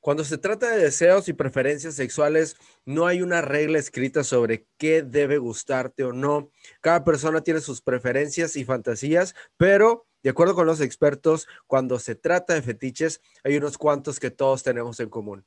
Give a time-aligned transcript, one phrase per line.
[0.00, 2.56] Cuando se trata de deseos y preferencias sexuales,
[2.86, 6.50] no hay una regla escrita sobre qué debe gustarte o no.
[6.80, 12.14] Cada persona tiene sus preferencias y fantasías, pero de acuerdo con los expertos, cuando se
[12.14, 15.44] trata de fetiches, hay unos cuantos que todos tenemos en común.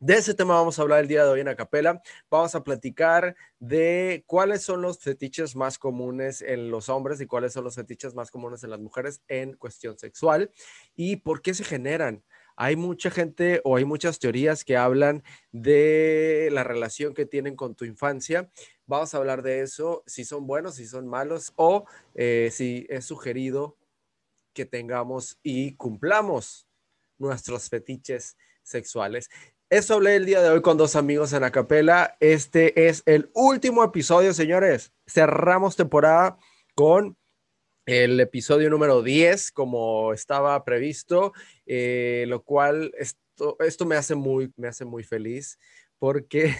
[0.00, 2.02] De ese tema vamos a hablar el día de hoy en Acapela.
[2.28, 7.52] Vamos a platicar de cuáles son los fetiches más comunes en los hombres y cuáles
[7.52, 10.50] son los fetiches más comunes en las mujeres en cuestión sexual
[10.96, 12.24] y por qué se generan
[12.56, 17.74] hay mucha gente o hay muchas teorías que hablan de la relación que tienen con
[17.74, 18.50] tu infancia.
[18.86, 23.04] Vamos a hablar de eso, si son buenos, si son malos o eh, si es
[23.04, 23.76] sugerido
[24.52, 26.68] que tengamos y cumplamos
[27.18, 29.30] nuestros fetiches sexuales.
[29.70, 32.16] Eso hablé el día de hoy con dos amigos en Acapela.
[32.20, 34.92] Este es el último episodio, señores.
[35.06, 36.36] Cerramos temporada
[36.74, 37.16] con
[37.86, 41.32] el episodio número 10 como estaba previsto,
[41.66, 45.58] eh, lo cual esto, esto me, hace muy, me hace muy feliz
[45.98, 46.54] porque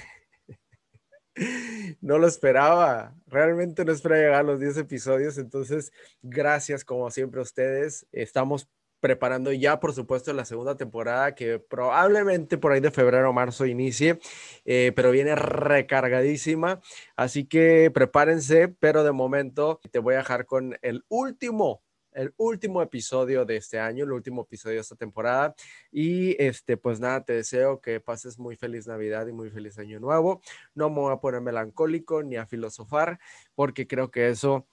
[2.00, 7.40] no lo esperaba, realmente no esperaba llegar a los 10 episodios, entonces gracias como siempre
[7.40, 8.68] a ustedes, estamos
[9.02, 13.66] preparando ya, por supuesto, la segunda temporada que probablemente por ahí de febrero o marzo
[13.66, 14.20] inicie,
[14.64, 16.80] eh, pero viene recargadísima.
[17.16, 21.82] Así que prepárense, pero de momento te voy a dejar con el último
[22.14, 25.54] el último episodio de este año, el último episodio de esta temporada.
[25.90, 29.98] Y este, pues nada, te deseo que pases muy feliz Navidad y muy feliz Año
[29.98, 30.42] Nuevo.
[30.74, 33.18] No me voy a poner melancólico ni a filosofar,
[33.54, 34.68] porque creo que eso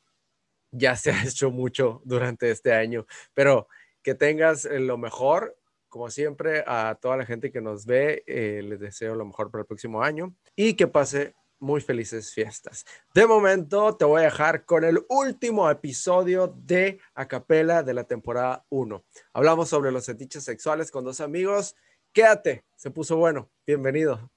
[0.72, 3.06] ya se ha hecho mucho durante este año.
[3.34, 3.68] Pero
[4.04, 5.58] que tengas eh, lo mejor.
[5.88, 9.62] Como siempre, a toda la gente que nos ve, eh, les deseo lo mejor para
[9.62, 12.86] el próximo año y que pase muy felices fiestas.
[13.14, 18.66] De momento, te voy a dejar con el último episodio de Acapela de la temporada
[18.70, 19.04] 1.
[19.34, 21.76] Hablamos sobre los fetiches sexuales con dos amigos.
[22.14, 23.50] Quédate, se puso bueno.
[23.66, 24.32] Bienvenido.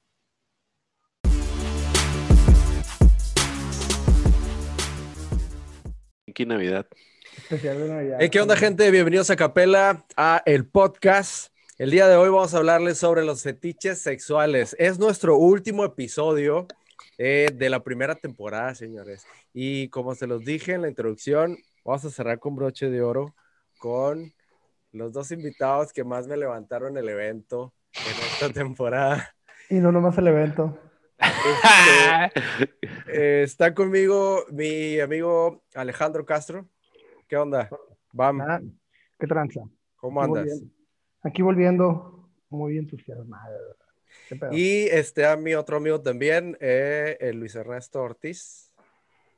[6.28, 6.86] Aquí Navidad.
[8.30, 8.90] ¿Qué onda, gente?
[8.90, 11.52] Bienvenidos a Capela, a el podcast.
[11.78, 14.76] El día de hoy vamos a hablarles sobre los fetiches sexuales.
[14.78, 16.66] Es nuestro último episodio
[17.16, 19.26] eh, de la primera temporada, señores.
[19.54, 23.34] Y como se los dije en la introducción, vamos a cerrar con broche de oro
[23.78, 24.32] con
[24.92, 29.34] los dos invitados que más me levantaron el evento en esta temporada.
[29.70, 30.78] Y no nomás el evento.
[31.18, 32.72] Este,
[33.08, 36.68] eh, está conmigo mi amigo Alejandro Castro.
[37.32, 37.66] ¿Qué onda?
[38.12, 38.60] Vamos.
[39.18, 39.62] ¿Qué tranza?
[39.96, 40.62] ¿Cómo andas?
[41.22, 43.74] Aquí volviendo, muy entusiasmado.
[44.50, 48.70] Y este a mi otro amigo también, eh, Luis Ernesto Ortiz.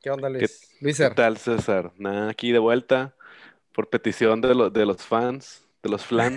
[0.03, 0.77] ¿Qué onda, Luis?
[0.81, 1.93] Luis ¿Qué tal, César?
[1.97, 3.15] Nada, aquí de vuelta
[3.73, 6.37] por petición de, de los fans, de los flans.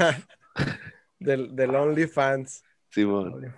[1.19, 2.63] del, del OnlyFans.
[2.91, 3.51] Simón.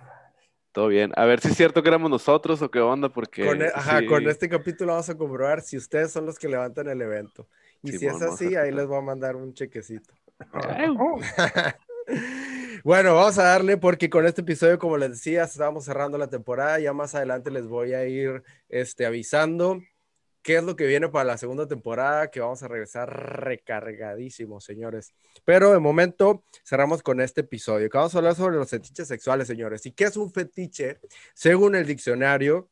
[0.72, 1.12] Todo bien.
[1.16, 3.44] A ver si es cierto que éramos nosotros o qué onda, porque.
[3.44, 6.88] Con, e, ajá, con este capítulo vamos a comprobar si ustedes son los que levantan
[6.88, 7.46] el evento.
[7.82, 10.12] Y si es así, ahí les voy a mandar un chequecito.
[12.84, 16.78] bueno, vamos a darle porque con este episodio, como les decía, estamos cerrando la temporada.
[16.78, 19.80] Ya más adelante les voy a ir este, avisando
[20.42, 23.08] qué es lo que viene para la segunda temporada, que vamos a regresar
[23.44, 25.12] recargadísimos, señores.
[25.44, 29.46] Pero de momento cerramos con este episodio, que vamos a hablar sobre los fetiches sexuales,
[29.46, 29.84] señores.
[29.86, 30.98] ¿Y qué es un fetiche?
[31.34, 32.70] Según el diccionario,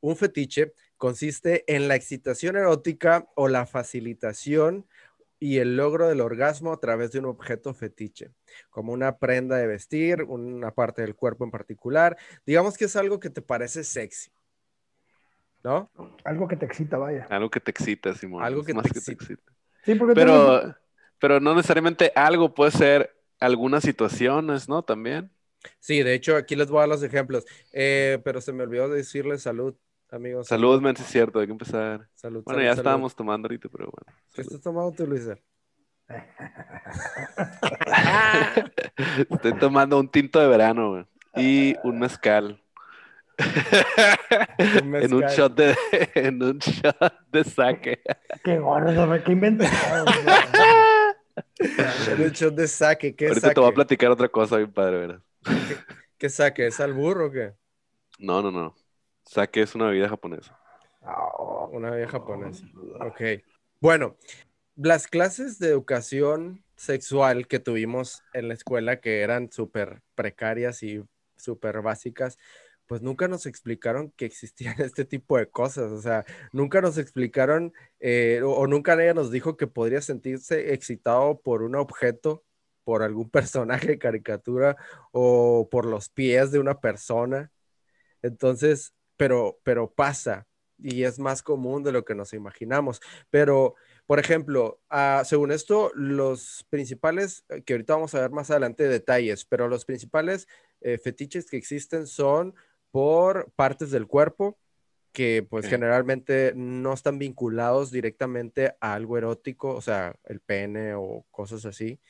[0.00, 4.86] un fetiche consiste en la excitación erótica o la facilitación
[5.38, 8.32] y el logro del orgasmo a través de un objeto fetiche,
[8.68, 12.18] como una prenda de vestir, una parte del cuerpo en particular.
[12.44, 14.30] Digamos que es algo que te parece sexy.
[15.64, 15.90] ¿No?
[16.22, 17.26] Algo que te excita, vaya.
[17.30, 18.44] Algo que te excita, Simón.
[18.44, 19.42] Algo que, te, excita.
[19.82, 20.76] Sí, porque pero,
[21.18, 24.82] pero no necesariamente algo, puede ser algunas situaciones, ¿no?
[24.82, 25.30] También.
[25.78, 27.46] Sí, de hecho, aquí les voy a dar los ejemplos.
[27.72, 29.74] Eh, pero se me olvidó decirles salud
[30.12, 30.46] amigos.
[30.46, 32.08] Salud, men, es cierto, hay que empezar.
[32.14, 34.18] Salud, bueno, ya estábamos tomando ahorita, pero bueno.
[34.32, 35.36] ¿Qué estás tomando tú, Luisa?
[39.30, 41.06] Estoy tomando un tinto de verano,
[41.36, 42.60] y un mezcal.
[44.58, 45.74] en un shot de
[46.14, 48.02] en un shot de saque.
[48.44, 49.72] Qué gordo, qué inventas.
[51.58, 54.98] en un shot de saque, ¿qué Ahorita te voy a platicar otra cosa, mi padre,
[54.98, 55.22] ¿verdad?
[55.42, 55.76] ¿Qué,
[56.18, 56.66] ¿Qué, saque?
[56.66, 57.54] ¿Es al burro o qué?
[58.18, 58.74] No, no, no.
[59.30, 60.58] Sake es una bebida japonesa.
[61.02, 62.66] Oh, una bebida japonesa.
[63.00, 63.44] Ok.
[63.80, 64.16] Bueno,
[64.74, 71.04] las clases de educación sexual que tuvimos en la escuela, que eran súper precarias y
[71.36, 72.38] súper básicas,
[72.86, 75.92] pues nunca nos explicaron que existían este tipo de cosas.
[75.92, 81.40] O sea, nunca nos explicaron eh, o, nunca ella nos dijo que podría sentirse excitado
[81.40, 82.42] por un objeto
[82.82, 84.76] por algún personaje de caricatura
[85.12, 87.52] o por los pies de una persona.
[88.22, 90.46] Entonces, pero, pero pasa
[90.78, 93.02] y es más común de lo que nos imaginamos.
[93.28, 93.74] Pero,
[94.06, 98.88] por ejemplo, ah, según esto, los principales, eh, que ahorita vamos a ver más adelante
[98.88, 100.48] detalles, pero los principales
[100.80, 102.54] eh, fetiches que existen son
[102.90, 104.58] por partes del cuerpo,
[105.12, 111.26] que pues generalmente no están vinculados directamente a algo erótico, o sea, el pene o
[111.30, 112.00] cosas así.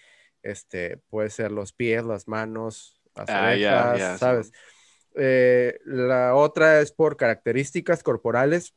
[0.42, 4.52] Este, puede ser los pies, las manos, las Ah, orejas, ¿sabes?
[5.16, 8.74] Eh, la otra es por características corporales,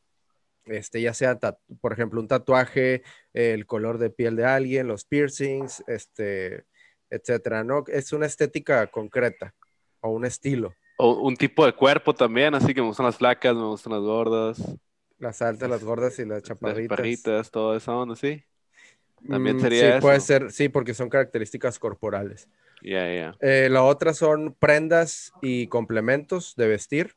[0.66, 1.38] este, ya sea,
[1.80, 3.02] por ejemplo, un tatuaje,
[3.32, 6.64] el color de piel de alguien, los piercings, este,
[7.10, 7.84] etcétera, ¿no?
[7.88, 9.54] Es una estética concreta
[10.00, 10.74] o un estilo.
[10.96, 14.02] O un tipo de cuerpo también, así que me gustan las flacas, me gustan las
[14.02, 14.62] gordas,
[15.18, 16.96] Las altas, las gordas y las las chaparritas.
[16.96, 18.42] parritas, todo eso, onda, sí.
[19.28, 20.26] También Mm, sería sí, puede eso.
[20.26, 22.48] ser, sí, porque son características corporales.
[23.40, 27.16] Eh, la otra son prendas y complementos de vestir,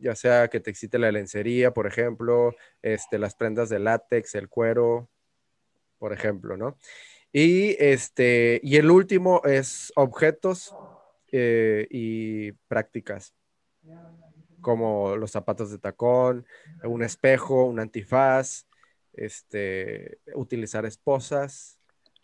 [0.00, 4.48] ya sea que te excite la lencería, por ejemplo, este, las prendas de látex, el
[4.48, 5.08] cuero,
[5.98, 6.76] por ejemplo, ¿no?
[7.32, 10.74] Y, este, y el último es objetos
[11.30, 13.34] eh, y prácticas,
[14.60, 16.46] como los zapatos de tacón,
[16.82, 18.66] un espejo, un antifaz,
[19.12, 21.77] este, utilizar esposas,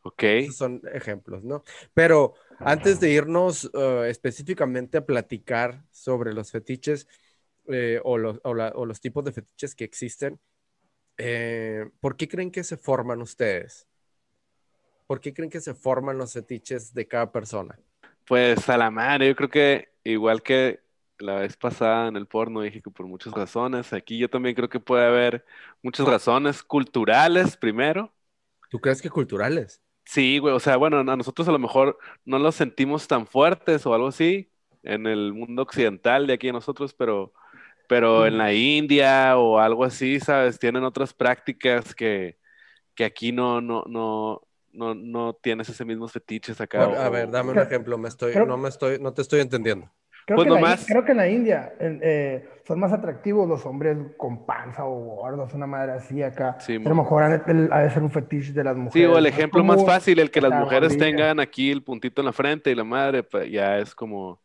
[0.04, 0.24] Ok.
[0.40, 1.64] esos son ejemplos, ¿no?
[1.94, 7.08] Pero antes de irnos eh, específicamente a platicar sobre los fetiches
[7.68, 10.40] eh, o, los, o la- o los tipos de fetiches que existen,
[11.18, 13.88] eh, ¿por qué creen que se forman ustedes?
[15.06, 17.78] ¿Por qué creen que se forman los fetiches de cada persona?
[18.26, 20.80] Pues a la madre, yo creo que igual que
[21.18, 24.68] la vez pasada en el porno dije que por muchas razones, aquí yo también creo
[24.68, 25.44] que puede haber
[25.82, 28.12] muchas razones culturales primero.
[28.68, 29.82] ¿Tú crees que culturales?
[30.04, 33.86] Sí, güey, o sea, bueno, a nosotros a lo mejor no los sentimos tan fuertes
[33.86, 34.50] o algo así
[34.82, 37.32] en el mundo occidental de aquí de nosotros, pero,
[37.88, 40.58] pero en la India o algo así, ¿sabes?
[40.58, 42.36] Tienen otras prácticas que,
[42.94, 44.42] que aquí no, no, no,
[44.72, 46.84] no, no tienes ese mismos fetiches acá.
[46.84, 49.90] A, a ver, dame un ejemplo, me estoy, no me estoy, no te estoy entendiendo.
[50.26, 53.46] Creo, Pues que la, nomás- In- creo que en la India eh, son más atractivos
[53.46, 56.58] los hombres con panza o gordos, una madre así acá.
[56.60, 58.92] Sí, a lo mejor ha de, ser un fetiche de las mujeres.
[59.08, 62.22] Sí, o el ejemplo más fácil, el que las la mujeres tengan aquí el puntito
[62.22, 64.40] en la frente y la madre, pues ya es como,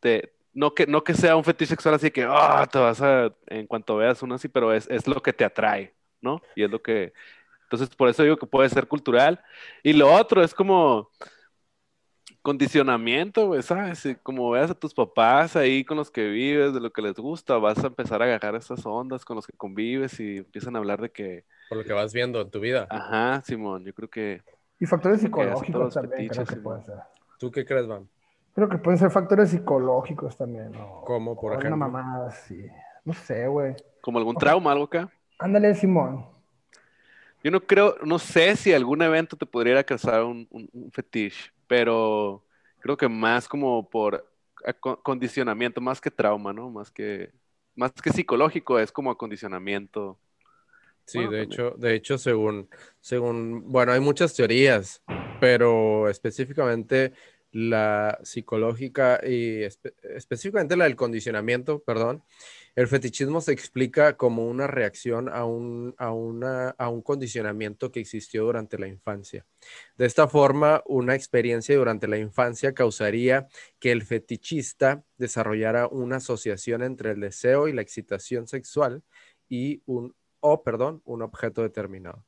[0.00, 3.32] te, no que, no que sea un fetiche sexual así que, ah, te vas a,
[3.46, 6.42] en cuanto veas uno así, pero es, es lo que te atrae, ¿no?
[6.54, 7.14] Y es lo que,
[7.64, 9.42] entonces por eso digo que puede ser cultural.
[9.82, 11.08] Y lo otro es como
[12.42, 14.06] condicionamiento, güey, ¿sabes?
[14.22, 17.58] Como veas a tus papás ahí con los que vives, de lo que les gusta,
[17.58, 21.00] vas a empezar a agarrar esas ondas con los que convives y empiezan a hablar
[21.00, 22.90] de que, Por lo que vas viendo en tu vida.
[22.90, 24.44] ajá, Simón, yo creo que...
[24.80, 26.84] Y factores psicológicos también creo fetiches, que sí, pueden mo.
[26.84, 26.96] ser.
[27.38, 28.08] ¿Tú qué crees, Van?
[28.54, 30.72] Creo que pueden ser factores psicológicos también.
[30.72, 31.02] ¿no?
[31.04, 31.76] ¿Cómo, por O ejemplo?
[31.76, 32.66] Una mamada así.
[33.04, 33.74] No sé, güey.
[34.00, 35.10] como algún trauma, algo acá.
[35.38, 36.26] Ándale, Simón.
[37.42, 41.50] Yo no creo, no sé si algún evento te podría causar un, un, un fetiche,
[41.72, 42.44] pero
[42.80, 44.30] creo que más como por
[45.02, 46.68] condicionamiento, más que trauma, ¿no?
[46.70, 47.32] Más que,
[47.76, 50.18] más que psicológico, es como acondicionamiento.
[51.06, 51.42] Sí, Bueno, de también.
[51.42, 52.68] hecho, de hecho, según,
[53.00, 55.02] según, bueno, hay muchas teorías,
[55.40, 57.12] pero específicamente
[57.52, 62.22] la psicológica y espe- específicamente la del condicionamiento, perdón,
[62.74, 68.00] el fetichismo se explica como una reacción a un, a una, a un condicionamiento que
[68.00, 69.44] existió durante la infancia.
[69.98, 73.46] De esta forma, una experiencia durante la infancia causaría
[73.78, 79.02] que el fetichista desarrollara una asociación entre el deseo y la excitación sexual
[79.50, 82.24] y un, o perdón, un objeto determinado.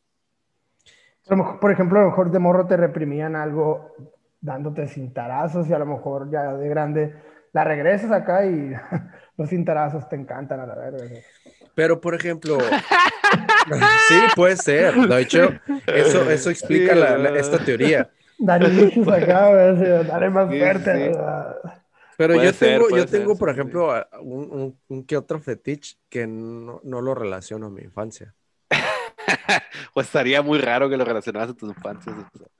[1.59, 3.95] Por ejemplo, a lo mejor de morro te reprimían algo
[4.45, 7.15] dándote cintarazos y a lo mejor ya de grande
[7.53, 8.73] la regresas acá y
[9.39, 11.23] los cintarazos te encantan a la verga.
[11.75, 12.79] Pero, por ejemplo,
[13.97, 15.05] sí, puede ser.
[15.07, 15.61] De hecho,
[15.93, 18.11] eso, eso explica Sí, la- esta teoría.
[18.39, 19.51] Dar inicios acá,
[20.05, 21.13] dale más fuerte.
[22.17, 23.51] Pero Puede yo ser, tengo, yo ser, tengo, por sí.
[23.51, 28.35] ejemplo, un, un- un que otro fetiche que no, no lo relaciono a mi infancia.
[29.95, 32.17] Pues estaría muy raro que lo relacionaras a tus infancias.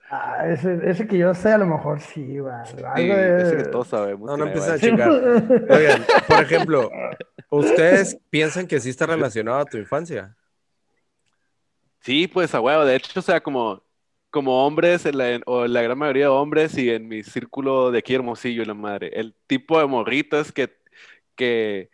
[0.09, 2.53] Ah, ese, ese que yo sé, a lo mejor sí, güey.
[2.65, 4.27] Sí, Algo de- ese que todos sabemos.
[4.29, 5.09] No, no empieza a chingar.
[5.69, 6.91] Oigan, por ejemplo,
[7.49, 10.35] ¿ustedes piensan que sí está relacionado a tu infancia?
[12.01, 12.85] Sí, pues a huevo.
[12.85, 13.83] De hecho, o sea, como,
[14.29, 17.91] como hombres, en la- en- o la gran mayoría de hombres y en mi círculo
[17.91, 20.77] de aquí hermosillo, la madre, el tipo de morritas que,
[21.35, 21.89] que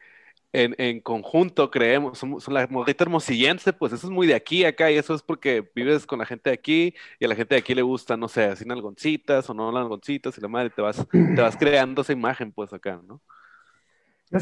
[0.53, 4.65] en, en conjunto creemos, somos, son la morrita hermosillense, pues eso es muy de aquí
[4.65, 7.55] acá y eso es porque vives con la gente de aquí y a la gente
[7.55, 10.81] de aquí le gusta, no sé, así nalgoncitas o no nalgoncitas y la madre te
[10.81, 13.22] vas, te vas creando esa imagen pues acá, ¿no?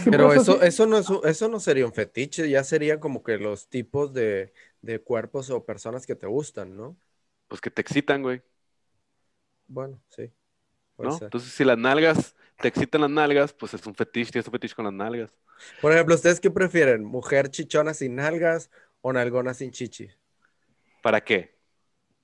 [0.08, 3.38] Pero eso, eso, no es, un- eso no sería un fetiche, ya sería como que
[3.38, 6.98] los tipos de, de cuerpos o personas que te gustan, ¿no?
[7.48, 8.42] Pues que te excitan, güey,
[9.68, 10.32] Bueno, sí.
[11.01, 11.18] ¿no?
[11.24, 14.75] Entonces si las nalgas te excitan las nalgas, pues es un fetiche, tienes un fetiche
[14.75, 15.34] con las nalgas.
[15.82, 17.04] Por ejemplo, ¿ustedes qué prefieren?
[17.04, 18.70] ¿Mujer chichona sin nalgas
[19.01, 20.10] o nalgona sin chichi?
[21.01, 21.58] ¿Para qué?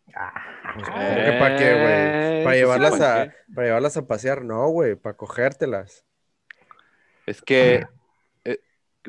[0.06, 1.94] Pues, ¿cómo que ¿Para qué, güey?
[1.94, 4.44] Eh, ¿Para pues, llevarlas, a, para llevarlas a pasear?
[4.44, 6.06] No, güey, para cogértelas.
[7.26, 7.86] Es que
[8.44, 8.60] eh,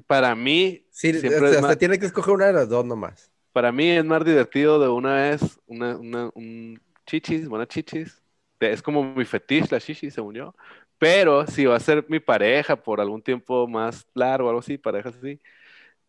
[0.07, 2.69] para mí, Sí, Siempre o sea, es usted más- tiene que escoger una de las
[2.69, 3.31] dos nomás.
[3.53, 8.23] para mí es más divertido de una vez una, una- un chichis, buenas chichis.
[8.61, 10.55] Es como mi fetiche la chichis, según yo.
[10.99, 15.17] Pero si va a ser mi pareja por algún tiempo más largo algo así, parejas
[15.17, 15.41] así,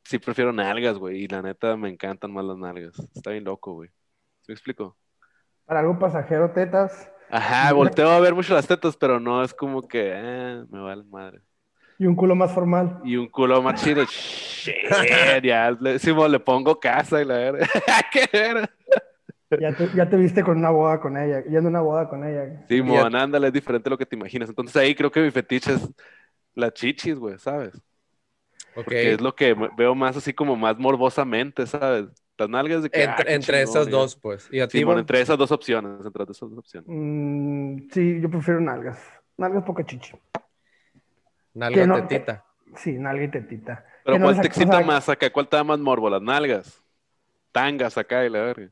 [0.04, 1.24] sí prefiero nalgas, güey.
[1.24, 3.00] Y la neta me encantan más las nalgas.
[3.16, 3.90] Está bien loco, güey.
[4.42, 4.98] ¿Sí me explico?
[5.66, 9.88] Para algo pasajero, tetas Ajá, volteo a ver mucho las tetas, pero no es como
[9.88, 11.42] que eh, me vale madre.
[11.98, 13.00] y un culo más formal.
[13.02, 17.68] Y un culo más chido, shit, ya le, Simón, le pongo casa y la verga.
[18.12, 18.70] ¿Qué verga?
[19.50, 22.24] Ya te, ya te viste con una boda con ella, yendo a una boda con
[22.26, 22.68] ella.
[22.68, 24.50] Simón, ándale, es diferente a lo que te imaginas.
[24.50, 25.90] Entonces ahí creo que mi fetiche es
[26.56, 27.74] la chichis, güey, ¿sabes?
[28.76, 28.92] Ok.
[28.92, 32.08] Que es lo que veo más así como más morbosamente, ¿sabes?
[32.38, 33.04] Las nalgas de que.
[33.04, 34.50] ah, Entre, qué entre chingón, esas dos, pues.
[34.52, 35.00] ¿Y a ti, Simón, Iván?
[35.02, 36.90] entre esas dos opciones, entre esas dos opciones.
[36.90, 39.00] Mm, sí, yo prefiero nalgas.
[39.38, 40.12] Nalgas poca chichi.
[41.54, 42.44] Nalga no- tetita.
[42.76, 43.86] Sí, nalga y tetita.
[44.04, 45.30] Pero Que ¿cuál te excita más acá?
[45.32, 46.10] ¿Cuál te da más morbo?
[46.10, 46.84] ¿Las nalgas?
[47.52, 48.72] Tangas acá y la verga.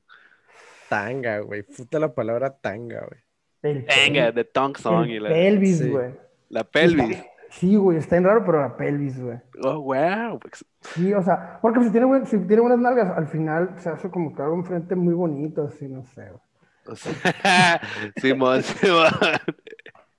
[0.96, 1.64] Tanga, güey.
[1.64, 3.86] Puta la palabra tanga, güey.
[3.86, 5.90] Tanga, de tongue song y la, pelvis, Sí.
[5.90, 6.12] güey.
[6.50, 7.24] la pelvis.
[7.50, 9.38] Sí, güey, está bien raro, pero la pelvis, güey.
[9.64, 10.40] Oh, wow.
[10.82, 14.36] Sí, o sea, porque si tiene, si tiene buenas nalgas, al final se hace como
[14.36, 16.42] que algo enfrente muy bonito, así, no sé, güey.
[16.88, 17.14] O sea,
[18.18, 19.10] Simón, Simón.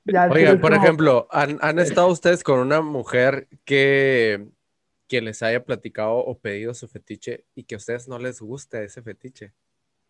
[0.04, 4.47] Ya Oigan, por como- ejemplo, ¿han, han estado ustedes con una mujer que,
[5.09, 8.83] que les haya platicado o pedido su fetiche y que a ustedes no les guste
[8.85, 9.52] ese fetiche?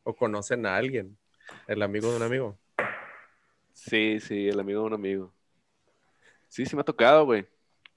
[0.09, 1.19] ¿O conocen a alguien?
[1.67, 2.59] El amigo de un amigo.
[3.73, 5.35] Sí, sí, el amigo de un amigo.
[6.49, 7.47] Sí, sí me ha tocado, güey.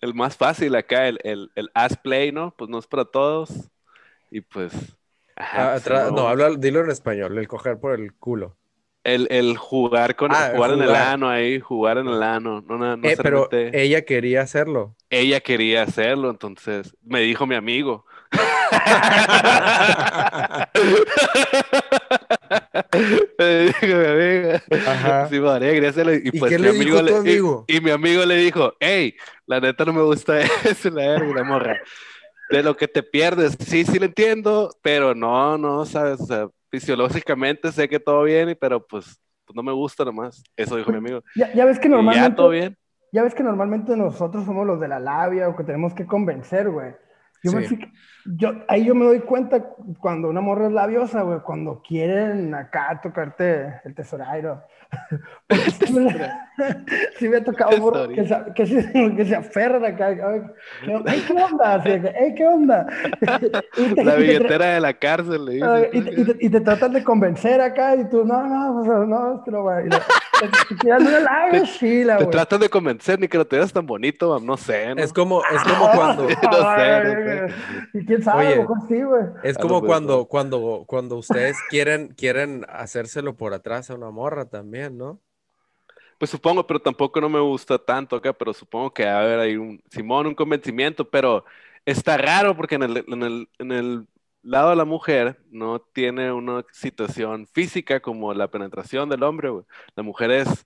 [0.02, 2.56] El más fácil acá, el, el, el ass play, ¿no?
[2.58, 3.70] Pues no es para todos.
[4.32, 4.74] Y pues.
[5.36, 6.12] ajá, Ah, pues, no.
[6.12, 8.58] no, habla, dilo en español, el coger por el culo.
[9.04, 10.96] El, el jugar con Ah, jugar en el jugar.
[10.96, 12.62] ano ahí, jugar en el ano.
[12.62, 14.96] No, no, no Eh, pero ella quería hacerlo.
[15.10, 18.06] ella quería hacerlo, entonces me dijo mi amigo.
[25.30, 25.40] Sí,
[25.88, 26.14] hacerlo.
[26.14, 27.66] Y, ¿Y pues qué mi le amigo dijo tu le- y- amigo?
[27.68, 29.16] Y, mi amigo le dijo, hey,
[29.46, 31.78] la neta no me gusta eso, la verga, y la morra.
[32.50, 36.48] De lo que te pierdes, sí, sí lo entiendo, pero no, no, sabes, o sea,
[36.72, 39.06] fisiológicamente sé que todo bien, y- pero pues,
[39.46, 40.44] pues no me gusta nomás.
[40.56, 41.22] Eso dijo mi amigo.
[41.36, 42.30] Ya, ya ves que Y normalmente.
[42.30, 42.78] ya todo bien.
[43.12, 46.70] Ya ves que normalmente nosotros somos los de la labia o que tenemos que convencer,
[46.70, 46.94] güey.
[47.44, 47.92] Yo me fui-
[48.36, 49.64] yo, ahí yo me doy cuenta
[50.00, 54.64] cuando una morra es labiosa, güey, cuando quieren acá tocarte el tesorairo.
[55.88, 56.10] Sí me,
[57.18, 60.16] sí me ha tocado morras que, se, que, se, que se aferran acá.
[60.16, 60.22] ¿qué,
[61.06, 61.74] ay, ¿qué onda?
[61.76, 62.88] Así de que, "Ey, ¿qué onda?
[63.20, 66.94] Te- La billetera de la cárcel, le Ay, y, te, y te- y te tratan
[66.94, 69.64] de convencer acá y tú, no, no, o sea, no, es que no,
[72.06, 75.02] la- Te tratan de convencer, ni que lo te veas tan bonito, no sé, ¿no?
[75.02, 77.54] Es como, es como cuando, No sé, no sé.
[77.94, 78.54] Y quién sabe, Oye.
[78.54, 79.24] a lo mejor sí, güey.
[79.44, 84.98] es como cuando, cuando, cuando ustedes quieren, quieren hacérselo por atrás a una morra también,
[84.98, 85.20] ¿no?
[86.18, 89.56] Pues supongo, pero tampoco no me gusta tanto acá, pero supongo que a haber ahí
[89.56, 91.46] un, Simón, un convencimiento, pero
[91.86, 94.08] está raro porque en el, en el, en el
[94.42, 99.66] lado de la mujer no tiene una situación física como la penetración del hombre, güey.
[99.96, 100.66] La mujer es,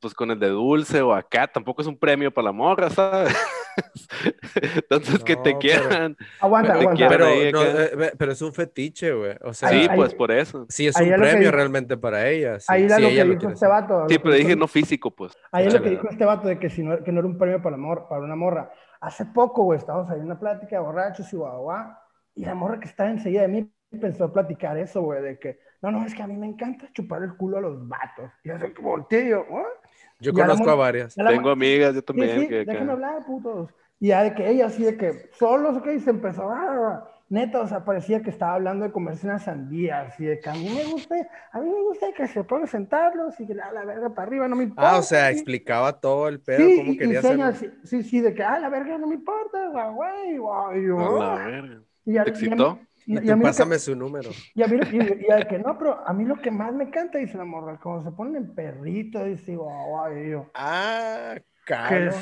[0.00, 3.34] pues con el de dulce o acá, tampoco es un premio para la morra, ¿sabes?
[4.74, 6.16] Entonces que te No, pero- quieran.
[6.40, 7.08] Aguanta, Te aguanta.
[7.08, 9.36] Pero, no, eh, pero es un fetiche, güey.
[9.42, 10.66] O sea, Sí, ahí- pues por eso.
[10.68, 12.60] sí es un es lo que premio dijo- realmente para ella.
[12.60, 13.94] sí, Ahí era si lo ella que lo dijo quiere este vato.
[13.94, 15.36] Sí, lo que pero dije no físico, pues.
[15.52, 17.38] Ahí es lo que dijo este vato de que, si no, que no era un
[17.38, 18.70] premio para, la mor- para una morra.
[19.00, 21.92] Hace poco, güey, estábamos ahí en una plática de borrachos y guau, guau,
[22.34, 25.58] y la morra que estaba enseguida de mí empezó a platicar eso, güey, de que,
[25.82, 28.30] no, no, es que a mí me encanta chupar el culo a los vatos.
[28.42, 29.64] Y así que volteé y yo, ¿what?
[30.20, 31.14] Yo conozco a varias.
[31.14, 32.40] Tengo amigas, yo Sí, también.
[32.42, 33.70] sí, que acá- déjenme hablar, putos.
[34.00, 37.60] Y ya de que ella así de que solos, ok, y se empezó, ah, neta,
[37.60, 40.68] o sea, parecía que estaba hablando de comerse una sandía, así de que a mí
[40.68, 41.16] me gusta,
[41.52, 44.48] a mí me gusta que se puedan sentarlos y que la, la verga para arriba,
[44.48, 44.92] no me importa.
[44.92, 45.34] Ah, o sea, sí.
[45.34, 47.44] explicaba todo el pedo, Sí, cómo y- quería y hacerlo.
[47.44, 50.86] señas, sí, sí, sí, de que, ah, la verga no me importa, güey, guau, y
[50.86, 51.36] yo, A la "Ah".
[51.36, 51.84] verga.
[52.06, 52.78] Y a- ¿Te y a mí- excitó?
[53.06, 54.30] y- Y y tú a mí lo que- pásame su número.
[54.54, 56.72] y a mí, lo- y, y a que no, pero a mí lo que más
[56.72, 61.34] me encanta, dice la morra, como se ponen en perrito, dice, guau, y yo, Ah,
[61.36, 62.12] que caro.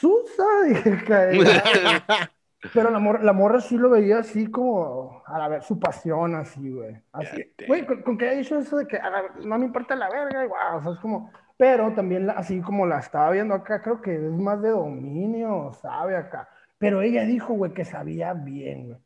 [0.00, 0.98] susa, dije,
[2.74, 6.34] pero la morra, la morra sí lo veía así como, a la ver, su pasión
[6.34, 9.58] así, güey, así, güey, con, con que haya dicho eso de que a la- no
[9.58, 12.98] me importa la verga, guau, o sea, es como, pero también la- así como la
[12.98, 17.72] estaba viendo acá, creo que es más de dominio, sabe acá, pero ella dijo, güey,
[17.74, 18.98] que sabía bien, güey.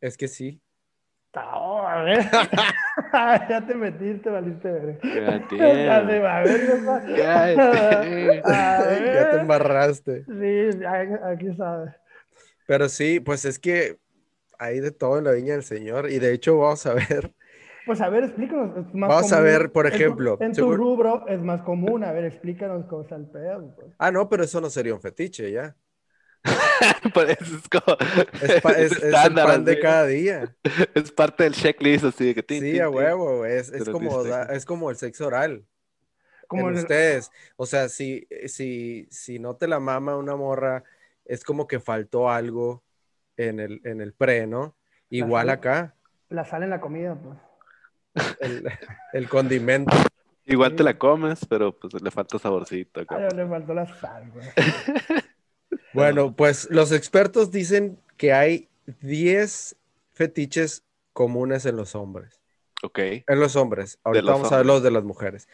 [0.00, 0.60] Es que sí.
[1.34, 2.24] Oh, a ver.
[3.48, 4.68] ya te metiste, valiste.
[4.70, 6.60] God Ya se va a ver.
[8.44, 9.40] A ya te ver.
[9.40, 10.24] embarraste.
[10.24, 10.84] Sí,
[11.24, 11.94] aquí sabe.
[12.66, 13.98] Pero sí, pues es que
[14.58, 16.10] hay de todo en la viña del Señor.
[16.10, 17.32] Y de hecho, vamos a ver.
[17.86, 18.76] Pues a ver, explícanos.
[18.76, 19.44] es más Vamos a común.
[19.52, 22.04] ver, por En tu- ejemplo, En tu, seguro- rubro es más común.
[22.04, 23.74] A ver, explícanos cómo está el pedo.
[23.76, 23.92] pues.
[23.98, 25.74] Ah, no, pero eso no sería un fetiche, ya.
[27.14, 27.96] Por eso es como.
[28.42, 30.56] Es, pa- es- es el estándar, pan de cada día.
[30.94, 32.42] Es parte del checklist, así de que.
[32.42, 33.44] tin, Sí, a huevo.
[33.44, 35.64] Es, como, da- es como el sexo oral.
[36.48, 37.30] Como en el- ustedes.
[37.56, 40.82] O sea, si, si, si no te la mama una morra,
[41.24, 42.82] es como que faltó algo
[43.36, 44.74] en el, en el pre, ¿no?
[45.10, 45.94] Igual sal- acá,
[46.28, 47.38] la sal en la comida, pues.
[48.40, 48.68] el,
[49.12, 49.94] el condimento.
[50.46, 50.76] Igual Sí.
[50.78, 53.00] te la comes, pero pues le falta saborcito.
[53.02, 53.16] acá.
[53.16, 54.46] Ay, le faltó la sal, güey.
[55.92, 58.68] Bueno, pues los expertos dicen que hay
[59.00, 59.76] 10
[60.12, 62.40] fetiches comunes en los hombres.
[62.82, 62.98] Ok.
[62.98, 63.98] En los hombres.
[64.04, 65.48] Ahorita los vamos a ver los de las mujeres.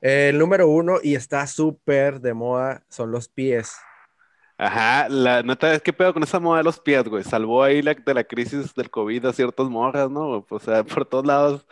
[0.00, 3.74] El número uno, y está súper de moda, son los pies.
[4.56, 7.24] Ajá, la neta es que pedo con esa moda de los pies, güey.
[7.24, 10.46] Salvó ahí la, de la crisis del COVID a ciertas morras, ¿no?
[10.48, 11.66] O sea, por todos lados,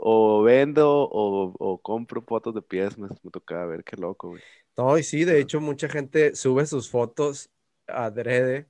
[0.00, 4.42] o vendo o, o compro fotos de pies, me, me tocaba ver, qué loco, güey.
[4.78, 7.50] No, y sí, de hecho, mucha gente sube sus fotos
[7.88, 8.68] adrede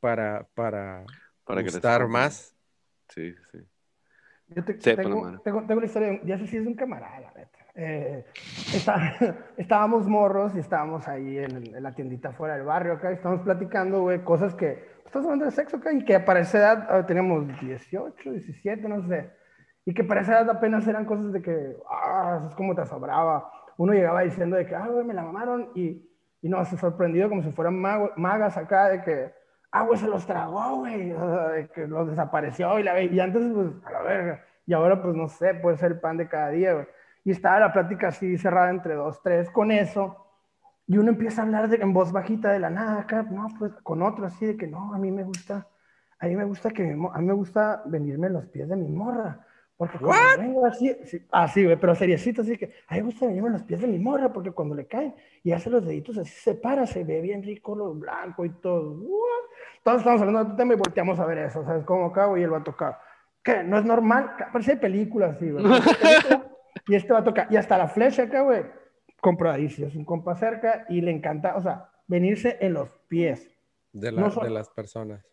[0.00, 1.04] para, para,
[1.44, 2.12] Para que gustar pongan.
[2.12, 2.56] más.
[3.10, 3.58] Sí, sí.
[4.48, 7.30] Yo te- Sí, tengo, tengo, tengo una historia, de- ya sé si es un camarada.
[7.74, 8.24] Eh,
[8.72, 8.96] está-
[9.58, 13.16] estábamos morros y estábamos ahí en, el- en la tiendita fuera del barrio acá, y
[13.16, 17.06] estábamos platicando, güey, cosas que, estamos hablando de sexo acá, y que para esa edad
[17.06, 19.30] teníamos 18, 17, no sé,
[19.84, 22.86] y que para esa edad apenas eran cosas de que, ah, eso es como te
[22.86, 23.52] sobraba.
[23.78, 26.04] Uno llegaba diciendo de que, ah, güey, me la mamaron, y,
[26.42, 29.32] y no, se sorprendido como si fueran magas acá, de que,
[29.70, 33.68] ah, güey, se los tragó, güey, de que los desapareció y la y antes, pues,
[33.86, 36.74] a la verga, y ahora, pues, no sé, puede ser el pan de cada día,
[36.74, 36.86] güey.
[37.24, 40.26] Y estaba la plática así cerrada entre dos, tres, con eso,
[40.88, 43.72] y uno empieza a hablar de, en voz bajita de la nada, acá, no, pues,
[43.84, 45.68] con otro así de que, no, a mí me gusta,
[46.18, 48.88] a mí me gusta que, a mí me gusta venirme en los pies de mi
[48.88, 49.46] morra,
[49.78, 53.26] porque cuando vengo así, sí, así, güey, pero seriecito, así que, a mí me gusta
[53.26, 56.18] venirme en los pies de mi morra, porque cuando le caen y hace los deditos
[56.18, 59.48] así, se para, se ve bien rico, lo blanco y todo, What?
[59.84, 62.42] Todos estamos hablando de otro tema y volteamos a ver eso, ¿sabes cómo güey?
[62.42, 62.98] Y él va a tocar.
[63.42, 63.62] ¿Qué?
[63.62, 64.32] ¿No es normal?
[64.52, 65.64] Parece película, así, güey.
[66.88, 67.46] Y este va a tocar.
[67.50, 68.64] Y hasta la flecha acá, güey,
[69.20, 69.86] compradicio.
[69.86, 73.48] Es un compa cerca y le encanta, o sea, venirse en los pies
[73.92, 75.24] De, la- No son- de las personas.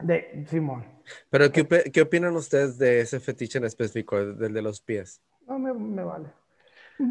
[0.00, 0.84] De Simón.
[1.30, 5.20] Pero, ¿qué, opi- qué opinan ustedes de ese fetiche en específico, del de los pies?
[5.46, 6.26] No me, me vale.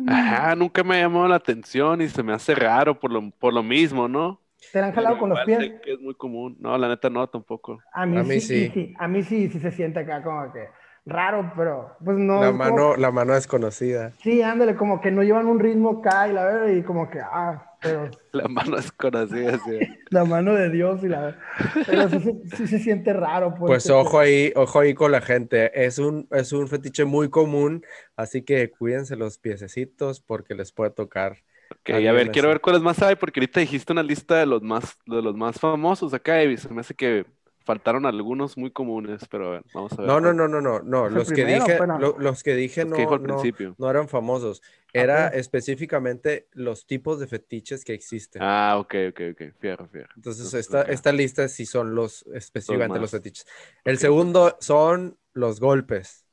[0.07, 3.53] Ajá, nunca me ha llamado la atención y se me hace raro por lo, por
[3.53, 4.39] lo mismo, ¿no?
[4.71, 5.73] ¿Te la han jalado con los pies?
[5.83, 6.57] que es muy común.
[6.59, 7.79] No, la neta no, tampoco.
[7.93, 8.71] A mí, A mí sí, sí.
[8.73, 8.93] sí.
[8.97, 10.67] A mí sí, sí se siente acá como que
[11.05, 12.39] raro, pero pues no.
[12.41, 14.13] la, es como- mano, la mano desconocida.
[14.19, 17.19] Sí, ándale, como que no llevan un ritmo acá y la verdad, y como que,
[17.19, 19.87] ah, pero La mano es conocida, sí.
[20.09, 21.37] la mano de Dios y la
[21.85, 23.55] Pero sí, se- sí se siente raro.
[23.55, 25.85] Pues, Pues ojo ahí, ojo ahí con la gente.
[25.85, 27.85] Es un, es un fetiche muy común,
[28.17, 31.37] así que cuídense los piececitos porque les puede tocar.
[31.69, 34.61] Ok, a ver, quiero ver cuáles más hay, porque ahorita dijiste una lista de los
[34.61, 37.25] más, de los más famosos acá y se me hace que
[37.63, 40.07] faltaron algunos muy comunes, pero a ver, vamos a ver.
[40.07, 41.09] No, no, no, no, no, no.
[41.09, 43.77] Los que primero, dije, lo- los que dije Los no, que dijo al no, principio.
[43.77, 44.61] no eran famosos.
[44.93, 45.35] Era Ok.
[45.35, 48.41] específicamente los tipos de fetiches que existen.
[48.41, 49.41] Ah, ok, ok, ok.
[49.59, 50.09] Fierro, fierro.
[50.15, 50.89] Entonces, Entonces, esta, ok.
[50.91, 53.11] esta lista sí son los específicamente los, más.
[53.11, 53.45] fetiches.
[53.85, 54.01] El Ok.
[54.01, 56.25] segundo son los golpes.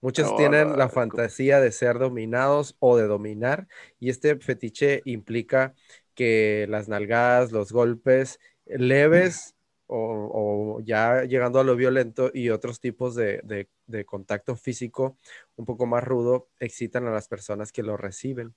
[0.00, 3.68] Muchos Oh, tienen la la- fantasía de ser dominados o de dominar,
[4.00, 5.74] y este fetiche implica
[6.14, 9.54] que las nalgadas, los golpes leves
[9.94, 15.16] o, o ya llegando a lo violento y otros tipos de, de- de contacto físico
[15.56, 18.54] un poco más rudo excitan a las personas que lo reciben.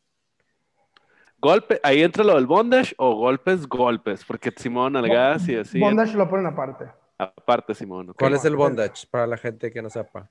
[1.38, 5.80] Golpe, ahí entra lo del bondage o golpes, golpes, porque Simón, nalgadas y así.
[5.80, 6.86] Bondage lo ponen aparte.
[7.17, 8.13] Aparte, Simón.
[8.17, 10.30] ¿Cuál es el bondage para la gente que no sepa?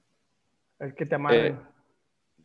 [0.78, 1.48] El que te amarre.
[1.48, 1.56] Eh,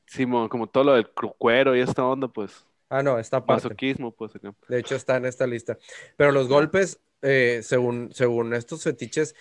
[0.06, 3.80] Simón, como todo lo del cuero y esta onda, pues, Ah, no, esta parte.
[3.80, 4.54] masoquismo, pues, acá.
[4.68, 5.78] De hecho, está en esta lista.
[6.18, 9.36] Pero los golpes, eh, según, según estos fetiches,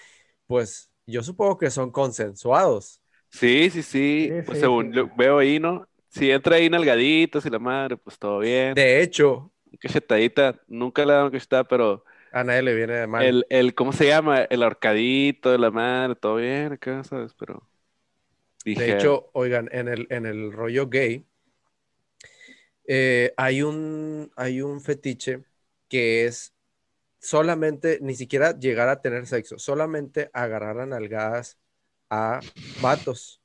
[0.46, 3.02] pues yo supongo que son consensuados.
[3.30, 4.94] Sí, sí, sí, Sí, pues sí, según sí.
[4.94, 5.86] lo veo ahí, ¿no?
[6.08, 8.80] Si entra ahí nalgaditos y la madre, pues todo bien.
[8.80, 13.28] De hecho, Cachetadita, nunca le una cachetada, pero a nadie le viene de mal.
[13.28, 14.42] el, el, ¿cómo se llama?
[14.42, 17.34] El ahorcadito de la madre, todo bien acá, ¿sabes?
[17.34, 17.68] Pero
[18.64, 21.26] dije, De hecho, oigan, en el, en el rollo gay,
[22.88, 25.44] eh, hay un, hay un fetiche
[25.88, 26.52] que es
[27.20, 31.58] solamente, ni siquiera llegar a tener sexo, solamente agarrar a nalgadas
[32.10, 32.40] a
[32.82, 33.40] vatos.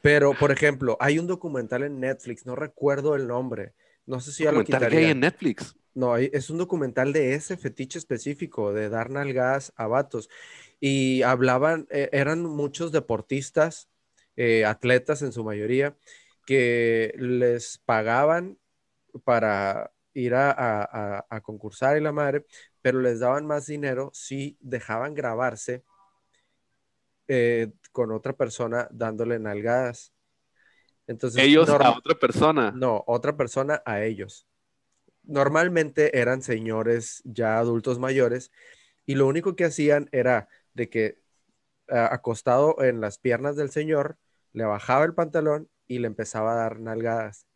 [0.00, 3.74] Pero, por ejemplo, hay un documental en Netflix, no recuerdo el nombre,
[4.06, 5.10] no sé si ya lo documental gay quitaría.
[5.12, 5.76] en Netflix.
[5.94, 10.30] No, hay- es un documental de ese fetiche específico, de dar nalgadas a vatos.
[10.80, 13.88] Y hablaban, eh, eran muchos deportistas,
[14.36, 15.96] eh, atletas en su mayoría,
[16.48, 18.58] que les pagaban
[19.24, 22.46] para ir a, a- a- a concursar y la madre,
[22.82, 25.84] pero les daban más dinero si dejaban grabarse
[27.28, 30.12] eh, con otra persona dándole nalgadas.
[31.06, 32.72] Entonces, Ellos a otra persona.
[32.74, 34.46] no, otra persona a ellos.
[35.24, 38.52] Normalmente eran señores ya adultos mayores
[39.06, 41.18] y lo único que hacían era de que
[41.88, 44.18] acostado en las piernas del señor,
[44.52, 47.46] le bajaba el pantalón y le empezaba a dar nalgadas.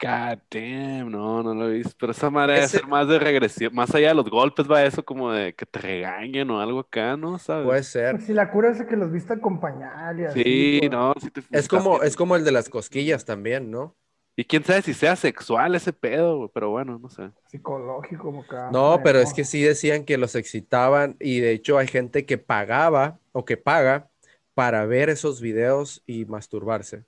[0.00, 1.94] God damn, no, no lo he visto.
[1.98, 4.82] Pero esa madre debe Ese- ser más de regresión, más allá de los golpes, va
[4.84, 7.38] eso como de que te regañen o algo acá, ¿no?
[7.38, 7.64] ¿Sabes?
[7.66, 8.16] Puede ser.
[8.16, 10.40] Pues si la cura es que los viste acompañar y así.
[10.42, 13.96] sí, pues, no, sí te Es como, es como el de las cosquillas también, ¿no?
[14.36, 17.30] Y quién sabe si sea sexual ese pedo, güey, pero bueno, no sé.
[17.46, 18.56] Psicológico, como que.
[18.68, 22.38] No, pero es que sí decían que los excitaban y de hecho hay gente que
[22.38, 24.10] pagaba o que paga
[24.54, 27.04] para ver esos videos y masturbarse.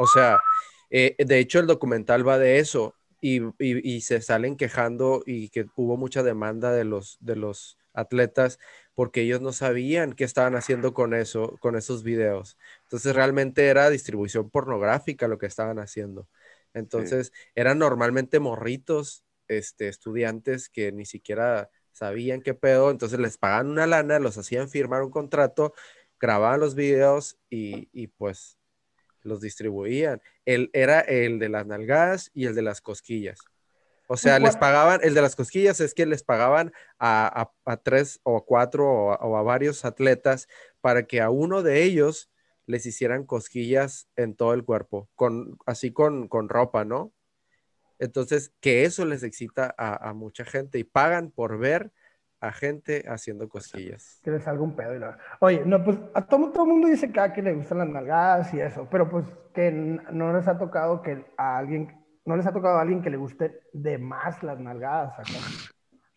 [0.00, 0.40] O sea,
[0.90, 5.50] eh, de hecho el documental va de eso y, y- y se salen quejando y
[5.50, 8.58] que hubo mucha demanda de los, de los atletas
[8.94, 12.58] porque ellos no sabían qué estaban haciendo con eso, con esos videos.
[12.84, 16.28] Entonces realmente era distribución pornográfica lo que estaban haciendo.
[16.74, 23.68] Entonces eran normalmente morritos, este, estudiantes que ni siquiera sabían qué pedo, entonces les pagaban
[23.70, 25.74] una lana, los hacían firmar un contrato,
[26.20, 28.58] grababan los videos y, y, pues
[29.22, 30.20] los distribuían.
[30.44, 33.38] El, era el de las nalgadas y el de las cosquillas.
[34.08, 37.52] O sea, les ¿Cuál- pagaban, el de las cosquillas es que les pagaban a, a-
[37.72, 40.48] a tres o cuatro o a, o a varios atletas
[40.80, 42.30] para que a uno de ellos
[42.66, 47.12] les hicieran cosquillas en todo el cuerpo, con, así con, con ropa, ¿no?
[47.98, 51.92] Entonces, que eso les excita a, a mucha gente y pagan por ver
[52.40, 54.20] a gente haciendo cosquillas.
[54.24, 55.18] Que les salga un pedo y la...
[55.40, 57.88] Oye, no, pues a todo, todo el mundo dice que, ah, que le gustan las
[57.88, 62.46] nalgadas y eso, pero pues que no les ha tocado que a alguien, no les
[62.46, 65.30] ha tocado a alguien que le guste de más las nalgadas acá.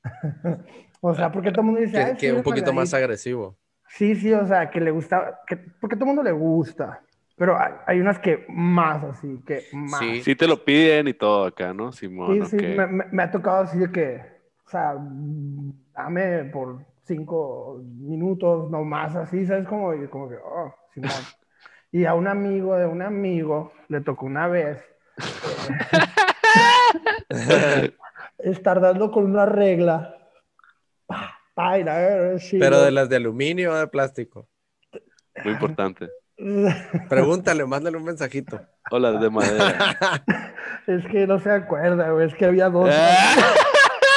[1.01, 2.93] o sea, porque todo el mundo dice, Que, "Ay, que sí, un poquito más nalgaditas".
[2.93, 3.57] agresivo.
[3.89, 7.01] Sí, sí, o sea, que le gusta, que, porque todo el mundo le gusta,
[7.37, 9.99] pero hay, hay unas que más así, que más.
[9.99, 10.21] Sí.
[10.23, 11.91] Sí te lo piden y todo acá, ¿no?
[11.91, 14.32] Simón, Sí, sí, me, me- me ha tocado así de que,
[14.73, 14.95] sea,
[15.93, 19.67] dame por cinco minutos, no más, así, ¿sabes?
[19.67, 21.11] Como, y como que, oh, Simón.
[21.91, 24.83] Y a un amigo de un amigo le tocó una vez
[27.29, 27.95] eh,
[28.39, 30.17] estar dando con una regla.
[31.05, 34.47] Pa, pa, y la- sí, Pero de las de aluminio o de plástico.
[35.43, 36.09] Muy importante.
[37.09, 38.59] Pregúntale, mándale un mensajito.
[38.91, 39.97] O las de madera.
[40.85, 42.89] Es que no se acuerda, güey, es que había dos.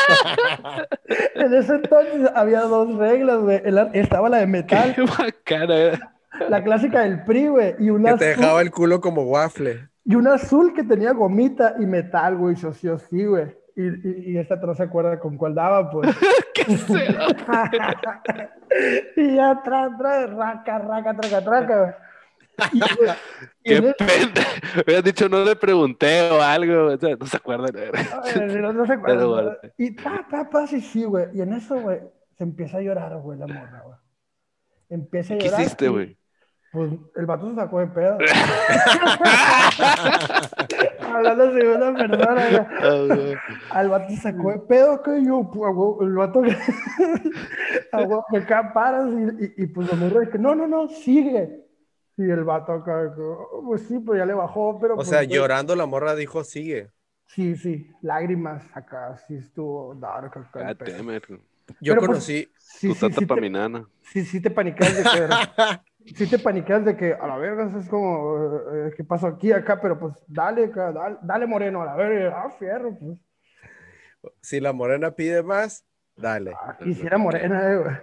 [1.35, 3.63] En ese entonces había dos reglas, güey.
[3.93, 5.03] Estaba la de metal, Qué
[5.59, 5.75] bacana.
[5.77, 5.99] eh.
[6.49, 9.89] la clásica del PRI, güey, y una Que te azul, dejaba el culo como waffle.
[10.05, 13.55] y una azul que tenía gomita y metal, güey, yo sí o sí, güey.
[13.77, 16.09] Y, y, y esta no se acuerda con cuál daba, pues.
[16.55, 17.27] ¿Qué será?
[19.17, 21.93] y ya atrás, atrás, raca, raca, traca, traca, güey.
[22.73, 22.81] Y,
[23.71, 24.47] Qué en e- pena.
[24.83, 26.87] Hubieras dicho, no le pregunté o algo.
[26.95, 27.71] o sea, no se acuerdan.
[27.75, 29.45] Ay, no, no se acuerda, Pero güey.
[29.45, 29.59] bueno.
[29.77, 31.27] Y pa, pa, pa, sí, sí, güey.
[31.35, 32.01] Y en eso, güey,
[32.39, 33.97] se empieza a llorar, güey, la morra, güey.
[34.89, 35.61] Empieza a ¿Qué llorar.
[35.61, 36.17] hiciste, y, güey?
[36.73, 38.19] Pues el vato se sacó de pedo.
[41.01, 42.47] Hablando de segunda persona,
[43.09, 43.35] güey.
[43.71, 46.57] Al vato se sacó de pedo, que yo, pues, el vato que.
[48.31, 51.66] que acá paras y, y, y, pues la morra dice, no, no, no, sigue.
[52.19, 54.97] Y el vato acá, "Oh, pues sí, pues ya le bajó, pero.
[54.97, 56.91] O pues, sea, llorando la morra dijo, sigue.
[57.27, 60.75] Sí, sí, lágrimas acá, sí estuvo dark acá.
[61.17, 61.25] it.
[61.81, 63.89] yo Pero, pues, conocí, Sí, tu sí, tata sí, pa' mi nana.
[64.03, 65.41] sí, sí te paniqueas de que,
[66.15, 69.81] sí te paniqueas de que a la verga es como, eh, ¿qué pasó aquí, acá?
[69.81, 73.19] Pero pues dale, acá, dale, dale, Moreno, a la verga, ah, fierro, pues.
[74.41, 75.85] si la morena pide más,
[76.17, 76.63] dale.
[76.63, 77.97] Ah, quisiera Morena, eh, güey.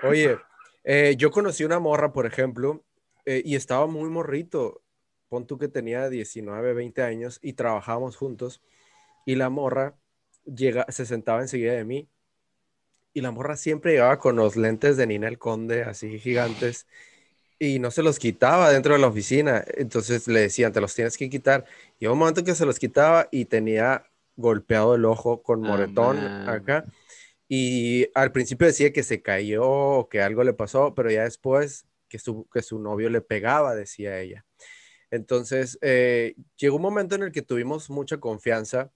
[0.00, 0.44] Oye,
[0.84, 2.84] eh, yo conocí una morra, por ejemplo,
[3.28, 4.82] eh, y estaba muy morrito.
[5.28, 8.62] Pon tú que tenía 19, 20 años y trabajábamos juntos.
[9.26, 9.98] Y la morra
[10.46, 12.08] llega, se sentaba enseguida de mí.
[13.12, 16.86] Y la morra siempre llegaba con los lentes de Nina el Conde, así gigantes.
[17.58, 19.62] Y no se los quitaba dentro de la oficina.
[19.76, 21.66] Entonces le decían, te los tienes que quitar.
[21.98, 26.16] Y hubo un momento que se los quitaba y tenía golpeado el ojo con moretón
[26.48, 26.86] acá.
[27.46, 31.87] Y al principio decía que se cayó o que algo le pasó, pero ya después
[32.08, 34.44] que su, que su novio le pegaba, decía ella.
[35.10, 38.90] Entonces, eh, llegó un momento en el que tuvimos mucha confianza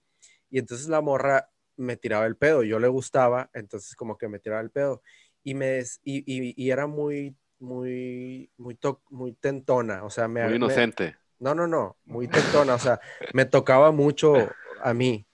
[0.49, 4.39] y entonces la morra me tiraba el pedo, yo le gustaba, entonces como que me
[4.39, 5.01] tiraba el pedo
[5.43, 10.27] y me des- y, y- y era muy muy muy to- muy tentona, o sea,
[10.27, 11.15] me Muy me- inocente.
[11.39, 12.99] no, no, no, muy tentona, o sea,
[13.33, 14.35] me tocaba mucho
[14.81, 15.25] a mí.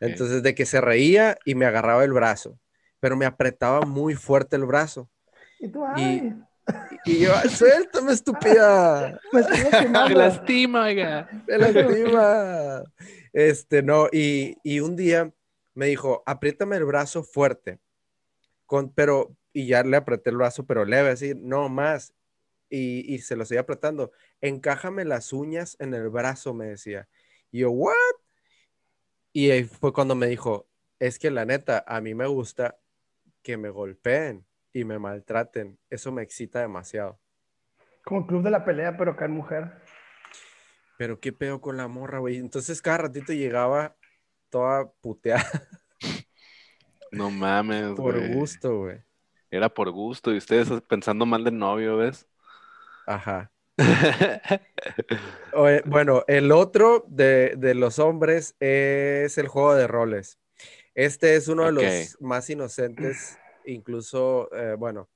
[0.00, 2.58] Entonces, de que se reía y me agarraba el brazo,
[3.00, 5.08] pero me apretaba muy fuerte el brazo.
[5.58, 6.34] Y tú, ay,
[7.04, 11.28] Y yo, "Ay, suéltame, estúpida, me lastima, oiga.
[11.46, 12.82] me lastima.
[13.32, 15.32] Este, no, y, y un día
[15.74, 17.78] me dijo, apriétame el brazo fuerte,
[18.66, 22.14] con, pero, y ya le apreté el brazo, pero leve, así, no más.
[22.68, 24.12] Y, y se lo seguía apretando.
[24.40, 27.08] Encájame las uñas en el brazo, me decía.
[27.50, 27.94] Y yo, ¿what?
[29.32, 32.78] Y ahí fue cuando me dijo, es que la neta, a mí me gusta
[33.42, 34.47] que me golpeen
[34.78, 35.78] y me maltraten.
[35.90, 37.18] Eso me excita demasiado.
[38.04, 39.72] Como club de la pelea, pero acá en mujer.
[40.96, 42.36] Pero qué pedo con la morra, güey.
[42.36, 43.96] Entonces cada ratito llegaba
[44.50, 45.44] toda puteada
[47.12, 48.34] No mames, por güey.
[48.34, 48.98] gusto, güey.
[49.50, 50.32] Era por gusto.
[50.32, 52.26] Y ustedes pensando mal del novio, ¿ves?
[53.06, 53.50] Ajá.
[55.54, 60.38] Oye, bueno, el otro de, de los hombres es el juego de roles.
[60.94, 63.38] Este es uno de los más inocentes,
[63.72, 65.08] incluso, eh, bueno,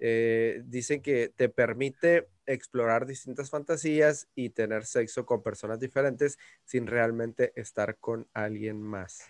[0.00, 6.86] eh, dicen que te permite explorar distintas fantasías y tener sexo con personas diferentes sin
[6.86, 9.24] realmente estar con alguien más.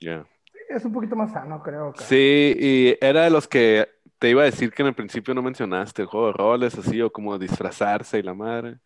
[0.00, 0.26] Ya.
[0.68, 1.92] Es un poquito más sano, creo.
[1.96, 3.88] Sí, y era de los que
[4.18, 7.00] te iba a decir que en el principio no mencionaste, el juego de roles, así,
[7.00, 8.78] o como disfrazarse y la madre.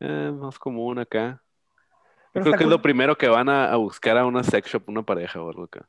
[0.00, 1.42] Eh, más común acá.
[1.42, 4.68] Yo Pero creo que es lo primero que van a, a buscar a una sex
[4.70, 5.88] shop, una pareja o algo acá.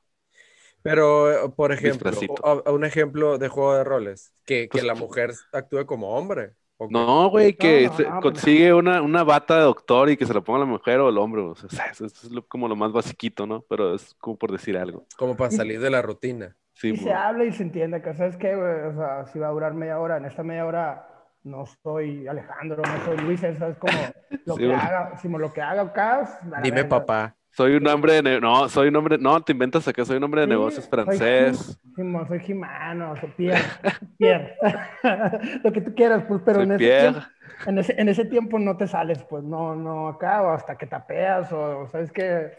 [0.84, 2.12] Pero, por ejemplo,
[2.44, 6.16] o- o- un ejemplo de juego de roles, que, que Pues- la mujer actúe como
[6.16, 6.54] hombre.
[6.78, 6.88] ¿o?
[6.90, 10.26] No, güey, que no, se- no, pues- consigue una, una bata de doctor y que
[10.26, 11.42] se la ponga la mujer o el hombre.
[11.44, 13.62] O sea, eso, eso es lo- como lo más basiquito, ¿no?
[13.70, 15.06] Pero es como por decir algo.
[15.18, 16.56] Como para salir de la rutina.
[16.74, 18.74] Sí, y se habla y se entiende que, ¿sabes qué, güey?
[18.88, 21.08] O sea, si va a durar media hora, en esta media hora
[21.44, 23.94] no soy Alejandro, no soy Luis, eso es como
[24.46, 24.78] lo Sí, que güey.
[24.80, 26.90] haga, si lo que haga acá, Dime verga.
[26.90, 27.36] papá.
[27.52, 28.42] Soy un hombre de...
[28.42, 29.18] No, soy un hombre...
[29.18, 31.80] No, te inventas acá, soy un hombre de Sí, negocios soy francés.
[32.28, 33.78] Soy Jimano, soy Pierre,
[34.18, 34.58] Pierre.
[35.64, 36.96] lo que tú quieras, pues, pero Soy en ese, Pierre.
[36.96, 37.28] tiempo,
[37.66, 40.88] en, ese, en ese tiempo no te sales, pues, no, no acá, o hasta que
[40.88, 42.52] tapeas, o, ¿sabes qué?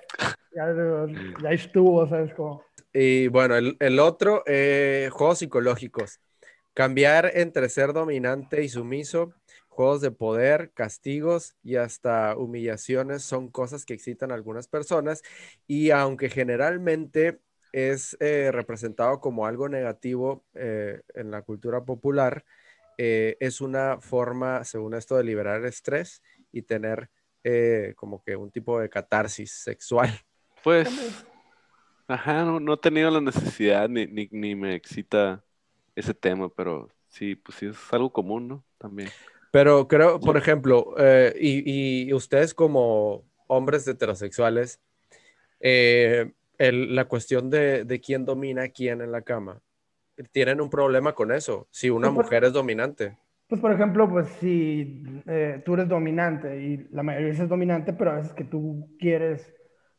[0.54, 0.66] Ya,
[1.42, 2.34] ya estuvo, ¿sabes?
[2.34, 6.20] Como, Y bueno, el, el otro, eh, juegos psicológicos.
[6.74, 9.34] Cambiar entre ser dominante y sumiso,
[9.72, 15.22] juegos de poder, castigos y hasta humillaciones son cosas que excitan a algunas personas
[15.66, 17.40] y aunque generalmente
[17.72, 22.44] es eh, representado como algo negativo eh, en la cultura popular,
[22.98, 27.08] eh, es una forma, según esto, de liberar estrés y tener
[27.42, 30.10] eh, como que un tipo de catarsis sexual.
[30.62, 30.88] Pues...
[32.06, 35.42] Ajá, no, he tenido la necesidad ni, ni me excita
[35.96, 38.64] ese tema, pero sí, pues sí es algo común, ¿no?
[38.76, 39.08] También.
[39.52, 44.80] Pero creo, por ejemplo, eh, y, y ustedes como hombres heterosexuales,
[45.60, 49.62] eh, el- la cuestión de, de quién domina a quién en la cama,
[50.32, 53.18] tienen un problema con eso, si una Pues, por- mujer es dominante.
[53.48, 57.92] Pues, por ejemplo, pues si eh, tú eres dominante y la mayoría veces es dominante,
[57.92, 59.42] pero a veces que tú quieres,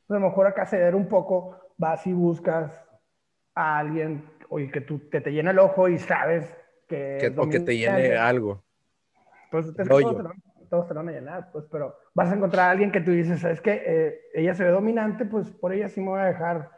[0.07, 2.71] pues, a lo mejor acá ceder un poco, vas y buscas
[3.55, 6.45] a alguien, oye, que tú te, te llena el ojo y sabes
[7.17, 8.63] que, Que, o que te llene algo.
[9.53, 10.31] Pues es que todos te, lo,
[10.69, 13.11] todos te lo van a llenar, pues, pero vas a encontrar a alguien que tú
[13.11, 14.19] dices, ¿sabes qué?
[14.33, 16.71] ella se ve dominante, pues por ella sí me voy a dejar,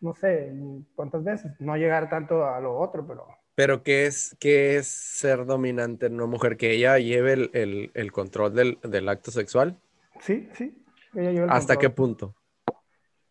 [0.00, 0.52] no sé,
[0.94, 3.26] cuántas veces, no llegar tanto a lo otro, pero...
[3.54, 6.56] Pero ¿qué es, qué es ser dominante en una mujer?
[6.56, 9.78] ¿Que ella lleve el, el- el control del, del acto sexual?
[10.20, 10.84] Sí, sí.
[11.14, 12.34] ella lleva el ¿Hasta qué punto?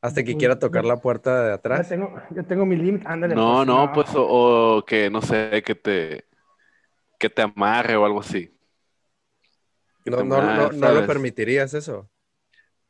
[0.02, 0.86] Hasta que Uy, quiera tocar no.
[0.86, 1.88] la puerta de Yo atrás.
[1.88, 3.38] tengo, yo tengo mi límite, ándale.
[3.38, 6.26] No, pues, no, pues, o, o que, no sé, que te,
[7.20, 8.57] que te amarre o algo así.
[10.08, 12.10] Que No, no, no, no lo permitirías eso.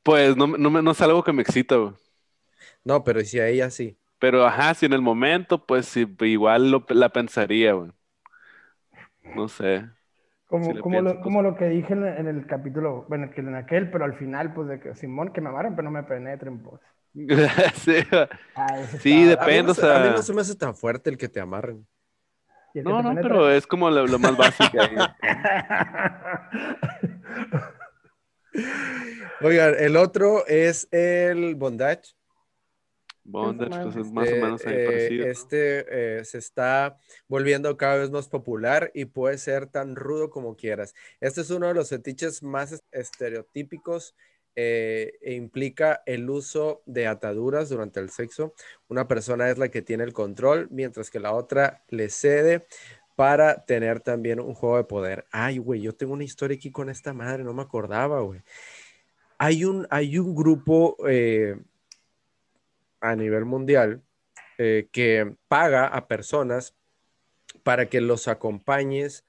[0.03, 1.93] Pues no, me- no, me- no es algo que me excita, güey.
[2.83, 3.97] No, pero si a ella sí.
[4.19, 7.91] Pero, ajá, si en el momento, pues sí, igual lo- la pensaría, güey.
[9.35, 9.89] No sé.
[10.47, 13.53] Como, como, pienso, lo, como lo que dije en, en el capítulo, bueno, que en
[13.55, 16.59] aquel, pero al final, pues de que Simón, que me amarren, pero no me penetren,
[16.63, 16.81] pues.
[17.75, 17.95] sí.
[18.55, 18.67] Ah,
[19.01, 20.75] Sí, A mí, Depende, no o se, a mí sea- no se me hace tan
[20.75, 21.85] fuerte el que te amarren.
[22.77, 23.29] ¿Y el que no, te no, penetra?
[23.29, 24.77] pero es como lo, lo más básico.
[29.41, 32.13] Oigan, el otro es el bondage.
[33.23, 35.25] Bondage, pues es más o Eh, menos ahí eh, parecido.
[35.25, 35.31] ¿no?
[35.31, 40.55] Este eh, se está volviendo cada vez más popular y puede ser tan rudo como
[40.55, 40.93] quieras.
[41.19, 44.15] Este es uno de los fetiches más es- estereotípicos
[44.59, 48.55] eh, e implica el uso de ataduras durante el sexo.
[48.87, 52.65] Una persona es la que tiene el control, mientras que la otra le cede
[53.15, 55.27] para tener también un juego de poder.
[55.31, 58.41] Ay, güey, yo tengo una historia aquí con esta madre, no me acordaba, güey.
[59.37, 61.61] Hay un, hay un grupo eh,
[62.99, 64.01] a nivel mundial
[64.57, 66.73] eh, que paga a personas
[67.61, 69.23] para que los acompañes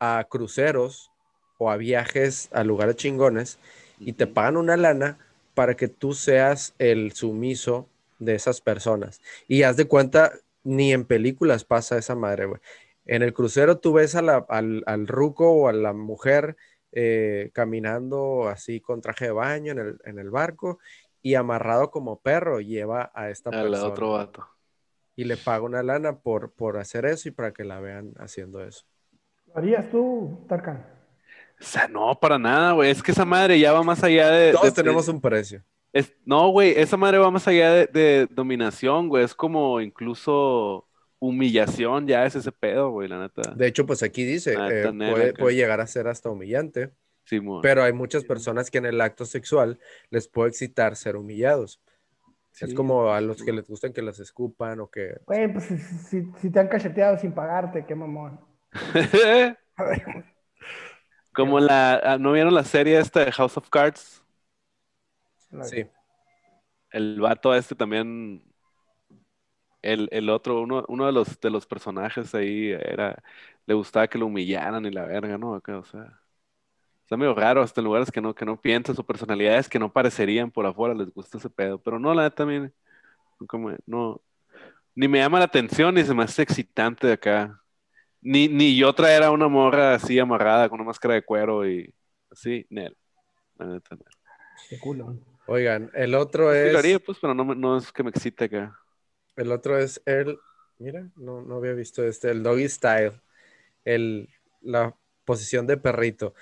[0.00, 1.12] a cruceros
[1.58, 3.60] o a viajes a lugares chingones
[4.04, 5.18] y te pagan una lana
[5.54, 7.86] para que tú seas el sumiso
[8.18, 9.20] de esas personas.
[9.48, 10.32] Y haz de cuenta,
[10.64, 12.60] ni en películas pasa esa madre, güey.
[13.06, 16.56] En el crucero tú ves a la- al, al ruco o a la mujer
[16.92, 20.78] eh, caminando así con traje de baño en el, en el barco
[21.22, 24.46] y amarrado como perro lleva a esta Al persona otro vato.
[25.16, 28.62] y le paga una lana por, por hacer eso y para que la vean haciendo
[28.64, 28.84] eso.
[29.46, 30.84] ¿Lo harías tú, Tarkan?
[31.62, 32.90] O sea, no, para nada, güey.
[32.90, 34.52] Es que esa madre ya va más allá de.
[34.52, 35.62] Todos de- tenemos un precio.
[35.92, 39.24] es- no, güey, esa madre va más allá de, de dominación, güey.
[39.24, 40.86] Es como incluso
[41.20, 43.52] humillación, ya es ese pedo, güey, la neta.
[43.54, 46.90] De hecho, pues aquí dice, eh, puede, que- puede llegar a ser hasta humillante,
[47.24, 47.60] Simón.
[47.62, 49.78] pero hay muchas personas que en el acto sexual
[50.10, 51.80] les puede excitar ser humillados.
[52.60, 52.74] Es Sí.
[52.74, 55.14] como a los que les gustan que los escupan o que...
[55.26, 58.40] Güey, pues si, si- si te han cacheteado sin pagarte, qué mamón.
[61.32, 61.94] Como la.
[62.04, 64.22] ah, ¿No vieron la serie esta de House of Cards?
[65.60, 65.84] Sí,
[66.90, 68.42] El vato este también.
[69.82, 73.22] El, el otro, uno, uno de los de los personajes ahí era.
[73.66, 75.54] Le gustaba que lo humillaran y la verga, ¿no?
[75.54, 76.20] Acá, o sea.
[77.04, 79.92] Está medio raro, hasta en lugares que no, que no piensas o personalidades que no
[79.92, 81.80] parecerían por afuera, les gusta ese pedo.
[81.82, 82.74] Pero no, la también.
[83.54, 84.22] me- no,
[84.96, 87.61] ni me llama la atención ni se me hace excitante de acá.
[88.22, 91.92] Ni, ni yo traer a una morra así amarrada con una máscara de cuero y
[92.30, 92.96] así, Nel.
[93.58, 94.06] La neta, Nel.
[94.68, 95.18] Qué culo.
[95.46, 96.72] oigan, el otro Sí es...
[96.72, 98.78] lo haría, pues, pero no, no es que me excite acá.
[99.36, 100.38] El otro es el,
[100.78, 103.12] mira, no, no había visto este, el doggy style,
[103.84, 104.28] el,
[104.60, 106.34] la posición de perrito,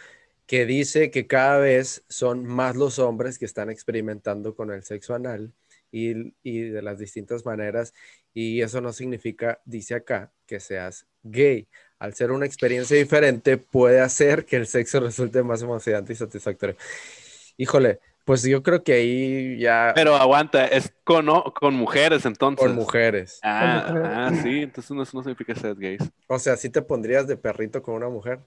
[0.47, 5.15] que dice que cada vez son más los hombres que están experimentando con el sexo
[5.15, 5.53] anal
[5.93, 7.95] y, y de las distintas maneras,
[8.35, 11.69] y eso no significa, dice acá, que seas gay.
[11.99, 16.77] Al ser una experiencia diferente, puede hacer que el sexo resulte más emocionante y satisfactorio.
[17.57, 22.65] Híjole, pues yo creo que ahí ya Pero aguanta, es con, o- con mujeres entonces.
[22.65, 23.39] con mujeres.
[23.43, 24.17] Ah, Con mujeres.
[24.19, 25.99] ah, sí, entonces no, eso no significa que seas gay.
[26.29, 28.41] O sea, ¿sí te pondrías de perrito con una mujer?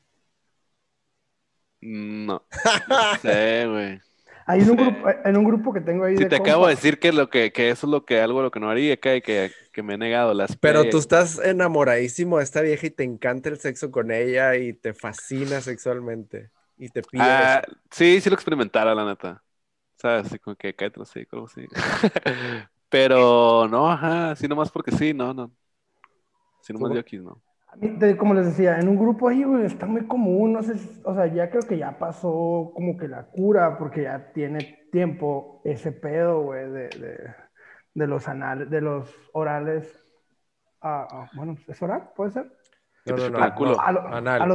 [1.81, 2.43] No.
[2.87, 3.99] No sé, güey.
[4.45, 4.83] Hay en un, Sí.
[4.83, 7.29] grupo, en un grupo que tengo ahí Si de te acabo de decir que lo
[7.29, 9.95] que, que eso es lo que algo lo que no haría y que, que me
[9.95, 13.91] he negado las Pero tú estás enamoradísimo de esta vieja y te encanta el sexo
[13.91, 19.05] con ella y te fascina sexualmente y te pide Ah, sí, sí lo experimentara, la
[19.05, 19.43] neta.
[19.97, 20.27] ¿Sabes?
[20.27, 21.67] Así como que cállate, sí, algo así.
[22.89, 25.53] Pero no, ajá, así nomás porque sí, no, no.
[26.61, 27.43] Si nomás yo aquí, no.
[27.67, 30.77] A mí, como les decía, en un grupo ahí, güey, está muy común, no sé,
[30.77, 34.79] si- o sea, ya creo que ya pasó como que la cura, porque ya tiene
[34.91, 37.35] tiempo ese pedo, güey, de, de,
[37.93, 39.99] de los anales, de los orales.
[40.81, 42.09] ah, ah, bueno, ¿es oral?
[42.15, 42.51] ¿Puede ser?
[43.05, 43.71] No, no, no, culo.
[43.71, 44.41] no, A lo- anal.
[44.41, 44.45] a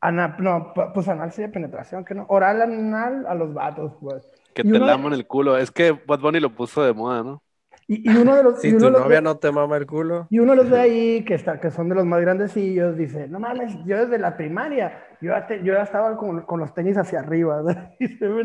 [0.00, 2.24] ana- no, pu- pues anal sería penetración, que no.
[2.28, 4.24] Oral anal a los vatos, pues.
[4.54, 5.56] Que Y te uno de- laman el culo.
[5.56, 7.42] Es que Bad Bunny lo puso de moda, ¿no?
[7.92, 8.60] Y, y uno de los.
[8.60, 10.70] Si y uno tu de los- novia no te mama el culo, Y uno los
[10.70, 14.16] ve ahí, que, está, que son de los más grandecillos, dice, no mames, yo desde
[14.16, 17.64] la primaria, yo ya, te- yo ya estaba con, con los tenis hacia arriba.
[17.98, 18.44] y, se y, mi,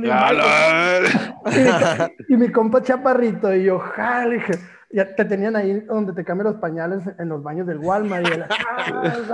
[2.30, 4.54] y mi compa chaparrito, y yo, jale, dije,
[4.90, 8.28] ya te tenían ahí donde te cambian los pañales en los baños del Walmart.
[8.28, 8.50] Y él, "Ah,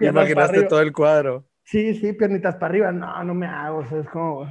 [0.00, 0.68] no, imaginaste arriba".
[0.68, 1.44] todo el cuadro.
[1.64, 2.92] Sí, sí, piernitas para arriba.
[2.92, 4.46] No, no me hago, o sea, es como...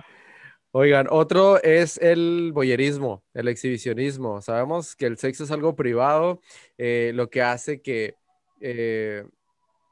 [0.78, 4.42] Oigan, otro es el boyerismo, el exhibicionismo.
[4.42, 6.42] Sabemos que el sexo es algo privado,
[6.78, 8.16] eh, lo que hace que
[8.60, 9.24] eh,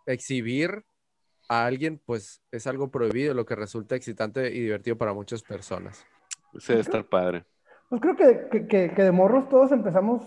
[0.05, 0.83] exhibir
[1.47, 6.05] a alguien, pues es algo prohibido, lo que resulta excitante y divertido para muchas personas.
[6.59, 7.45] Sí, debe estar padre.
[7.87, 10.21] Pues creo que, que, que, que de morros todos empezamos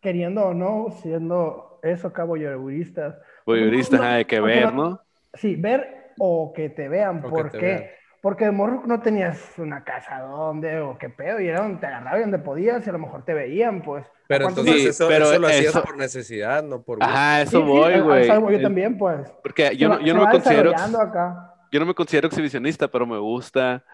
[0.00, 3.16] queriendo o no, siendo eso acá voyeuristas.
[3.44, 5.00] Voyeuristas, No, hay que ver, no- ¿no?
[5.34, 7.18] Sí, ver o que te vean.
[7.18, 7.64] O que ¿Por te qué?
[7.66, 7.84] vean.
[8.26, 11.86] Porque de morro no tenías una casa donde o qué pedo, y era donde te
[11.86, 14.04] agarraban donde podías y a lo mejor te veían, pues.
[14.26, 17.08] Pero ¿Cuántos entonces Sí, eso, pero eso lo hacías eso- por necesidad, no por Sí,
[17.42, 18.26] eso sí, voy, güey.
[18.26, 19.30] yo también, pues.
[19.44, 21.54] Porque yo no, yo no me considero, acá.
[21.70, 23.84] yo no me considero exhibicionista, pero me gusta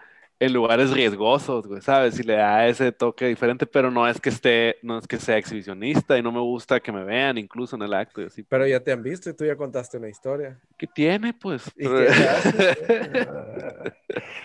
[0.45, 2.15] en lugares riesgosos, güey, ¿sabes?
[2.15, 5.37] Si le da ese toque diferente, pero no es que esté, no es que sea
[5.37, 8.43] exhibicionista y no me gusta que me vean incluso en el acto y así.
[8.43, 10.59] Pero ya te han visto y tú ya contaste una historia.
[10.77, 11.71] ¿Qué tiene, pues?
[11.77, 12.77] ¿Y qué haces?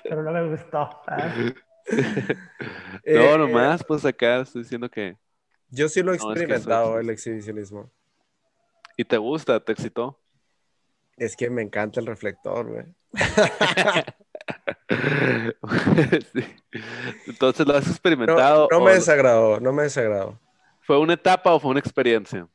[0.05, 0.89] Pero no me gustó.
[1.05, 1.55] Eh,
[3.17, 5.17] no, eh, nomás, pues acá estoy diciendo que...
[5.71, 7.91] Yo sí lo he No, es que experimentado, el exhibicionismo.
[8.97, 9.59] ¿Y te gusta?
[9.59, 10.21] ¿Te excitó?
[11.17, 12.85] Es que me encanta el reflector, güey.
[16.33, 16.45] Sí.
[17.27, 18.69] Entonces lo has experimentado.
[18.71, 20.39] no me desagradó, no me desagradó.
[20.81, 22.47] ¿Fue una etapa o fue una experiencia?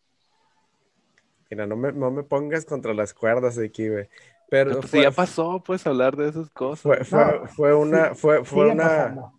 [1.50, 4.10] Mira, no me, no me pongas contra las cuerdas de aquí, güey.
[4.50, 6.82] Pero Pues, fue, ya pasó, puedes hablar de esas cosas.
[6.82, 9.34] fue, fue, No, fue una, fue, fue una, pasando.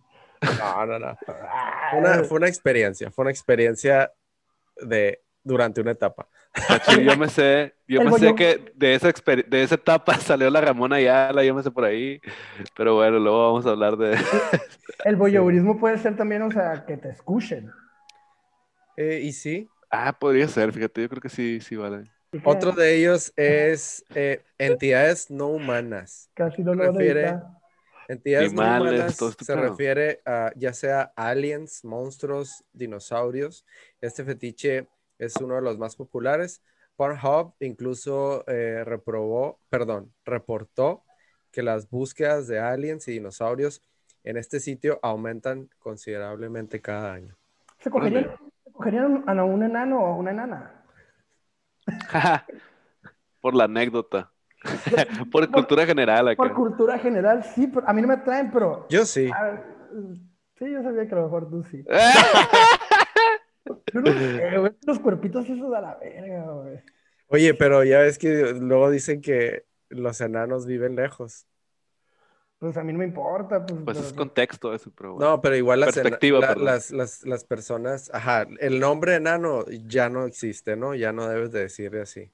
[0.59, 1.19] no, no, no.
[1.91, 4.13] Fue una, fue una experiencia, fue una experiencia
[4.77, 6.29] de, durante una etapa.
[7.05, 9.13] Yo me sé, yo El me sé que de esa,
[9.49, 12.21] de esa etapa salió la Ramona Ayala, yo me sé por ahí.
[12.77, 14.17] Pero bueno, luego vamos a hablar de...
[15.05, 17.71] El voyeurismo puede ser también, o sea, que te escuchen.
[18.97, 22.11] Eh, y sí, Ah, podría ser, fíjate, yo creo que sí, sí, vale.
[22.43, 26.31] Otro de ellos es eh, entidades no humanas.
[26.35, 27.41] Casi no se lo refiere-.
[28.09, 33.65] Entidades no Animales, humanas todo este se refiere a ya sea aliens, monstruos, dinosaurios.
[34.01, 34.89] Este fetiche
[35.19, 36.63] es uno de los más populares.
[36.97, 41.03] Pornhub incluso eh, reprobó, perdón, reportó
[41.51, 43.83] que las búsquedas de aliens y dinosaurios
[44.25, 47.37] en este sitio aumentan considerablemente cada año.
[47.79, 48.31] ¿Se cogerían,
[48.65, 50.85] se cogerían a un enano o a una enana?
[53.41, 54.33] por la anécdota.
[55.31, 56.37] por cultura general acá.
[56.37, 58.87] Por cultura general, sí, pero a mí no me traen, pero...
[58.89, 59.31] Yo sí.
[59.35, 59.63] ah,
[60.59, 61.85] sí, yo sabía que a lo mejor tú sí.
[63.95, 66.81] Yo no sé, güey, los cuerpitos esos a la verga, güey.
[67.29, 71.47] Oye, pero ya ves que luego dicen que los enanos viven lejos.
[72.59, 73.65] Pues a mí no me importa.
[73.65, 75.31] Pues, Pues pero- es contexto eso, pero bueno.
[75.31, 80.09] No, pero igual las, Perspectiva, la- las, las, las personas, ajá, el nombre enano ya
[80.09, 80.95] no existe, ¿no?
[80.95, 82.31] Ya no debes de decirle así.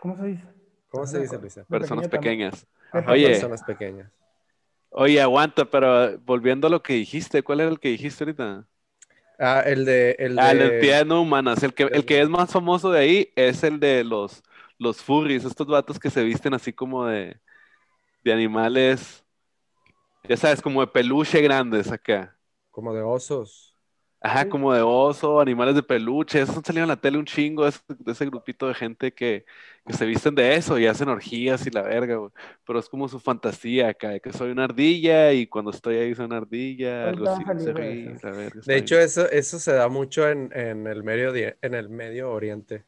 [0.00, 0.44] ¿Cómo se dice?
[0.88, 1.64] ¿Cómo se dice, Luisa?
[1.64, 2.66] Personas pequeñas.
[2.92, 3.28] Ajá, Oye.
[3.28, 4.12] personas pequeñas.
[4.90, 8.66] Oye, aguanta, pero volviendo a lo que dijiste, ¿cuál era el que dijiste ahorita?
[9.38, 11.62] Ah, el de, el Ah, de, no humanas.
[11.62, 14.42] El que, el que es más famoso de ahí es el de los,
[14.78, 17.40] los furries, estos vatos que se visten así como de,
[18.24, 19.24] de animales,
[20.28, 22.36] ya sabes, como de peluche grandes acá.
[22.70, 23.73] como de osos.
[24.26, 24.48] Ajá, Sí.
[24.48, 26.40] como de oso, animales de peluche.
[26.40, 29.12] Esos han salido en la tele un chingo de ese, de ese grupito de gente
[29.12, 29.44] que,
[29.86, 32.30] que se visten de eso y hacen orgías y la verga, güey.
[32.66, 36.14] Pero es como su fantasía acá, de que soy una ardilla y cuando estoy ahí
[36.14, 37.64] soy una ardilla, algo Ahorita así.
[37.64, 38.22] se de ríe, esas.
[38.24, 41.74] la verga, está De hecho, eso, eso se da mucho en, en el medio, en
[41.74, 42.84] el medio oriente.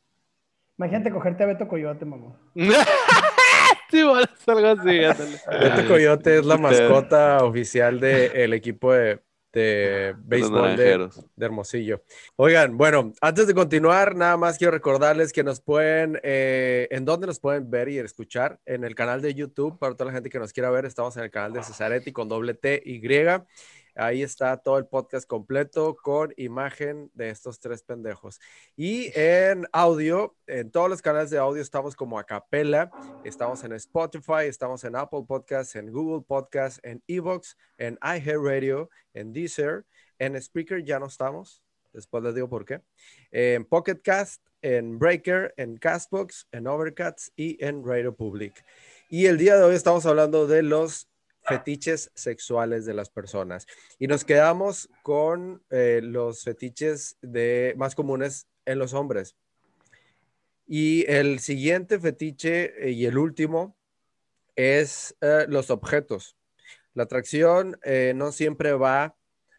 [0.78, 2.34] Imagínate cogerte a Beto Coyote, mamá.
[3.90, 5.00] sí, bueno, es algo así.
[5.00, 9.20] Este coyote es la mascota oficial del equipo de,
[9.56, 12.02] de Los béisbol de, de Hermosillo.
[12.36, 17.26] Oigan, bueno, antes de continuar, nada más quiero recordarles que nos pueden, eh, en dónde
[17.26, 20.38] nos pueden ver y escuchar, en el canal de YouTube, para toda la gente que
[20.38, 23.00] nos quiera ver, estamos en el canal de Cesaretti con doble T y.
[23.98, 28.38] Ahí está todo el podcast completo con imagen de estos tres pendejos.
[28.76, 32.90] Y en audio, en todos los canales de audio estamos como a capela.
[33.24, 39.32] Estamos en Spotify, estamos en Apple Podcasts, en Google Podcasts, en Evox, en iHeartRadio, en
[39.32, 39.86] Deezer,
[40.18, 41.62] en Spreaker ya no estamos.
[41.94, 42.82] Después les digo por qué.
[43.30, 48.62] En Pocket Cast, en Breaker, en Castbox, en Overcast y en Radio Public.
[49.08, 51.08] Y el día de hoy estamos hablando de los
[51.46, 53.66] fetiches sexuales de las personas.
[53.98, 59.36] Y nos quedamos con eh, los fetiches de, más comunes en los hombres.
[60.66, 63.76] Y el siguiente fetiche eh, y el último
[64.56, 66.36] es eh, los objetos.
[66.94, 67.78] La atracción
[68.14, 69.14] no siempre va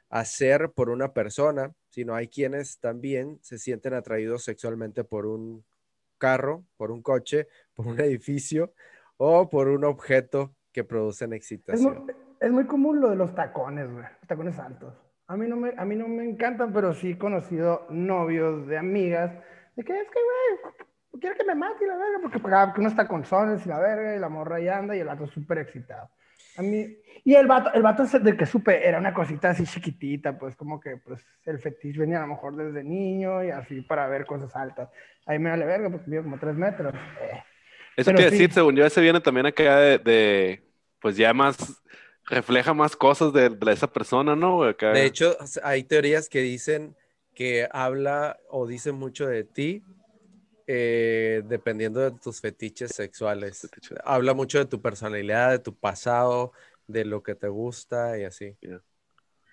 [0.10, 5.64] a ser por una persona, sino hay quienes también se sienten atraídos sexualmente por un
[6.18, 8.74] carro, por un coche, por un edificio
[9.18, 12.06] o por un objeto que producen Es, excitación.
[12.06, 14.04] mu- es muy común lo de los tacones, güey.
[14.20, 14.94] Los tacones altos.
[15.28, 18.78] A mí, no me, a mí no me encantan, pero sí he conocido novios de
[18.78, 19.32] amigas
[19.76, 20.74] de que es que, güey,
[21.20, 23.80] quiero que me mate la verga, porque pagaba que uno está con sones y la
[23.80, 26.10] verga, y la morra ahí anda, y el vato súper excitado.
[26.58, 30.38] A mí, y el vato, el vato del que supe era una cosita así chiquitita,
[30.38, 34.08] pues como que pues el fetiche venía a lo mejor desde niño y así para
[34.08, 34.90] ver cosas altas.
[35.26, 36.94] Ahí me vale verga porque vivo como tres metros.
[36.94, 37.44] Eh.
[37.98, 40.64] Eso quiere decir, según yo, ese viene también acá de, de,
[41.08, 41.56] pues ya más,
[42.26, 44.62] refleja más cosas de, de esa persona, ¿no?
[44.62, 44.92] Acá...
[44.92, 46.98] De hecho, hay teorías que dicen
[47.34, 49.82] que habla o dice mucho de ti
[50.68, 53.70] eh, dependiendo de tus fetiches sexuales.
[54.04, 56.52] Habla mucho de tu personalidad, de tu pasado,
[56.88, 58.58] de lo que te gusta y así.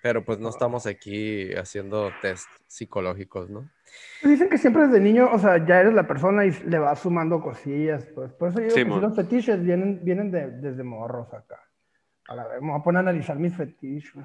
[0.05, 3.67] Pero pues no estamos aquí haciendo test psicológicos, ¿no?
[4.21, 7.41] Dicen que siempre desde niño, o sea, ya eres la persona y le vas sumando
[7.41, 8.31] cosillas, pues.
[8.33, 11.59] Por eso yo digo que los fetiches vienen, vienen de, desde morros acá.
[12.27, 14.23] A ver, me voy a poner a analizar mis fetiches.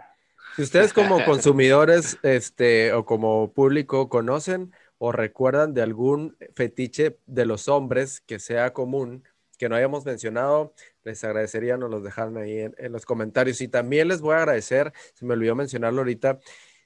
[0.54, 7.46] Si ustedes como consumidores este, o como público conocen o recuerdan de algún fetiche de
[7.46, 9.24] los hombres que sea común,
[9.60, 10.72] que no hayamos mencionado,
[11.04, 13.60] les agradecería nos los dejaran ahí en, los comentarios.
[13.60, 16.38] Y también les voy a agradecer, se me olvidó mencionarlo ahorita,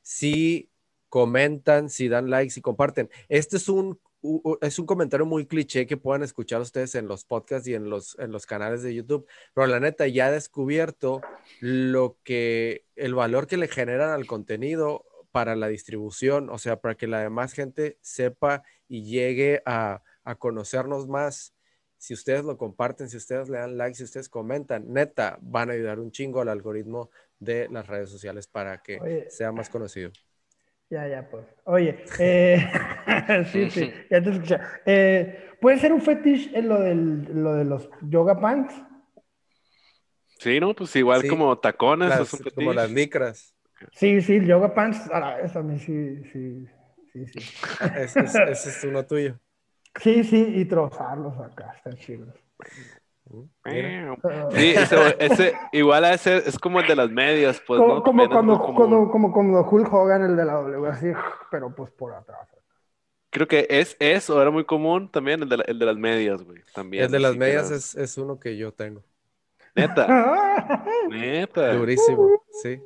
[0.02, 0.72] si
[1.08, 3.10] comentan, si dan likes, si comparten.
[3.28, 4.00] Este es un,
[4.60, 8.18] es un comentario muy cliché que puedan escuchar ustedes en los podcasts y en los,
[8.18, 11.20] en los canales de YouTube, pero la neta ya he descubierto
[11.60, 16.96] lo que, el valor que le generan al contenido para la distribución, o sea, para
[16.96, 21.53] que la demás gente sepa y llegue a, a conocernos más
[22.04, 25.72] si ustedes lo comparten, si ustedes le dan like, si ustedes comentan, neta, van a
[25.72, 30.10] ayudar un chingo al algoritmo de las redes sociales para que Oye, sea más conocido.
[30.90, 31.46] Ya, ya, pues.
[31.64, 32.70] Oye, eh,
[33.50, 34.58] sí, sí, ya te escuché.
[34.84, 38.74] Eh, ¿Puede ser un fetish en lo, del, lo de los yoga pants?
[40.40, 40.74] Sí, ¿no?
[40.74, 42.10] Pues igual sí, como tacones.
[42.10, 43.54] Las, como las licras.
[43.92, 46.66] Sí, sí, yoga pants, a la vez a mí sí, sí,
[47.14, 47.38] sí, sí.
[47.96, 49.40] Ese es, ese es uno tuyo.
[50.00, 52.28] Sí, sí, y trozarlos acá, están chidos.
[54.50, 58.02] Sí, ese, ese, igual a ese es como el de las medias, pues, como, ¿no?
[58.02, 61.06] Como cuando, como- como, como, como Hulk Hogan, el de la W, así,
[61.50, 62.48] pero pues por atrás.
[63.30, 66.42] Creo que es eso, era muy común también, el de, la- el de las medias,
[66.42, 66.62] güey.
[66.74, 67.04] También.
[67.04, 69.02] El de las medias era- es, es uno que yo tengo.
[69.74, 70.06] Neta,
[71.10, 71.72] neta.
[71.72, 72.28] Durísimo,
[72.62, 72.80] sí.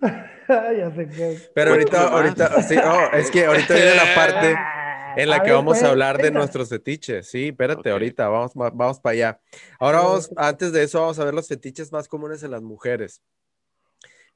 [0.48, 1.38] ya sé qué.
[1.54, 4.56] Pero ahorita, ahorita, sí, oh, es que ahorita viene la parte
[5.18, 7.28] en la A que ver, vamos pues, a hablar de nuestros fetiches.
[7.28, 9.40] Sí, espérate, ahorita, vamos, vamos para allá.
[9.78, 13.22] Ahora vamos, antes de eso, vamos a ver los fetiches más comunes en las mujeres.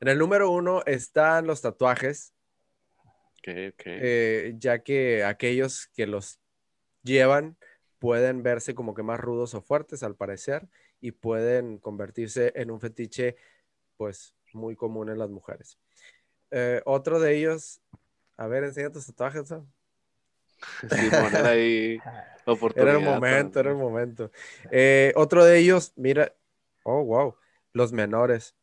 [0.00, 2.34] En el número uno están los tatuajes,
[3.38, 3.82] Ok, ok.
[3.84, 6.40] eh, ya que aquellos que los
[7.02, 7.56] llevan
[8.00, 10.68] pueden verse como que más rudos o fuertes al parecer
[11.00, 13.36] y pueden convertirse en un fetiche
[13.96, 15.78] pues muy común en las mujeres.
[16.50, 17.80] Eh, otro de ellos,
[18.36, 19.50] a ver, enseña tus tatuajes.
[19.52, 19.66] ¿no?
[20.90, 22.96] Era ahí Era oportunidad.
[22.96, 24.30] el momento, era el momento.
[24.70, 26.34] Eh, otro de ellos, mira,
[26.84, 27.36] oh, wow,
[27.72, 28.56] los menores.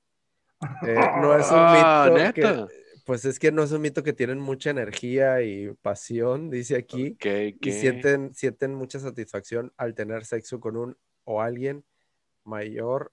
[0.86, 2.68] Eh, no es un Ah, mito
[3.06, 7.18] pues es que no es un mito que tienen mucha energía y pasión, dice aquí,
[7.60, 11.84] y sienten, sienten mucha satisfacción al tener sexo con un o alguien
[12.43, 13.12] mayor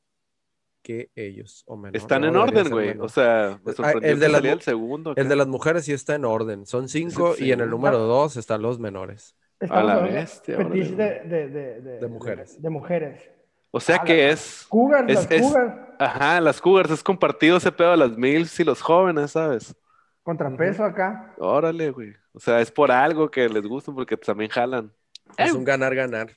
[0.87, 1.97] que ellos o menor.
[1.97, 2.97] Están No, en orden, güey.
[3.01, 5.12] O sea, me Ah, sorprendió el de que las salía mu- el segundo.
[5.16, 8.37] El de las mujeres sí está en orden, son cinco y en el número dos
[8.37, 9.34] están los menores.
[9.59, 12.57] Estamos la bestia, de, de, de, de, De mujeres.
[12.57, 13.30] De, de mujeres.
[13.70, 14.64] O sea que es.
[14.68, 15.74] Cougars, Es- las es- cougars.
[15.99, 19.74] Ajá, las cougars es compartido ese pedo de las milfs y los jóvenes, ¿sabes?
[20.22, 21.34] Contrapeso acá.
[21.39, 22.12] Órale, güey.
[22.32, 24.93] O sea, es por algo que les gusta porque también jalan.
[25.37, 26.30] Es un ganar-ganar.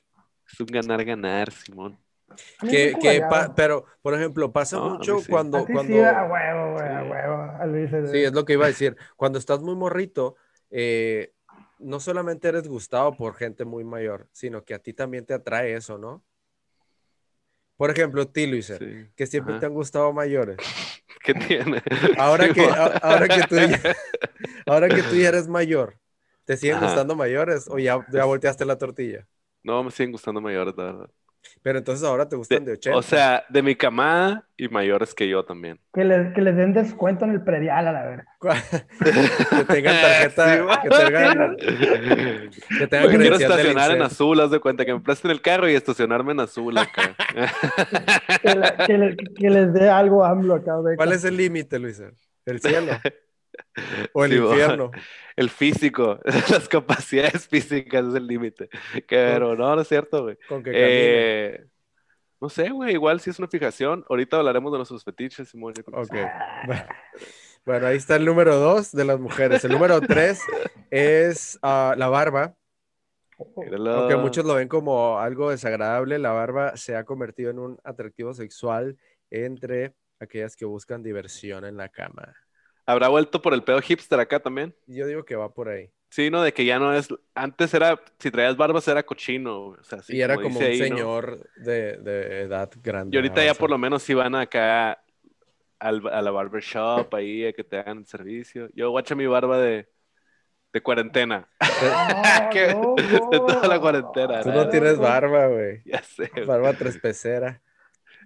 [0.52, 1.96] Es un ganar-ganar, Simón.
[2.68, 5.30] Que, que pa- pero, por ejemplo, pasa No, mucho sí.
[5.30, 7.08] cuando, cuando, sí, a huevo, güey, a Sí.
[7.10, 7.42] huevo.
[7.60, 10.36] A Luis es- sí, es lo que iba a decir, cuando estás muy morrito,
[10.70, 11.32] eh,
[11.78, 15.74] no solamente eres gustado por gente muy mayor, sino que a ti también te atrae
[15.74, 16.22] eso, ¿no?
[17.76, 19.08] Por ejemplo, a ti, Luisa, Sí.
[19.16, 19.60] que siempre Ajá.
[19.60, 20.56] te han gustado mayores.
[21.24, 21.82] ¿Qué tiene?
[22.18, 22.78] Ahora que, Simón.
[22.78, 23.60] a- ahora que tú ya,
[24.66, 25.98] ahora que tú ya eres mayor,
[26.44, 26.86] ¿te siguen Ajá.
[26.86, 29.26] gustando mayores o ya, ya volteaste la tortilla?
[29.62, 31.10] No, me siguen gustando mayores, la verdad.
[31.62, 32.96] Pero entonces ahora te gustan de De- 80.
[32.98, 35.78] o sea, de mi camada y mayores que yo también.
[35.92, 38.26] Que les, que les den descuento en el predial, a la verga.
[39.00, 41.56] que tengan tarjeta, Sí, que tengan,
[42.78, 45.74] que tengan quiero estacionar en azul, haz de cuenta que me presten el carro y
[45.74, 47.14] estacionarme en azul acá.
[48.42, 50.72] Que, la- que le- que les dé algo AMLO acá.
[50.96, 52.10] ¿Cuál es el límite, Luisa?
[52.46, 52.92] ¿El cielo?
[54.12, 54.90] ¿O el Sí, infierno?
[55.36, 56.20] El físico,
[56.50, 58.68] las capacidades físicas es el límite.
[59.08, 60.36] Pero no, no es cierto, güey.
[60.46, 61.24] Con que camine.
[61.54, 61.66] Eh,
[62.40, 64.04] No sé, güey, igual si es una fijación.
[64.08, 65.74] Ahorita hablaremos de nuestros fetiches, Simón.
[65.92, 66.14] Ok.
[67.64, 69.64] Bueno, ahí está el número dos de las mujeres.
[69.64, 70.50] El número tres
[70.90, 72.56] es ah, la barba.
[73.56, 73.92] Míralo.
[73.92, 78.34] Aunque muchos lo ven como algo desagradable, la barba se ha convertido en un atractivo
[78.34, 78.98] sexual
[79.30, 82.34] entre aquellas que buscan diversión en la cama.
[82.90, 84.74] ¿Habrá vuelto por el pedo hipster acá también?
[84.86, 85.90] Yo digo que va por ahí.
[86.10, 86.42] Sí, ¿no?
[86.42, 87.08] De que ya no es...
[87.34, 88.00] Antes era...
[88.18, 89.80] Si traías barbas era cochino, güey.
[89.80, 90.84] O sea, sí, y era como un ahí, ¿no?
[90.86, 93.14] señor de, de edad grande.
[93.14, 95.02] Y ahorita ya por lo menos si van acá
[95.78, 98.68] al, a la barbershop ahí a que te hagan el servicio.
[98.74, 99.88] Yo guacha mi barba de,
[100.72, 101.48] de cuarentena.
[101.60, 101.68] No,
[102.50, 102.94] Que- no,
[103.30, 104.56] de toda la cuarentena, Tú ¿no?
[104.56, 105.82] no tienes barba, güey.
[105.84, 106.30] Ya sé.
[106.44, 107.62] Barba tres pecera.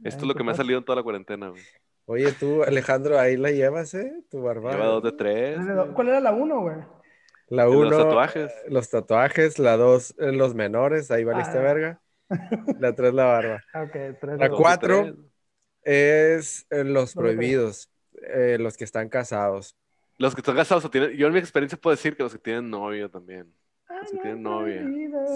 [0.03, 1.63] Esto es lo que me ha salido en toda la cuarentena, güey.
[2.07, 4.13] Oye, tú, Alejandro, ahí la llevas, ¿eh?
[4.31, 4.73] Tu barba.
[4.73, 5.59] Lleva dos de tres.
[5.65, 5.89] güey.
[5.95, 6.77] ¿Cuál era la uno, güey?
[7.49, 8.53] La uno, Los tatuajes.
[8.69, 11.63] los tatuajes, la dos, eh, los menores, ahí valiste Ah.
[11.63, 12.01] verga.
[12.79, 13.63] La tres, la barba.
[13.75, 14.39] Ok, tres.
[14.39, 15.03] La cuatro.
[15.03, 15.15] tres.
[15.83, 17.91] Es eh, los prohibidos,
[18.35, 19.77] eh, los que están casados.
[20.17, 21.11] Los que están casados o tienen...
[21.17, 23.53] Yo en mi experiencia puedo decir que los que tienen novio también.
[24.07, 24.83] Si no, tienen novia.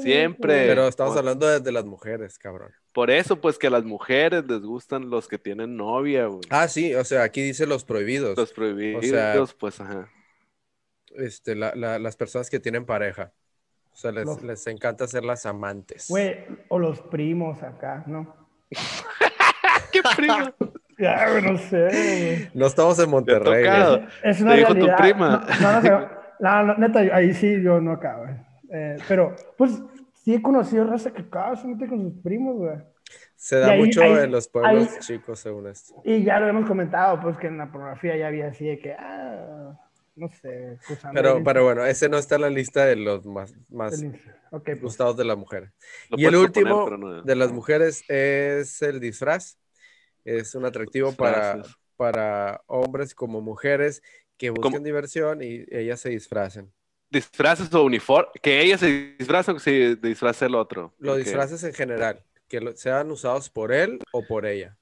[0.03, 0.67] Siempre.
[0.67, 1.31] Pero estamos bueno.
[1.31, 2.71] hablando desde las mujeres, cabrón.
[2.93, 6.41] Por eso, pues, que a las mujeres les gustan los que tienen novia, güey.
[6.51, 8.37] Ah, sí, o sea, aquí dice los prohibidos.
[8.37, 10.09] Los prohibidos, sea- pues, ajá.
[11.17, 13.33] Este, la- la- las personas que tienen pareja.
[13.93, 16.07] O sea, les, Los- les encanta ser las amantes.
[16.09, 18.35] Güey, o los primos acá, ¿no?
[19.93, 20.55] ¡Qué prima!
[21.01, 22.51] Ya, güey, no sé, güey.
[22.55, 23.65] No estamos en Monterrey.
[24.25, 25.47] Es una Te dijo tu prima.
[25.61, 26.09] No, no, no,
[26.41, 28.35] no, no, neta, ahí sí yo no acabo, güey.
[28.71, 29.81] Eh, pero, pues,
[30.15, 32.77] sí he conocido raza que acá se mete con sus primos, güey.
[33.37, 35.95] Se da ahí- mucho ahí- en los pueblos ahí- chicos, según esto.
[36.05, 38.93] Y ya lo hemos comentado, pues, que en la pornografía ya había así de que,
[38.93, 39.79] ah,
[40.17, 40.79] no sé.
[41.15, 44.65] Pero, pero bueno, ese no está en la lista de los más, más el- Ok,
[44.65, 44.83] pues.
[44.83, 45.71] gustados de las mujeres.
[46.11, 49.57] Lo Y el último pero no- de las mujeres es el disfraz.
[50.25, 51.63] Es un atractivo para,
[51.97, 54.03] para hombres como mujeres
[54.37, 56.71] que buscan Como- diversión y ellas se disfracen.
[57.11, 58.31] Disfraces o uniforme.
[58.43, 60.95] Que ella se disfraza o que se disfrace el otro.
[60.99, 64.77] Los Porque disfraces en general, que lo- sean usados por él o por ella.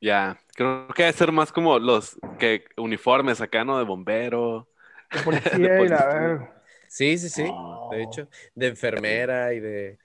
[0.00, 0.38] Ya.
[0.54, 3.78] Creo que debe ser más como los que uniformes acá, ¿no?
[3.78, 4.68] De bombero.
[5.12, 6.52] De policía de y la policía.
[6.88, 7.44] Sí, sí, sí.
[7.50, 7.88] Oh.
[7.90, 9.98] De hecho, de enfermera y de...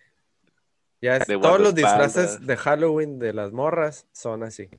[1.02, 4.70] Ya es- De todos los disfraces de Halloween de las morras son así.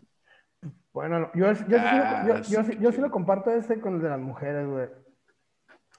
[0.93, 3.79] Bueno, no, yo, yo, sí lo- Ah, yo, yo sí- yo sí lo comparto este
[3.81, 4.89] con el de las mujeres, güey.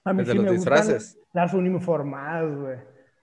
[0.09, 1.19] A mí ¿El de sí los me gustan disfraces?
[1.33, 2.77] las uniformadas, güey.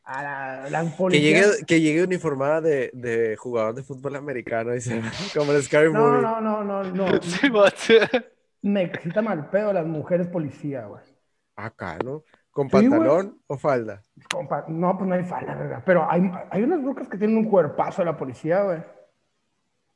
[0.05, 5.03] A la, la Que llegue, que llegue uniformada de, de jugador de fútbol americano, dice,
[5.37, 6.23] como el Scary No, Movie.
[6.23, 7.07] no, no, no, no.
[8.63, 11.03] Me excita mal pedo las mujeres policía, güey.
[11.57, 12.23] Acá, ¿no?
[12.51, 14.03] ¿Con Sí, pantalón o falda?
[14.33, 15.83] Compa- No, pues no hay falda, verga.
[15.85, 18.79] Pero hay, hay unas brucas que tienen un cuerpazo de la policía, güey.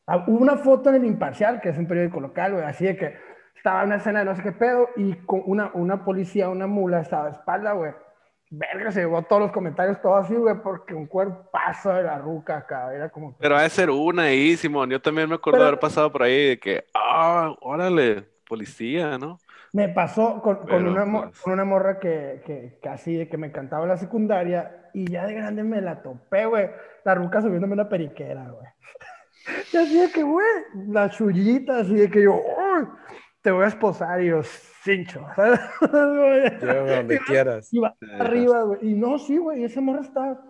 [0.06, 2.96] Ah, Hubo una foto en el Imparcial, que es un periódico local, güey, así de
[2.96, 3.14] que
[3.60, 6.66] estaba en una escena de no sé qué pedo y con una, una policía, una
[6.66, 7.92] mula, estaba de espalda, güey.
[8.52, 12.56] Verga, se llevó todos los comentarios, todo así, güey, porque un cuerpazo de la ruca
[12.56, 13.36] acá, era como...
[13.38, 14.88] Pero ha de ser una ahí, Simón.
[14.90, 19.18] Yo también me acuerdo Pero- de haber pasado por ahí de que, ah, órale, policía,
[19.18, 19.38] ¿no?
[19.72, 23.52] Me pasó con, una, pues- con una morra que, que, que así de que me
[23.52, 26.70] cantaba en la secundaria y ya de grande me la topé, güey.
[27.04, 28.66] La ruca subiéndome una periquera, güey.
[29.72, 30.46] Y así de que, güey,
[30.88, 32.86] la chullita, así de que yo, "Uy,
[33.42, 34.42] te voy a esposar y yo,
[34.84, 35.26] cincho.
[35.36, 35.60] ¿sabes?
[36.60, 37.72] Llévame donde quieras.
[37.72, 38.90] Y va arriba, güey.
[38.90, 40.40] Y no, sí, güey, esa morra está.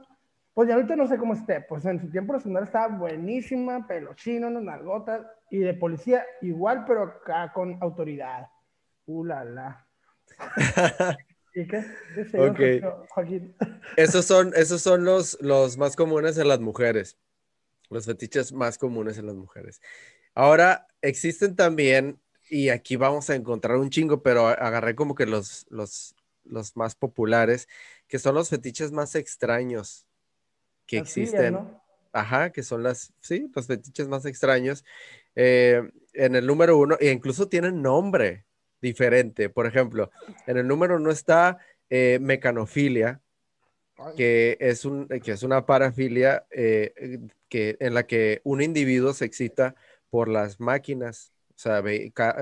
[0.53, 1.61] Pues ya ahorita no sé cómo esté.
[1.63, 5.27] Pues en su tiempo la secundaria estaba buenísima, pelo chino, unas nalgotas.
[5.51, 8.47] Y de policía igual, pero acá con autoridad.
[9.07, 9.87] Uh, la, la.
[11.55, 11.85] ¿Y qué?
[12.15, 12.59] ¿Qué sé yo, Ok.
[12.59, 13.57] Joaquín- Joaquín?
[13.97, 17.19] Esos son, esos son los, los más comunes en las mujeres.
[17.89, 19.81] Los fetiches más comunes en las mujeres.
[20.35, 22.21] Ahora, existen también,
[22.51, 26.97] y aquí vamos a encontrar un chingo, pero agarré como que los, los, los más
[26.97, 27.69] populares,
[28.09, 30.07] que son los fetiches más extraños
[30.87, 31.55] que existen.
[31.55, 31.83] ¿no?
[32.13, 34.85] Ajá, que son las, sí, los fetiches más extraños.
[35.37, 35.81] Eh,
[36.13, 38.47] en el número uno, e incluso tienen nombre
[38.83, 39.49] diferente.
[39.49, 40.11] Por ejemplo,
[40.47, 43.21] en el número uno está eh, mecanofilia,
[44.17, 49.27] que es, un, que es una parafilia eh, que, en la que un individuo se
[49.27, 49.77] excita
[50.09, 51.83] por las máquinas, o sea,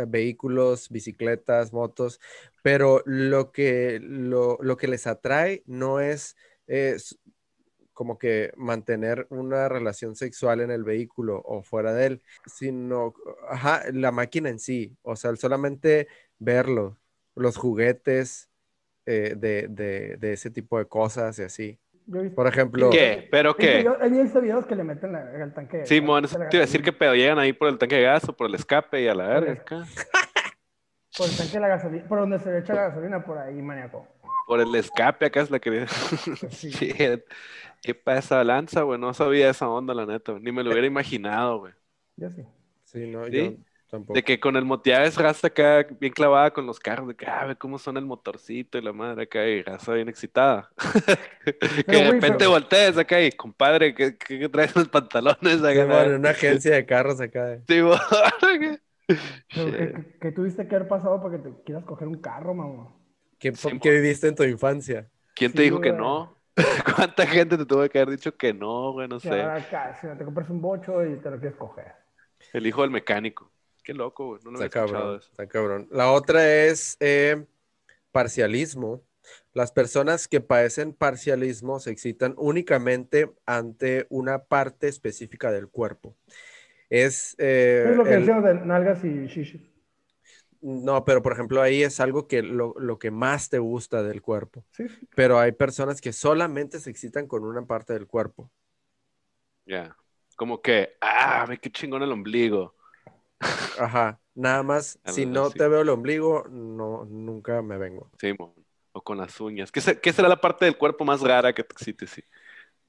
[0.06, 2.20] vehículos, bicicletas, motos,
[2.62, 7.18] pero lo que, lo, lo que les atrae no es, es
[7.94, 13.14] como que mantener una relación sexual en el vehículo o fuera de él, sino,
[13.50, 16.08] ajá, la máquina en sí, o sea, solamente
[16.38, 16.98] verlo,
[17.34, 18.48] los juguetes
[19.06, 21.80] eh, de, de- de ese tipo de cosas y así.
[22.10, 23.28] Yo he visto- Por ejemplo, ¿Qué?
[23.30, 23.78] ¿Pero qué?
[23.78, 25.84] video- He visto videos que le meten la- el tanque.
[25.86, 28.02] Simón, la- eso te iba a decir que pedo llegan ahí por el tanque de
[28.02, 29.82] gas o por el escape y a la verga acá.
[31.16, 33.60] Por el tanque de la gasolina, por donde se le echa la gasolina, por ahí,
[33.60, 34.06] maníaco.
[34.46, 35.84] Por el escape acá es la que...
[35.88, 36.68] Sí.
[36.70, 37.22] Shit.
[37.82, 39.00] ¿Qué pasa, lanza, güey?
[39.00, 40.34] No sabía esa onda, la neta.
[40.40, 41.72] Ni me lo hubiera imaginado, güey.
[42.16, 42.44] Yo sí.
[42.84, 43.32] sí, no, ¿Sí?
[43.32, 43.56] yo
[43.88, 44.14] tampoco.
[44.14, 47.26] De que con el moteado es raza acá bien clavada con los carros, de que,
[47.26, 50.70] ah, ve cómo suena el motorcito y la madre acá, y raza bien excitada.
[51.86, 55.86] que de repente pero- voltees acá y, compadre, ¿qué, qué, qué traes los pantalones acá?
[55.86, 57.58] Sí, bueno, en una agencia de carros acá.
[57.68, 57.96] Sí, bo-
[59.54, 60.18] Pero, Shit.
[60.20, 62.94] ¿qué, tuviste que haber pasado para que te quieras coger un carro, mamá?
[63.38, 65.08] ¿Qué, Sí, qué viviste en tu infancia?
[65.34, 66.36] ¿Quién te Sí, dijo que no?
[66.96, 69.08] ¿Cuánta gente te tuvo que haber dicho que no, güey?
[69.08, 69.40] No sé.
[69.42, 71.92] acá, si no te compras un bocho y te lo quieres coger.
[72.52, 73.50] El hijo del mecánico.
[73.88, 74.40] Qué loco, güey.
[74.44, 75.30] No lo había Está escuchado cabrón, eso.
[75.30, 75.88] está cabrón.
[75.90, 77.46] La otra es eh,
[78.12, 79.02] parcialismo.
[79.54, 86.14] Las personas que padecen parcialismo se excitan únicamente ante una parte específica del cuerpo.
[86.90, 89.72] Es, eh, es lo que el- decíamos de nalgas y shishi.
[90.60, 94.20] no, pero por ejemplo ahí es algo que lo, lo que más te gusta del
[94.20, 94.66] cuerpo.
[94.72, 94.84] Sí.
[95.16, 98.50] Pero hay personas que solamente se excitan con una parte del cuerpo.
[99.64, 99.96] Ya.
[100.36, 102.74] Como que, ah, ve qué chingón el ombligo.
[103.78, 108.10] Ajá, nada más, si no te veo el ombligo, no, nunca me vengo.
[108.20, 108.52] Sí, mon.
[108.92, 109.70] O con las uñas.
[109.70, 112.06] ¿Qué, se- qué será la parte del cuerpo más rara que te excite?
[112.06, 112.22] Sí.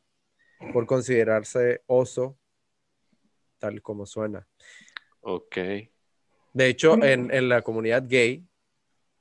[0.73, 2.37] por considerarse oso,
[3.59, 4.47] tal como suena.
[5.21, 5.57] Ok.
[6.53, 8.45] De hecho, en, en la comunidad gay,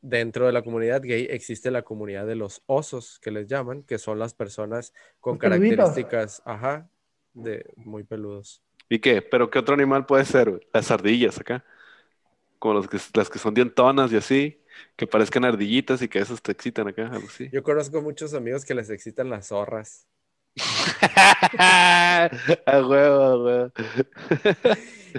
[0.02, 3.98] dentro de la comunidad gay existe la comunidad de los osos, que les llaman, que
[3.98, 6.88] son las personas con características, ajá,
[7.34, 8.62] de muy peludos.
[8.88, 9.22] ¿Y qué?
[9.22, 10.66] ¿Pero qué otro animal puede ser?
[10.72, 11.64] Las ardillas acá.
[12.58, 14.60] Como los que, las que son dientonas y así.
[14.96, 17.06] Que parezcan ardillitas y que esas te excitan acá.
[17.06, 17.48] Algo así.
[17.52, 20.08] Yo conozco muchos amigos que les excitan las zorras.
[21.58, 22.30] A
[22.66, 23.72] huevo, a huevo.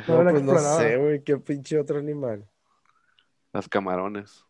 [0.07, 2.47] No No, pues no sé, güey, qué pinche otro animal.
[3.51, 4.45] Las camarones.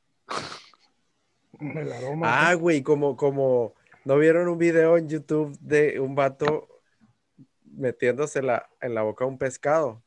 [1.60, 2.50] El aroma.
[2.50, 3.74] Ah, güey, como, como,
[4.06, 6.68] ¿no vieron un video en YouTube de un vato
[7.66, 10.04] metiéndose la, en la boca un pescado?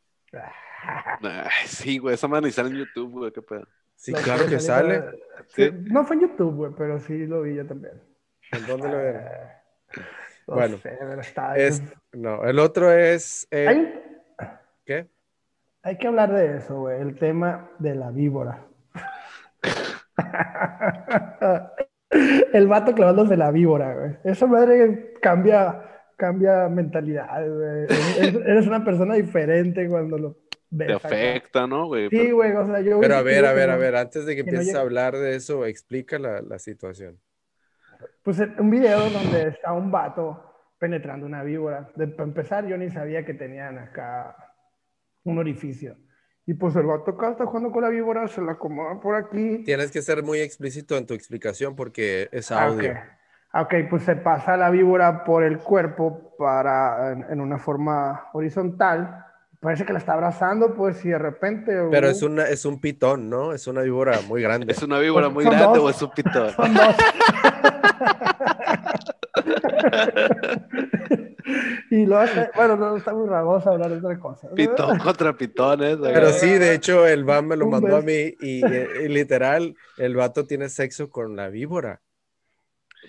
[1.20, 2.14] Ay, sí, güey.
[2.14, 3.32] Esa madre ni sale en YouTube, güey.
[3.32, 3.66] Qué pedo.
[3.96, 5.02] Sí, claro que sale.
[5.48, 8.00] Sí, No fue en YouTube, güey, pero sí lo vi yo también.
[8.52, 9.24] ¿En dónde lo vieron?
[10.46, 11.82] Eh, no Bueno, sé, pero está- Es,
[12.12, 14.02] no, el otro es, eh, Hay,
[14.84, 15.06] ¿qué?
[15.82, 18.64] hay que hablar de eso, güey, el tema de la víbora.
[22.52, 24.16] el vato clavándose la víbora, güey.
[24.24, 25.82] Esa madre cambia,
[26.16, 27.84] cambia mentalidad, güey.
[28.18, 30.36] Eres, eres una persona diferente cuando lo
[30.70, 30.86] ves.
[30.88, 31.08] Te acá.
[31.08, 32.08] afecta, ¿no, güey?
[32.10, 33.00] Sí, güey, o sea, yo...
[33.00, 35.64] Pero a ver, a ver, a ver, antes de que empieces a hablar de eso,
[35.66, 37.18] explica la, la situación.
[38.24, 40.42] Pues en un video donde está un vato
[40.78, 41.90] penetrando una víbora.
[41.94, 44.34] De, para empezar, yo ni sabía que tenían acá
[45.24, 45.96] un orificio.
[46.46, 49.62] Y pues el vato acá está jugando con la víbora, se la acomoda por aquí.
[49.64, 52.90] Tienes que ser muy explícito en tu explicación porque es Ah, audio.
[52.92, 52.96] ok.
[53.52, 58.28] Ah, ok, pues se pasa la víbora por el cuerpo para, en, en una forma
[58.32, 59.24] horizontal.
[59.60, 61.72] Parece que la está abrazando, pues, y de repente...
[61.90, 63.52] Pero uh, es, una, es un pitón, ¿no?
[63.54, 64.70] Es una víbora muy grande.
[64.70, 65.78] ¿Es una víbora muy grande dos.
[65.78, 66.50] o es un pitón?
[66.50, 66.96] Son dos.
[71.90, 74.48] Y lo hace, bueno, no está muy raboso hablar de otra cosa.
[74.54, 75.98] Pitón contra pitones.
[75.98, 76.12] güey.
[76.12, 80.16] Pero sí, de hecho, el van me lo mandó a mí y, y literal, el
[80.16, 82.00] vato tiene sexo con la víbora.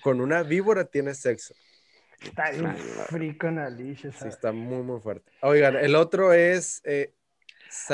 [0.01, 1.53] Con una víbora tiene sexo.
[2.21, 2.75] Está bien
[3.55, 4.15] delicious.
[4.15, 5.31] Sí, está muy, muy fuerte.
[5.41, 7.13] Oigan, el otro es eh,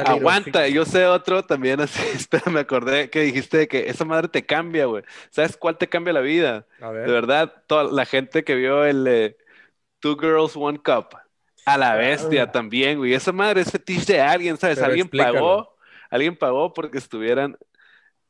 [0.06, 4.46] Aguanta, yo sé otro también así, espera, me acordé que dijiste que esa madre te
[4.46, 5.04] cambia, güey.
[5.30, 6.66] ¿Sabes cuál te cambia la vida?
[6.80, 9.38] De verdad, toda la gente que vio el eh,
[10.00, 11.18] Two Girls, One Cup,
[11.66, 12.52] a la bestia ah.
[12.52, 13.14] también, güey.
[13.14, 14.82] Esa madre es fetiche de alguien, ¿sabes?
[14.82, 15.76] alguien pagó,
[16.10, 17.58] alguien pagó porque estuvieran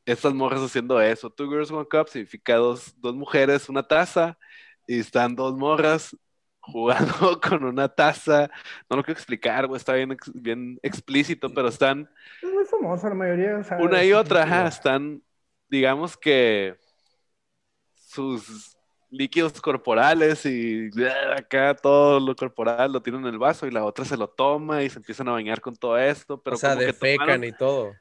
[0.06, 1.30] estas morras haciendo eso.
[1.30, 4.38] Two Girls, One Cup significa dos, dos mujeres, una taza,
[4.88, 6.16] y están dos morras
[6.62, 8.50] jugando con una taza.
[8.90, 12.10] No lo quiero explicar, güey, está bien, bien explícito, pero están.
[12.42, 13.62] Es muy famoso la mayoría.
[13.80, 15.22] una y otra, ajá, están,
[15.70, 16.78] digamos que
[17.96, 18.78] sus
[19.10, 20.90] líquidos corporales y
[21.36, 24.84] acá todo lo corporal lo tienen en el vaso y la otra se lo toma
[24.84, 26.42] y se empiezan a bañar con todo esto.
[26.42, 27.94] Pero o sea, defecan y todo.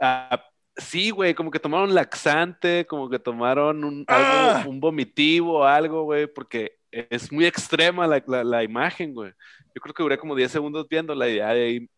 [0.00, 0.44] Ah,
[0.76, 4.64] sí, güey, como que tomaron laxante, como que tomaron un, algo, ¡Ah!
[4.66, 9.32] un vomitivo, algo, güey, porque es muy extrema la, la, imagen, güey.
[9.74, 11.88] Yo creo que duré como 10 segundos viendo la idea de ahí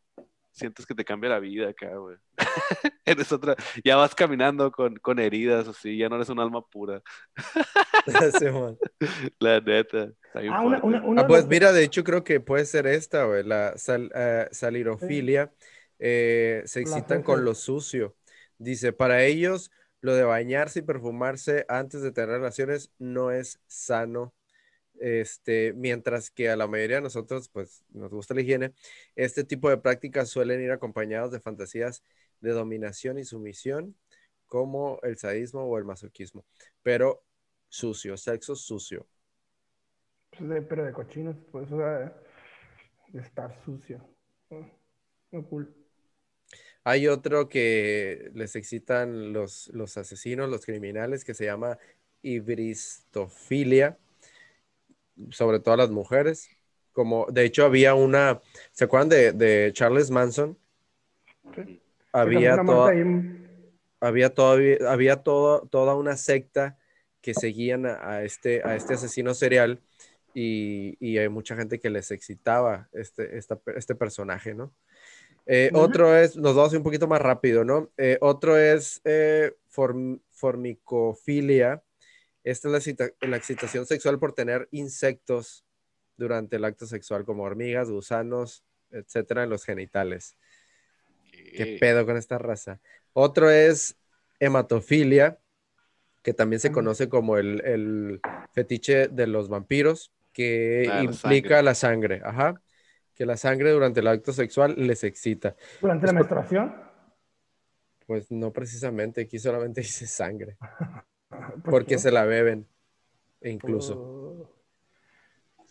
[0.52, 2.16] sientes que te cambia la vida acá, güey.
[3.04, 7.02] eres otra, ya vas caminando con, con heridas así, ya no eres un alma pura.
[9.40, 10.12] la neta.
[10.34, 14.48] Ah, una, ah, pues mira, de hecho creo que puede ser esta, güey, la uh,
[14.50, 15.52] salirofilia.
[15.98, 18.16] Eh, se excitan con lo sucio.
[18.58, 19.70] Dice, para ellos
[20.00, 24.34] lo de bañarse y perfumarse antes de tener relaciones no es sano
[25.02, 28.72] este, mientras que a la mayoría de nosotros, pues, nos gusta la higiene,
[29.16, 32.04] este tipo de prácticas suelen ir acompañados de fantasías
[32.40, 33.96] de dominación y sumisión,
[34.46, 36.44] como el sadismo o el masoquismo,
[36.82, 37.24] pero
[37.68, 39.08] sucio, sexo sucio.
[40.38, 42.10] Pues pero de cochinos, pues, de,
[43.14, 44.08] estar sucio.
[45.32, 45.74] Muy cool.
[46.84, 51.78] Hay otro que les excitan los, los asesinos, los criminales, que se llama
[52.22, 53.98] ibristofilia
[55.30, 56.48] sobre todo a las mujeres.
[56.92, 58.40] Como, de hecho, había una,
[58.72, 60.58] ¿se acuerdan de, Charles Manson?
[62.12, 62.56] Había,
[64.00, 66.76] había, todavía, había todo, toda una secta
[67.22, 69.80] que seguían a, este, a este asesino serial
[70.34, 74.72] y, hay mucha gente que les excitaba este, este personaje, ¿no?
[75.46, 77.90] Eh, otro es, nos vamos a un poquito más rápido, ¿no?
[77.96, 81.82] Eh, otro es eh, formicofilia,
[82.44, 85.64] esta es la, excitación sexual por tener insectos
[86.16, 90.36] durante el acto sexual, como hormigas, gusanos, etcétera, en los genitales.
[91.30, 92.80] ¿Qué, pedo con esta raza?
[93.12, 93.96] Otro es
[94.40, 95.38] hematofilia,
[96.22, 98.20] que también se conoce como el,
[98.52, 102.22] fetiche de los vampiros, que ah, implica la sangre.
[102.24, 102.60] Ajá.
[103.14, 105.54] Que la sangre durante el acto sexual les excita.
[105.80, 106.74] ¿Durante la menstruación?
[108.06, 110.56] Pues no precisamente, aquí solamente dice sangre.
[111.64, 112.66] Porque se la beben,
[113.42, 113.98] incluso.
[113.98, 114.22] Oh.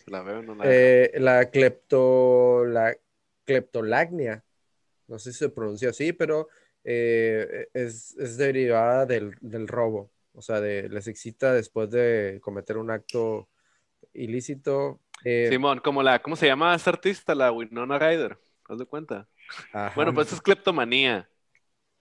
[0.03, 2.95] Se la beben la, eh, la, clepto, la
[3.45, 4.43] cleptolagnia,
[5.07, 6.49] no sé si se pronuncia así, pero
[6.84, 10.09] eh, es, es, derivada del, del, robo.
[10.34, 13.47] O sea, de, les excita después de cometer un acto
[14.13, 14.99] ilícito.
[15.24, 17.36] Eh, Simón, como la, ¿cómo se llama esta artista?
[17.36, 19.28] La Winona Ryder, ¿te das cuenta?
[19.95, 21.30] Bueno, pues es cleptomanía.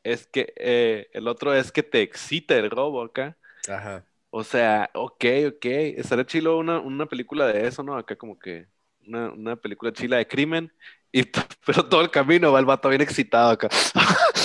[0.03, 3.37] Es que el otro es que te excita el robo acá.
[3.69, 4.05] Ajá.
[4.31, 5.65] O sea, ok, ok.
[5.65, 7.97] Estaría chilo una, una película de eso, ¿no?
[7.97, 8.67] Acá como que
[9.07, 10.73] una, una película chila de crimen.
[11.13, 11.25] Y
[11.67, 13.69] pero todo el camino va el vato bien excitado acá.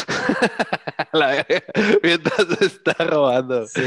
[2.04, 3.68] mientras está robando.
[3.68, 3.82] Sí.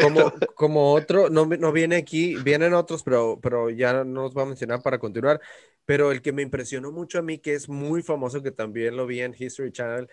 [0.00, 4.44] Como, como otro, no, no viene aquí, vienen otros, pero, pero ya no los voy
[4.44, 5.40] a mencionar para continuar.
[5.84, 9.06] Pero el que me impresionó mucho a mí, que es muy famoso, que también lo
[9.06, 10.08] vi en History Channel,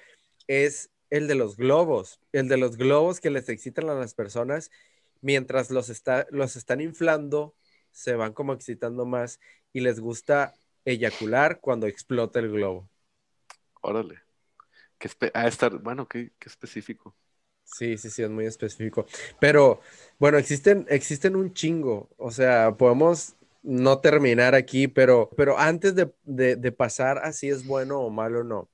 [0.47, 4.71] es el de los globos, el de los globos que les excitan a las personas
[5.21, 7.53] mientras los, está, los están inflando,
[7.91, 9.39] se van como excitando más
[9.73, 10.55] y les gusta
[10.85, 12.89] eyacular cuando explota el globo.
[13.81, 14.21] Órale.
[14.97, 17.15] Que ah, estar, bueno, qué, específico.
[17.63, 19.05] Sí, sí, sí, es muy específico.
[19.39, 19.81] Pero
[20.17, 22.09] bueno, existen, existen un chingo.
[22.17, 27.67] O sea, podemos no terminar aquí, pero, pero antes de, de pasar a si es
[27.67, 28.67] bueno o malo o no,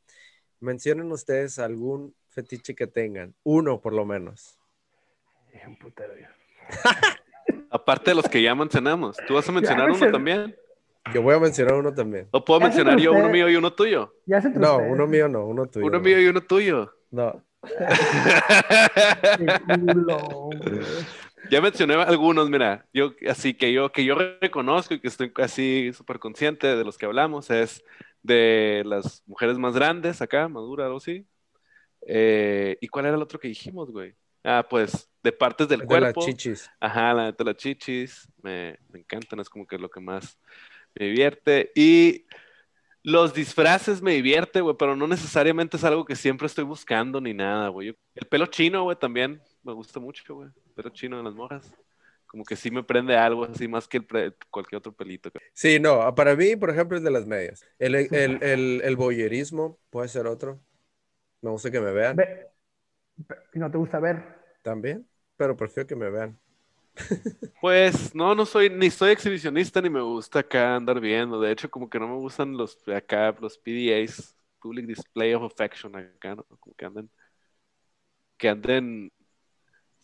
[0.62, 3.34] mencionen ustedes algún fetiche que tengan.
[3.44, 4.58] Uno, por lo menos.
[5.68, 6.14] Un putero
[7.72, 9.18] Aparte de los que ya mencionamos.
[9.28, 10.56] ¿Tú vas a mencionar uno también?
[11.14, 12.28] Yo voy a mencionar uno también.
[12.32, 14.14] ¿O puedo mencionar yo uno mío y uno tuyo?
[14.56, 15.86] no, uno mío no, uno tuyo.
[15.86, 16.94] Uno mío y uno tuyo.
[17.12, 17.44] No.
[21.52, 25.92] ya mencioné algunos, mira, yo así que yo que yo reconozco y que estoy así
[25.94, 27.84] súper consciente de los que hablamos es
[28.24, 31.26] de las mujeres más grandes acá, madura o sí,
[32.02, 34.16] eh, ¿Y cuál era el otro que dijimos, güey?
[34.44, 36.22] Ah, pues de partes del cuerpo.
[36.22, 36.70] De las chichis.
[36.80, 38.28] Ajá, la de las chichis.
[38.42, 40.40] Me, me encantan, es como que lo que más
[40.96, 41.72] me divierte.
[41.76, 42.26] Y
[43.02, 47.34] Los disfraces me divierte, güey, pero no necesariamente es algo que siempre estoy buscando ni
[47.34, 47.98] nada, güey.
[48.14, 50.50] El pelo chino, güey, también me gusta mucho, güey.
[50.50, 51.74] El pelo chino de las morras.
[52.28, 55.32] Como que sí me prende algo así más que el pre- cualquier otro pelito.
[55.54, 57.66] Sí, no, para mí, por ejemplo, es de las medias.
[57.80, 60.60] El, el, el, el voyerismo puede ser otro.
[61.42, 62.52] Me gusta que me vean Ve-
[63.54, 64.40] ¿Y no te gusta ver?
[64.62, 66.40] también, pero prefiero que me vean.
[67.60, 71.42] Pues no, no soy, ni soy exhibicionista ni me gusta acá andar viendo.
[71.42, 75.94] De hecho, como que no me gustan los acá, los PDAs, Public Display of Affection
[75.96, 76.44] acá, ¿no?
[76.46, 77.10] Como que anden,
[78.38, 79.12] que anden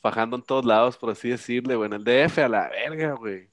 [0.01, 1.87] fajando en todos lados, por así decirle, güey.
[1.87, 3.51] En el DF a la verga, güey.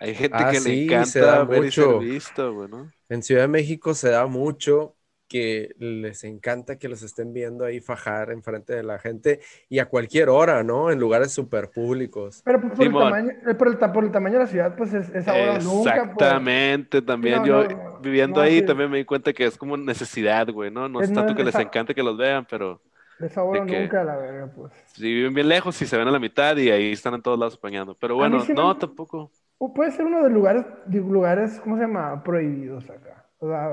[0.00, 0.72] Hay gente Ah, que sí, le
[1.06, 1.94] se da encanta ver y ser mucho.
[1.94, 2.94] visto, güey, ¿no?
[3.10, 4.97] En Ciudad de México se da mucho
[5.28, 9.84] que les encanta que los estén viendo ahí fajar enfrente de la gente y a
[9.86, 10.90] cualquier hora, ¿no?
[10.90, 12.40] En lugares súper públicos.
[12.44, 14.94] Pero por, por el tamaño, eh, por, el, por el tamaño de la ciudad, pues
[14.94, 15.92] es, es ahora nunca.
[15.94, 16.12] pues.
[16.12, 18.66] Exactamente, también No, yo no, no, viviendo no, ahí sí.
[18.66, 20.88] también me di cuenta que es como necesidad, güey, ¿no?
[20.88, 22.80] No es Es no- tanto que les esa- encante que los vean, pero
[23.20, 24.72] Es ahora que- nunca, la verga, pues.
[24.94, 27.38] si viven bien lejos, si se ven a la mitad y ahí están en todos
[27.38, 27.94] lados apañando.
[28.00, 29.30] Pero bueno, sí me- no, tampoco.
[29.58, 32.22] O puede ser uno de lugares, de lugares, ¿cómo se llama?
[32.22, 33.26] Prohibidos acá.
[33.40, 33.68] O sea,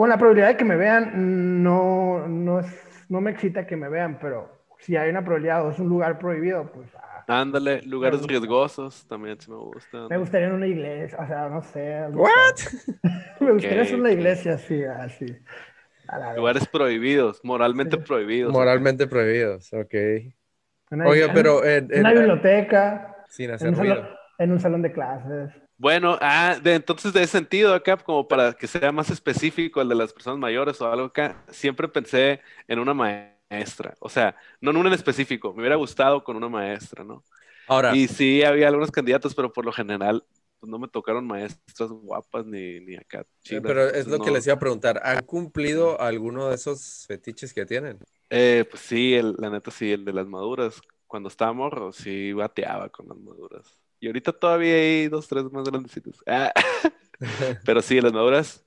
[0.00, 2.66] con la probabilidad de que me vean, no, no, es,
[3.10, 4.48] no me excita que me vean, pero
[4.78, 9.38] si hay una probabilidad o es un lugar prohibido, pues ah, Ándale, lugares riesgosos también
[9.38, 10.08] sí me gustan.
[10.08, 11.94] me gustaría en una iglesia, o sea, no sé.
[11.94, 12.30] algo ¿What?
[12.54, 12.76] así.
[13.40, 15.26] me gustaría Ok, hacer una iglesia así, así.
[16.08, 16.36] A la verga.
[16.38, 18.02] Lugares prohibidos, moralmente Sí.
[18.06, 18.52] prohibidos.
[18.52, 19.94] Moralmente prohibidos, ok.
[20.90, 24.18] Una iglesia- pero en, en una en- biblioteca, sin en hacer un, salón, ruido.
[24.38, 25.50] en un salón de clases.
[25.80, 29.88] Bueno, ah, de, entonces de ese sentido acá, como para que sea más específico el
[29.88, 33.94] de las personas mayores o algo acá, siempre pensé en una maestra.
[33.98, 37.24] O sea, no en una en específico, me hubiera gustado con una maestra, ¿no?
[37.66, 40.24] Ahora, Y sí, había algunos candidatos, pero por lo general
[40.60, 43.26] pues, no me tocaron maestras guapas ni, ni acá.
[43.42, 45.00] chidas, pero es lo que les iba a preguntar.
[45.04, 47.98] ¿Han cumplido alguno de esos fetiches que tienen?
[48.30, 50.80] Eh, pues sí, el- la neta sí, el de las maduras.
[51.06, 53.79] Cuando estaba morro, sí bateaba con las maduras.
[54.00, 56.22] Y ahorita todavía hay dos, tres más grandecitos.
[56.26, 56.52] Ah,
[57.64, 58.64] Pero sí, las maduras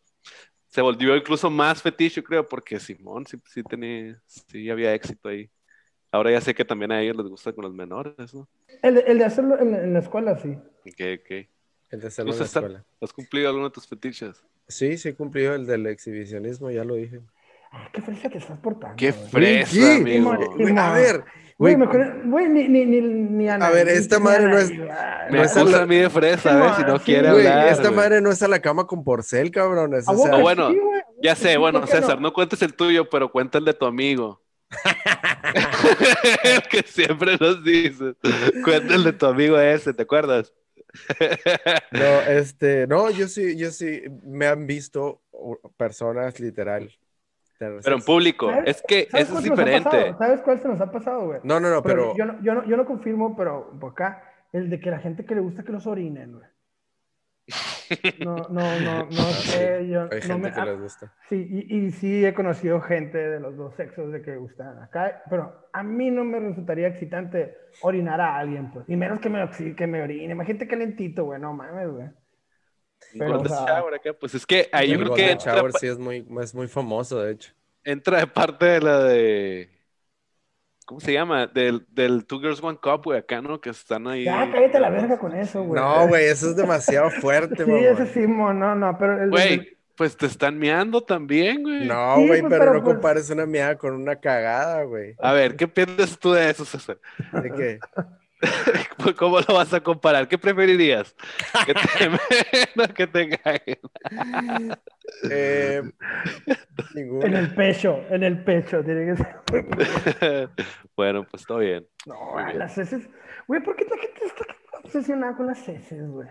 [0.68, 5.30] se volvió incluso más fetiche, yo creo, porque Simón sí, sí tenía, sí había éxito
[5.30, 5.50] ahí.
[6.12, 8.48] Ahora ya sé que también a ellos les gusta con los menores, ¿no?
[8.84, 10.50] El de, el de hacerlo en, en la escuela, sí.
[10.86, 11.48] Ok, ok.
[11.90, 12.86] El de hacerlo en ¿Tú, la escuela.
[13.02, 14.44] ¿Has cumplido alguno de tus fetiches?
[14.68, 17.22] Sí, sí cumplió el del exhibicionismo, ya lo dije.
[17.72, 18.96] Ah, qué fresa te estás portando.
[18.96, 19.96] ¡Qué fresa, ¿qué?
[19.96, 20.34] amigo!
[20.80, 21.24] A ver,
[21.64, 25.38] Güey, güey, mejor, güey, ni, ni, ni, ni A ver, esta madre no es- Me
[25.38, 26.76] no es la- a mí de fresa, ¿ves?
[26.78, 27.68] Si no sí, quiere güey, hablar.
[27.70, 27.96] esta güey.
[27.96, 29.94] madre no es a la cama con porcel, cabrón.
[29.94, 30.80] es, Ah, o sea, bueno, sí.
[31.22, 32.22] Ya sé, Sí, bueno, ¿por qué César, no?
[32.28, 34.42] no cuentes el tuyo, pero cuenta el de tu amigo.
[36.44, 38.16] el que siempre nos dices.
[38.64, 40.54] Cuenta el de tu amigo ese, ¿te acuerdas?
[41.92, 46.92] No, este, no, yo sí, yo sí, me han visto uh, personas literal.
[47.84, 48.50] Pero en público.
[48.50, 49.90] ¿Sabes- Es que ¿Sabes eso es cuál se nos ha diferente.
[50.12, 50.18] pasado?
[50.18, 51.40] ¿Sabes cuál se nos ha pasado, güey?
[51.44, 54.70] No, no, no, pero, yo, no, yo, no, yo no confirmo, pero por acá, el
[54.70, 56.46] de que la gente que le gusta que los orinen, güey.
[58.24, 60.54] No, no, no, no sé, yo hay no gente me...
[60.54, 61.14] que les gusta.
[61.28, 65.22] Sí, y, y sí he conocido gente de los dos sexos de que gustan acá,
[65.30, 69.48] pero a mí no me resultaría excitante orinar a alguien, pues, y menos que me,
[69.76, 70.32] que me orine.
[70.34, 72.08] Imagínate calentito, güey, no mames, güey.
[73.18, 75.32] Pero, Golden o sea, shower acá, Pues es que ahí yo El creo Golden que
[75.34, 77.54] entra, Shower sí es muy, es muy famoso, de hecho.
[77.84, 79.70] entra de parte de la de.
[80.86, 81.48] ¿Cómo se llama?
[81.48, 83.62] Del, del Two Girls One Cup, güey, acá, ¿no?
[83.62, 84.26] Que están ahí.
[84.26, 85.82] Ya, cállate la verga con eso, güey.
[85.82, 87.84] No, güey, eso es demasiado fuerte, Sí, mamón.
[87.86, 91.86] ese sí, mo, no, no, pero el, Güey, pues te están meando también, güey.
[91.88, 95.16] No, Sí, güey, pues, pero pero, no pues- compares una miada con una cagada, güey.
[95.20, 96.98] A ver, ¿qué piensas tú de eso, César?
[97.32, 97.80] De que,
[99.18, 100.28] ¿Cómo lo vas a comparar?
[100.28, 101.16] ¿Qué preferirías?
[101.66, 101.74] ¿Que
[103.08, 103.80] te que caguen?
[105.30, 105.82] eh,
[106.96, 110.50] En el pecho, en el pecho, tiene que ser.
[110.96, 111.86] bueno, pues todo bien.
[112.06, 112.60] No, bien.
[112.60, 113.10] las heces.
[113.48, 114.46] Güey, ¿por qué la gente está
[114.84, 116.28] obsesionada con las heces, güey?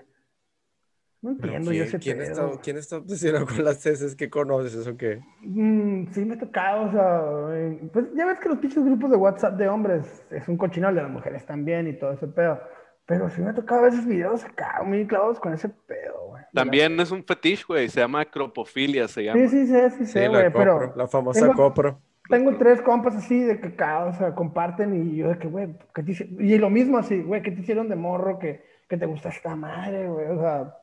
[1.22, 2.30] No entiendo yo ¿quién, ese quién pedo.
[2.50, 5.20] está, ¿Quién está obsesionado con las heces que conoces o qué?
[5.42, 9.16] Mm, sí, me ha tocado, o sea, pues ya ves que los pinches grupos de
[9.16, 12.60] WhatsApp de hombres es un cochinal de las mujeres también y todo ese pedo.
[13.06, 16.42] Pero sí me ha tocado ver esos videos acá muy clavados con ese pedo, güey.
[16.54, 17.88] También es un fetiche, güey.
[17.88, 19.40] Se llama acropofilia, se llama.
[19.40, 21.98] Sí, sí, sí, sí, Sí, güey, pero la famosa tengo- copro.
[22.28, 25.68] tengo tres compas así de que cada, o sea, comparten y yo de que, güey,
[25.94, 29.06] ¿qué te Y lo mismo así, güey, ¿qué te hicieron de morro que, que te
[29.06, 30.26] gusta esta madre, güey?
[30.28, 30.78] O sea,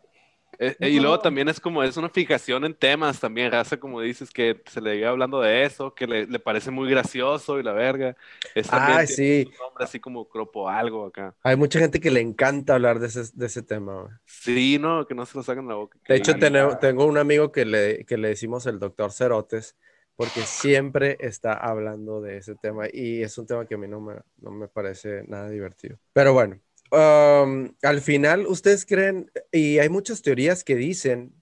[0.61, 4.29] Eh, y luego también es como, es una fijación en temas también, raza, como dices,
[4.29, 7.71] que se le iba hablando de eso, que le, le, parece muy gracioso y la
[7.71, 8.17] verga.
[8.53, 9.45] Es ah, sí.
[9.47, 11.33] Un nombre así como cropo algo acá.
[11.43, 14.01] Hay mucha gente que le encanta hablar de ese, de ese tema.
[14.01, 14.13] Güey.
[14.25, 15.97] Sí, no, que no se lo sacan la boca.
[16.05, 19.77] De hecho, tengo, tengo un amigo que le, que le decimos el doctor Cerotes,
[20.17, 24.01] porque siempre está hablando de ese tema y es un tema que a mí no
[24.01, 25.97] me, no me parece nada divertido.
[26.11, 26.59] Pero bueno,
[26.91, 31.33] Um, al final, ustedes creen, y hay muchas teorías que dicen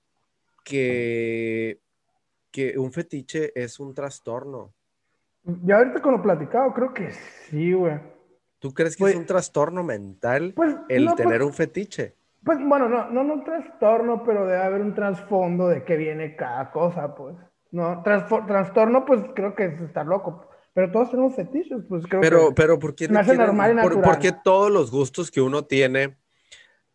[0.64, 1.80] que,
[2.52, 4.74] que un fetiche es un trastorno.
[5.64, 7.98] Ya ahorita con lo platicado, creo que sí, güey.
[8.60, 12.16] ¿Tú crees que es pues un trastorno mental pues, el tener pues un fetiche?
[12.43, 16.36] Pues bueno, no, no, no un trastorno, pero debe haber un trasfondo de que viene
[16.36, 17.36] cada cosa, pues.
[17.72, 20.50] No, trastorno, pues creo que es estar loco.
[20.78, 24.92] Pero todos tenemos fetiches, pues creo pero, que Pero, ¿por qué, por, qué todos los
[24.92, 26.20] gustos que uno tiene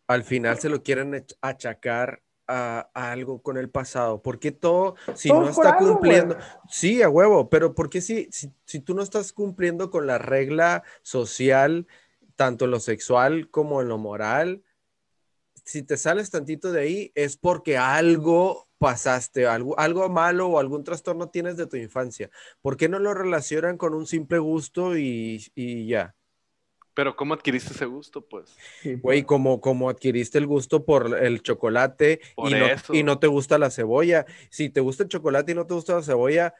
[0.07, 4.21] al final se lo quieren achacar a, algo con el pasado?
[4.21, 6.37] ¿Por qué todo, si no está cumpliendo?
[6.69, 10.17] sí, a huevo, pero ¿por qué si, si, si tú no estás cumpliendo con la
[10.17, 11.85] regla social,
[12.37, 14.63] tanto en lo sexual como en lo moral?
[15.65, 20.83] Si te sales tantito de ahí, es porque algo pasaste, algo, algo malo o algún
[20.83, 22.29] trastorno tienes de tu infancia.
[22.61, 25.39] ¿Por qué no lo relacionan con un simple gusto y,
[25.87, 26.15] ya?
[26.93, 28.57] Pero ¿cómo adquiriste ese gusto, pues?
[29.01, 33.57] Güey, como, como adquiriste el gusto por el chocolate y, no, y no te gusta
[33.57, 34.25] la cebolla.
[34.49, 36.53] Si te gusta el chocolate y no te gusta la cebolla,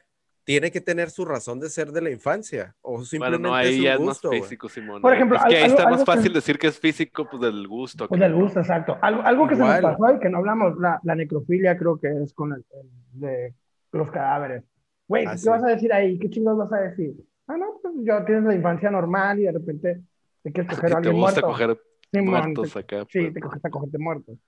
[0.44, 3.82] tiene que tener su razón de ser de la infancia o simplemente bueno, no, ahí
[3.82, 5.00] ya es más físico, Simón.
[5.00, 8.06] Por ejemplo, es que ahí está más fácil decir que es físico, pues del gusto.
[8.08, 8.98] Pues del gusto, exacto.
[9.00, 12.08] Algo, algo que se nos pasó y que no hablamos, la, la necrofilia creo que
[12.22, 12.64] es con el,
[13.12, 13.54] de
[13.92, 14.64] los cadáveres.
[15.08, 16.18] Güey, ah, ¿qué vas a decir ahí?
[16.18, 17.14] ¿Qué chingados vas a decir?
[17.46, 20.00] Ah, no, pues yo tienes la infancia normal y de repente
[20.42, 21.40] te quieres coger a alguien muerto.
[21.40, 23.06] Te gusta coger muertos acá.
[23.08, 23.34] Sí, pues.
[23.34, 24.38] te coges a cogerte muertos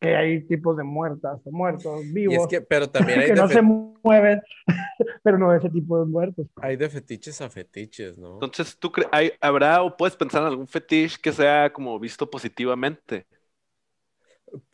[0.00, 2.36] que hay tipos de muertas o muertos vivos.
[2.36, 4.40] es que, pero también hay que no se mueven,
[5.22, 6.46] pero no ese tipo de muertos.
[6.56, 8.34] Hay de fetiches a fetiches, ¿no?
[8.34, 13.26] Entonces, ¿tú hay, habrá o puedes pensar en algún fetiche que sea como visto positivamente?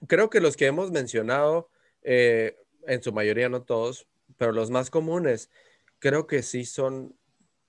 [0.07, 1.71] Creo que los que hemos mencionado,
[2.03, 2.57] eh,
[2.87, 4.07] en su mayoría no todos,
[4.39, 5.51] pero los más comunes,
[5.99, 7.17] creo que sí son,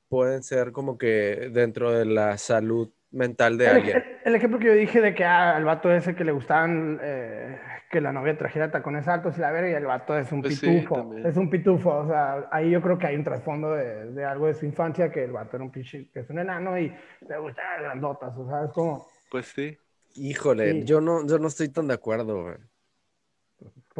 [0.09, 4.03] pueden ser como que dentro de la salud mental de el, alguien.
[4.23, 7.57] El, ejemplo que yo dije de que ah, al vato ese que le gustaban eh,
[7.89, 10.59] que la novia trajera tacones altos y la verga, y el vato es un pues
[10.59, 11.15] pitufo.
[11.23, 11.89] es un pitufo.
[11.89, 15.11] O sea, ahí yo creo que hay un trasfondo de, de, algo de su infancia,
[15.11, 16.93] que el vato era un pinche, que es un enano y
[17.27, 18.37] le gustaban grandotas.
[18.37, 19.07] O sea, es como.
[19.29, 19.77] Pues sí.
[20.15, 22.55] Híjole, yo no, yo no estoy tan de acuerdo, güey.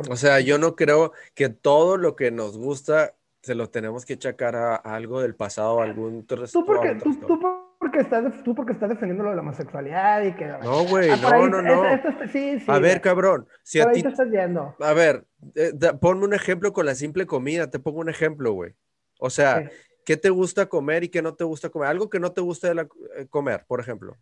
[0.09, 4.17] O sea, yo no creo que todo lo que nos gusta se lo tenemos que
[4.17, 7.39] chacar a, algo del pasado, a algún ¿Tú porque, tú, tú
[7.79, 10.47] porque estás, tú porque estás defendiendo lo de la homosexualidad y que...
[10.47, 11.83] No, güey, ah, no, no, no.
[12.31, 14.01] sí, sí, a ver, cabrón, si a ti...
[14.01, 14.75] Te estás yendo.
[14.79, 15.25] A ver,
[15.55, 18.73] eh, ponme un ejemplo con la simple comida, te pongo un ejemplo, güey.
[19.19, 19.69] O sea,
[20.05, 21.89] ¿qué te gusta comer y qué no te gusta comer?
[21.89, 24.15] Algo que no te gusta de la, eh, comer, por ejemplo.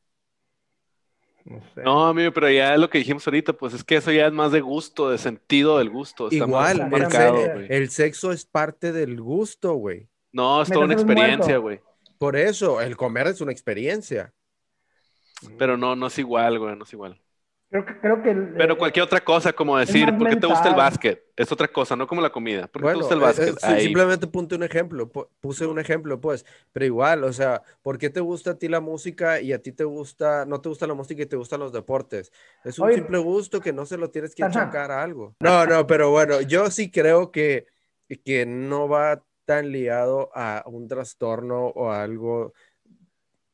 [1.45, 1.83] No, sé.
[1.83, 4.51] no, amigo, pero ya lo que dijimos ahorita, pues es que eso ya es más
[4.51, 6.27] de gusto, de sentido del gusto.
[6.31, 10.09] Igual, marcado, el, el, sexo es parte del gusto, güey.
[10.31, 11.79] No, es toda una experiencia, güey.
[12.17, 14.33] Por eso, el comer es una experiencia.
[15.57, 17.19] Pero no, no es igual, güey, no es igual.
[17.69, 20.75] Creo que, creo que Pero cualquier otra cosa, como decir, ¿por qué te gusta el
[20.75, 21.25] básquet?
[21.35, 22.67] Es otra cosa, no como la comida.
[22.67, 23.59] ¿Por qué te gusta el básquet?
[23.79, 26.45] simplemente puse un ejemplo, puse un ejemplo, pues.
[26.71, 29.71] Pero igual, o sea, ¿por qué te gusta a ti la música y a ti
[29.71, 32.31] te gusta, no te gusta la música y te gustan los deportes?
[32.63, 35.35] Es un simple gusto que no se lo tienes que achacar a algo.
[35.39, 37.65] No, no, pero bueno, yo sí creo que,
[38.23, 42.53] que no va tan liado a un trastorno o a algo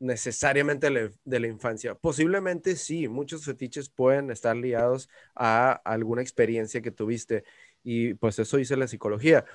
[0.02, 0.90] necesariamente
[1.24, 1.94] de la infancia.
[1.94, 7.44] Posiblemente sí, muchos fetiches pueden estar liados a alguna experiencia que tuviste
[7.84, 9.46] y pues eso dice la psicología.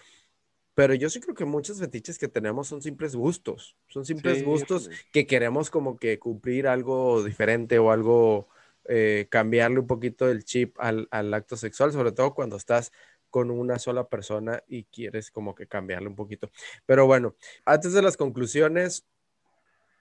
[0.74, 4.90] Pero yo sí creo que muchos fetiches que tenemos son simples gustos, son simples gustos
[5.10, 8.48] que queremos como que cumplir algo diferente o algo,
[8.84, 12.92] eh, cambiarle un poquito el chip al, al acto sexual, sobre todo cuando estás
[13.30, 16.50] con una sola persona y quieres como que cambiarle un poquito.
[16.84, 19.06] Pero bueno, antes de las conclusiones,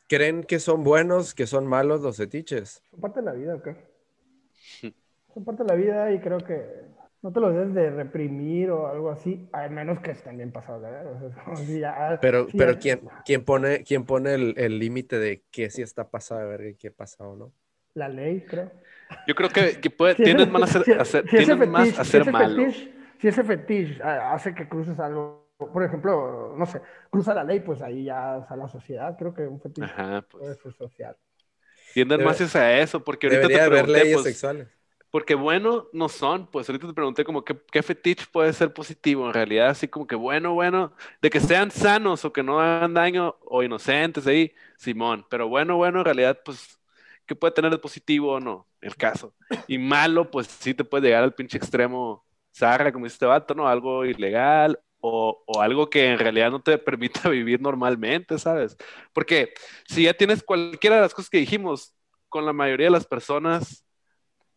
[0.08, 2.82] ¿creen que son buenos, que son malos los fetiches?
[2.92, 3.70] Son parte de la vida, ¿ok?
[5.34, 6.86] Son parte de la vida y creo que
[7.22, 10.88] no te lo debes de reprimir o algo así, al menos que estén bien pasados
[12.22, 16.58] pero, pero ¿quién, ¿quién, pone, quién pone el límite de qué sí está pasado de
[16.58, 17.52] ver qué pasa o no?
[17.96, 18.72] La ley, creo.
[19.26, 21.26] Yo creo que, que puede, tienden más a hacer,
[21.68, 22.64] más a ser malo
[23.20, 27.82] si ese fetiche hace que cruces algo, por ejemplo, no sé, cruza la ley, pues
[27.82, 29.16] ahí ya a la sociedad.
[29.18, 30.26] Creo que un fetiche pues.
[30.30, 31.16] puede ser social.
[31.94, 34.68] Tienden más a eso, porque ahorita Debería haber leyes pues, sexuales.
[35.12, 39.26] Porque bueno no son, pues ahorita te pregunté como qué, qué fetiche puede ser positivo,
[39.26, 42.94] en realidad así como que bueno, bueno, de que sean sanos o que no hagan
[42.94, 46.82] daño o inocentes ahí, Simón, pero bueno, bueno, en realidad pues,
[47.26, 48.68] ¿qué puede tener de positivo o no?
[48.82, 49.34] El caso.
[49.68, 52.26] Y malo, pues sí te puede llegar al pinche extremo
[52.56, 53.68] zarra, como dice este vato, ¿no?
[53.68, 58.78] Algo ilegal o, o, algo que en realidad no te permita vivir normalmente, ¿sabes?
[59.14, 59.54] Porque
[59.88, 61.94] si ya tienes cualquiera de las cosas que dijimos,
[62.30, 63.86] con la mayoría de las personas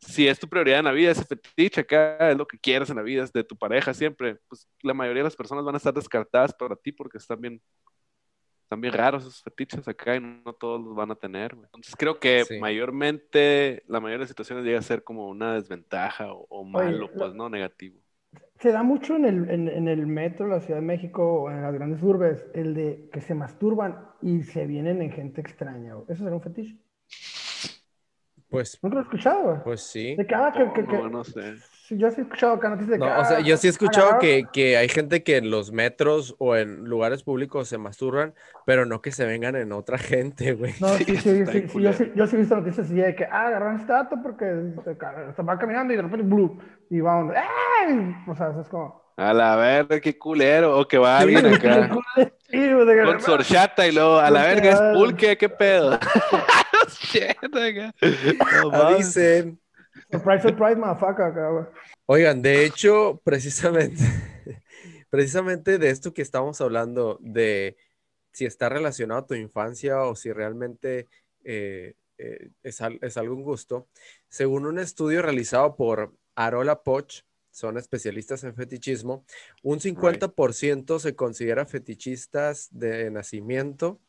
[0.00, 2.96] si es tu prioridad en la vida, ese fetiche acá es lo que quieres en
[2.96, 5.78] la vida, es de tu pareja siempre, pues la mayoría de las personas van a
[5.78, 7.60] estar descartadas para ti porque están bien,
[8.68, 11.52] están bien raros esos fetiches acá y no todos los van a tener.
[11.52, 12.58] Entonces creo que sí.
[12.58, 17.14] mayormente, la mayoría de situaciones llega a ser como una desventaja o, o malo, Oye,
[17.16, 17.48] pues, ¿no?
[17.48, 17.98] Negativo.
[18.60, 21.62] Se da mucho en el, en, en el metro, la Ciudad de México o en
[21.62, 25.94] las grandes urbes, el de que se masturban y se vienen en gente extraña.
[26.06, 26.76] ¿Eso será un fetiche?
[28.50, 28.78] Pues.
[28.82, 29.62] ¿Nunca lo he escuchado?
[29.64, 30.14] Pues sí.
[30.14, 31.54] De que, ah, que, que, No, no sé.
[31.88, 33.10] Sí, yo sí he escuchado acá noticias de que.
[33.10, 36.36] No, o sea, yo sí he escuchado que, que hay gente que en los metros
[36.38, 38.34] o en lugares públicos se masturban,
[38.66, 40.74] pero no que se vengan en otra gente, güey.
[40.80, 41.16] No, sí, Sí,
[41.46, 44.16] sí, sí, yo, yo sí he visto noticias así de que, ah, agarraron este dato
[44.22, 44.44] porque
[44.84, 46.58] se, va caminando y de repente, blue,
[46.90, 48.14] y va uno, ¡ay!
[48.26, 49.02] O sea, eso es como...
[49.16, 50.78] A la verga, qué culero.
[50.78, 51.90] O que va alguien acá
[52.50, 55.98] Sí, o sea, que- con sorchata y luego, a la verga, es pulque, qué pedo.
[57.00, 57.94] Shit, acá.
[58.62, 58.72] No.
[58.72, 59.58] Avisen.
[60.10, 61.64] Surprise, surprise, acá, güey.
[62.06, 64.02] Oigan, de hecho, precisamente,
[65.10, 67.76] precisamente de esto que estamos hablando, de
[68.32, 71.08] si está relacionado a tu infancia o si realmente
[71.44, 73.88] eh, eh, es, es algún gusto,
[74.28, 79.24] según un estudio realizado por Arola Poch, son especialistas en fetichismo,
[79.62, 84.00] un 50% se considera fetichistas de nacimiento,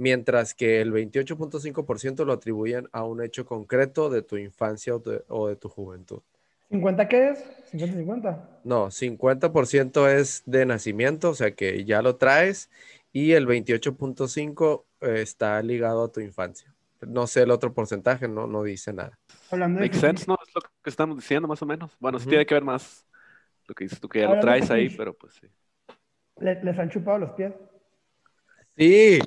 [0.00, 5.22] mientras que el 28.5% lo atribuyen a un hecho concreto de tu infancia o de-
[5.28, 6.22] o de tu juventud.
[6.70, 7.44] ¿50 qué es?
[7.72, 8.60] ¿50-50?
[8.64, 12.70] No, 50% es de nacimiento, o sea que ya lo traes,
[13.12, 16.72] y el 28.5 eh, está ligado a tu infancia.
[17.06, 19.18] No sé el otro porcentaje, no, no dice nada.
[19.50, 20.36] Hablando de Make sense, ¿no?
[20.46, 21.96] Es lo que estamos diciendo, más o menos.
[22.00, 22.30] Bueno, sí Ujú.
[22.30, 23.04] tiene que ver más
[23.66, 25.46] lo que dices tú, que ya lo Hablando traes ahí, pero pues sí.
[26.40, 27.52] ¿le- ¿Les han chupado los pies?
[28.76, 29.18] Sí,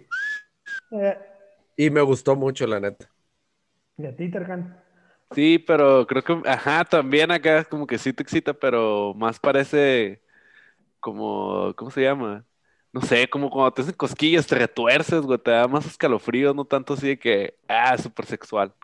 [0.93, 1.17] Eh,
[1.77, 3.09] y me gustó mucho, la neta.
[3.97, 4.61] y a ti, Tercan.
[5.31, 9.39] Sí, pero creo que, ajá, también acá es como que sí te excita, pero más
[9.39, 10.21] parece
[10.99, 12.45] como, ¿cómo se llama?
[12.93, 16.65] No sé, como cuando te hacen cosquillas, te retuerces, güey, te da más escalofríos, no
[16.65, 18.75] tanto así de que, ah, súper sexual.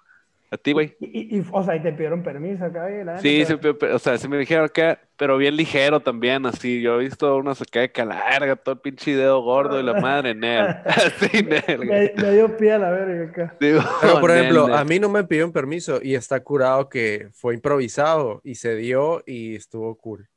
[0.51, 0.95] ¿A ti, güey?
[0.99, 2.89] Y, y- y, o sea, y te pidieron permiso acá.
[2.89, 6.45] y la Sí, sí, pe- o sea, sí me dijeron acá, pero bien ligero también,
[6.45, 6.81] así.
[6.81, 10.31] Yo he visto unos acá de calarga, todo el pinche dedo gordo y la madre
[10.31, 10.65] en él.
[10.85, 11.79] Así, en él.
[11.85, 13.55] Me, me dio pie a la verga acá.
[13.59, 13.81] Pero,
[14.19, 18.55] por ejemplo, a mí no me pidieron permiso y está curado que fue improvisado y
[18.55, 20.27] se dio y estuvo cool.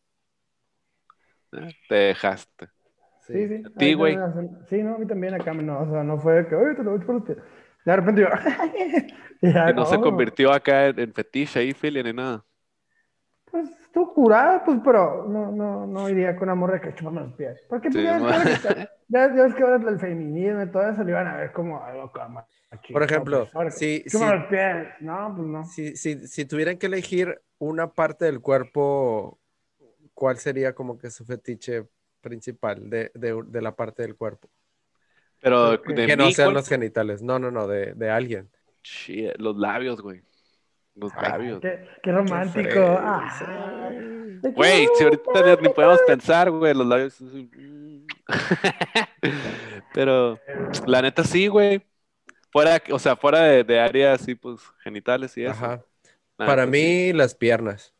[1.88, 2.68] Te dejaste.
[3.26, 3.62] Sí, sí.
[3.64, 4.18] ¿A ti, güey?
[4.68, 6.98] Sí, no, a mí también acá, no, o sea, no fue que, oye, te lo
[6.98, 7.38] voy a pies.
[7.84, 8.28] De repente yo,
[9.42, 12.44] ya, Y no se no, convirtió acá en, en fetiche ahí, Philly, ni nada.
[13.50, 17.34] Pues estuvo curada, pues, pero no, no, no iría con amor de que chupame los
[17.34, 17.60] pies.
[17.68, 18.24] Porque pues, Sí, ya, ves
[18.62, 21.26] que ahora que- ya, ya ves que ahora el feminismo y todo eso lo iban
[21.26, 22.28] a ver como algo como
[22.70, 24.86] machista, Por ejemplo, que si- si- los pies.
[25.00, 25.64] No, pues no.
[25.64, 29.38] Si, si, si tuvieran que elegir una parte del cuerpo,
[30.14, 31.86] ¿cuál sería como que su fetiche
[32.22, 34.48] principal de, de- de la parte del cuerpo?
[35.42, 37.20] Pero de Que no sean ¿cuál- los genitales.
[37.22, 38.48] No, no, no, de, de alguien.
[38.82, 40.22] Shit, los labios, güey.
[40.94, 41.60] Los Ay, labios.
[41.60, 42.80] Qué, qué romántico.
[42.98, 43.90] Ah,
[44.42, 47.20] Güey, si ahorita ni, ni podemos pensar, güey, los labios.
[47.20, 48.06] mm.
[49.94, 50.38] Pero
[50.86, 51.82] la neta sí, güey.
[52.50, 55.52] Fuera, o sea, fuera de, de áreas así, pues, genitales y eso.
[55.52, 55.84] Ajá.
[56.36, 56.70] Para sí.
[56.70, 57.94] mí, las piernas.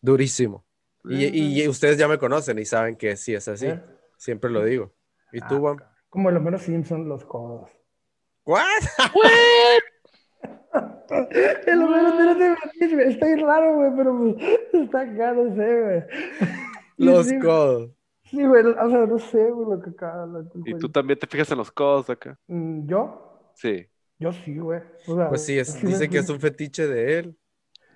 [0.00, 0.64] Durísimo.
[1.04, 3.66] Y, y ustedes ya me conocen y saben que sí es así.
[3.66, 3.80] ¿Eh?
[4.16, 4.92] Siempre lo digo.
[5.32, 5.78] ¿Y tú, Ah, Bam?
[6.10, 7.70] Como los menos Simpson, los codos.
[8.44, 8.64] ¿What?
[11.66, 13.08] El menos tiene ese fetiche, güey.
[13.08, 16.02] Está bien raro, güey, pero pues, está caro, no sé, güey.
[16.96, 17.90] Los Sí, codos.
[18.24, 20.26] Sí, güey, o sea, no sé, güey, lo que acá.
[20.26, 22.38] lo que- Y tú también te fijas en los codos acá.
[22.46, 23.50] Mm, ¿Yo?
[23.54, 23.86] Sí.
[24.18, 24.80] Yo sí, güey.
[25.08, 27.36] O sea, Pues sí, es, dice que es un fetiche de él.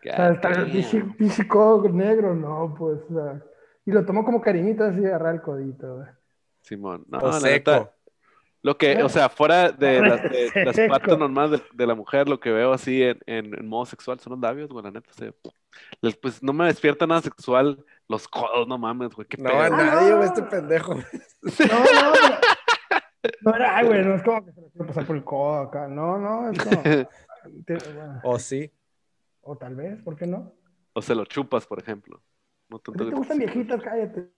[0.01, 3.43] O sea, está el codo negro, no, pues, o sea.
[3.87, 6.09] Y lo tomo como cariñito así, agarrar el codito, güey.
[6.63, 7.05] Simón.
[7.09, 7.47] No, O seco.
[7.47, 7.94] neta,
[8.65, 12.29] lo que, o sea, fuera de las, de las partes normales de, de la mujer,
[12.29, 15.11] lo que veo así en, en- en modo sexual son los labios, güey, la neta.
[15.11, 15.31] o sea,
[16.01, 19.61] les- pues no me despierta nada sexual los codos, no mames, güey, qué No, pedo.
[19.61, 20.95] a nadie, güey, este pendejo.
[20.95, 21.05] No, no,
[23.21, 25.25] pero- No era, ay, güey, no es como que se lo quiero pasar por el
[25.25, 25.87] codo acá.
[25.89, 26.83] No, no, es como.
[27.67, 28.21] Te- bueno.
[28.25, 28.71] O sí.
[29.43, 30.55] O tal vez, ¿por qué no?
[30.95, 32.23] O se lo chupas, por ejemplo.
[32.71, 33.83] No ¿A tanto ti te que- gustan viejitas?
[33.83, 34.31] Cállate.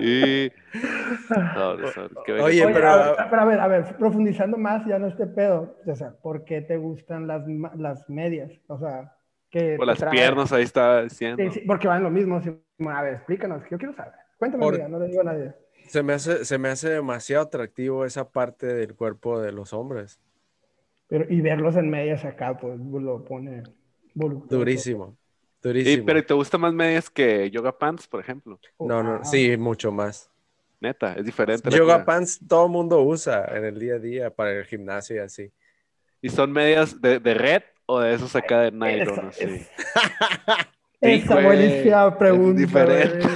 [0.00, 0.50] Y...
[1.56, 5.26] Oye, Oye, pero- a ver, pero a ver, a ver, profundizando más ya en este
[5.26, 7.42] pedo, o sea, ¿por qué te gustan las,
[7.76, 8.50] las medias?
[8.66, 9.16] O sea,
[9.50, 11.42] que las piernas ahí estaba diciendo.
[11.44, 12.42] Sí, sí, porque van lo mismo.
[12.42, 12.50] sí.
[12.88, 14.14] A ver, explícanos, que yo quiero saber.
[14.38, 15.54] Cuéntame, Por- amiga, no le digo a nadie.
[15.86, 20.18] Se me hace, se me hace demasiado atractivo esa parte del cuerpo de los hombres.
[21.06, 23.62] Pero, y verlos en medias acá, pues lo pone
[24.14, 24.56] voluptuoso.
[24.56, 25.16] Durísimo.
[25.64, 26.06] Sí, Durísimo.
[26.06, 28.60] pero ¿te gustan más medias que yoga pants, por ejemplo?
[28.78, 30.30] No, no, Ah, sí, mucho más.
[30.80, 31.70] Neta, es diferente.
[31.70, 35.18] Yoga pants todo el mundo usa en el día a día para el gimnasio y
[35.20, 35.50] así.
[36.20, 39.28] ¿Y son medias de, de red o de esos acá de Esa, nylon?
[39.28, 39.44] Así?
[41.00, 42.60] esa güey, buenísima es pregunta.
[42.60, 43.26] diferente.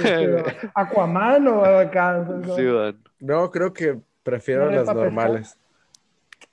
[0.75, 2.27] ¿Aquaman o acá?
[2.55, 2.63] Sí.
[3.19, 4.95] No, creo que prefiero ¿No las pescar?
[4.95, 5.57] normales.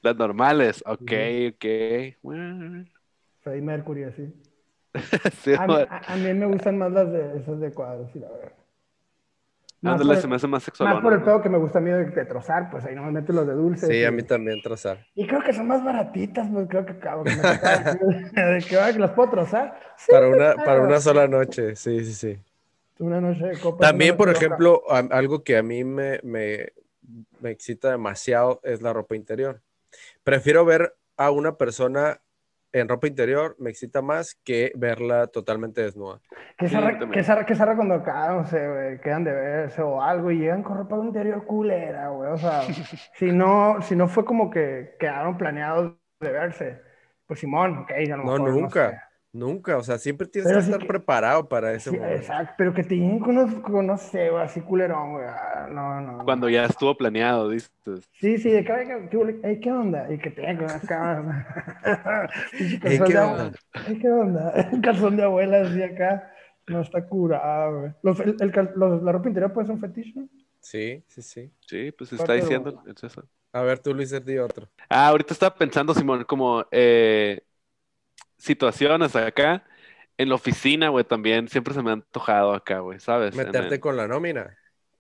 [0.03, 1.13] Las normales, ok,
[1.55, 1.67] ok.
[2.23, 2.85] Bueno,
[3.43, 4.33] Freddie Mercury, así.
[5.43, 5.87] sí, A mí, man.
[5.91, 8.53] a- a mí me gustan más las de esas de cuadros, sí, la verdad.
[9.83, 10.93] Más Ándale, por se el- me hace más sexual.
[10.95, 13.03] Más por el pedo que me gusta a mí de, de trozar, pues ahí no
[13.03, 13.87] me meto los de dulce.
[13.87, 15.07] Sí, a mí también trozar.
[15.15, 17.43] Y creo que son más baratitas, pues creo que cabo, que me
[18.63, 19.79] que, que las puedo trozar.
[19.97, 22.39] Sí, Para una, para una sola noche, sí, sí, sí.
[22.99, 23.87] Una noche de copas.
[23.89, 26.73] También, por ejemplo, a- algo que a mí me, me,
[27.41, 29.61] me excita demasiado es la ropa interior.
[30.25, 32.21] Prefiero ver a una persona
[32.73, 36.21] en ropa interior, me excita más que verla totalmente desnuda.
[36.59, 36.75] Que Sí,
[37.23, 40.63] zarra, que zarra cuando acá, no sé, güey, quedan de verse o algo y llegan
[40.63, 42.31] con ropa interior culera, güey.
[42.33, 42.63] O sea,
[43.15, 46.81] si no, si no fue como que quedaron planeados de verse,
[47.27, 48.91] pues Simón, ok, a lo No, mejor, nunca.
[48.91, 49.06] sé.
[49.37, 52.17] Nunca, o sea, siempre tienes Pero que sí estar que- preparado para ese Sí, momento.
[52.17, 55.27] exacto, pero que te lleguen con, unos- con, no sé, así culerón, güey.
[55.29, 56.13] ah, No, no.
[56.19, 56.25] no.
[56.25, 57.71] Cuando ya estuvo planeado, dices.
[58.19, 60.11] Sí, sí, de que, "Ay, ¿qué, onda?
[60.13, 61.47] Y que tenga unas cámaras.
[62.57, 63.53] Pinche Ey, calzón ¿qué de onda?
[64.01, 64.69] ¿qué onda?
[64.73, 66.33] Un calzón de abuela así acá.
[66.69, 67.93] No está curado, güey.
[68.03, 70.29] Los- el- el los- la ropa interior puede ser un fetiche, ¿no?
[70.61, 71.53] Sí, sí, sí.
[71.61, 73.25] Sí, pues está diciendo el César.
[73.53, 74.69] A ver, tú, Luis, di otro.
[74.89, 77.41] Ah, ahorita estaba pensando, Simón, como eh,
[78.37, 79.65] situaciones acá.
[80.19, 83.35] En la oficina, güey, también siempre se me ha antojado acá, güey, ¿sabes?
[83.37, 84.57] Meterte el- con la nómina.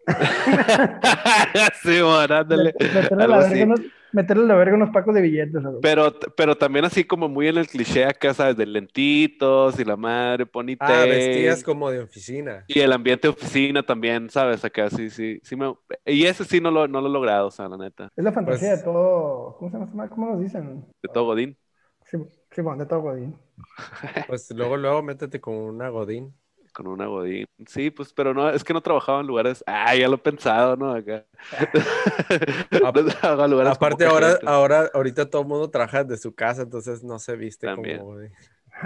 [1.83, 2.75] sí, man, ándale.
[2.79, 3.81] Meterle Algo la, verga unos,
[4.13, 5.63] meterle la verga unos pacos de billetes.
[5.63, 5.77] güey.
[5.83, 8.57] Pero, pero también así como muy en el cliché acá, ¿sabes?
[8.57, 11.11] De lentitos y la madre, ponytail.
[11.11, 12.65] Ah, vestías como de oficina.
[12.69, 14.65] Y el ambiente de oficina también, ¿sabes?
[14.65, 15.75] Acá sí, sí, sí me...
[16.05, 18.09] Y ese sí no lo, no lo he logrado, o sea, la neta.
[18.15, 19.57] Es la fantasía Pues- de todo.
[19.59, 20.09] ¿Cómo se llama?
[20.09, 20.85] ¿Cómo nos dicen?
[21.03, 21.57] De todo Godín.
[22.05, 22.19] Sí,
[22.57, 23.37] sí, de todo Godín.
[24.27, 26.35] Pues luego, luego métete con una godín.
[26.73, 27.47] Con una Godín.
[27.67, 29.65] Sí, pues, pero no, es que no trabajaba en lugares...
[29.67, 30.93] Ah, ya lo he pensado, ¿no?
[30.93, 31.25] Acá.
[32.71, 34.47] Lugares con Aparte, ahora, gente.
[34.47, 38.01] ahora, ahorita todo el mundo trabaja desde su casa, entonces no se viste También.
[38.01, 38.33] como godín.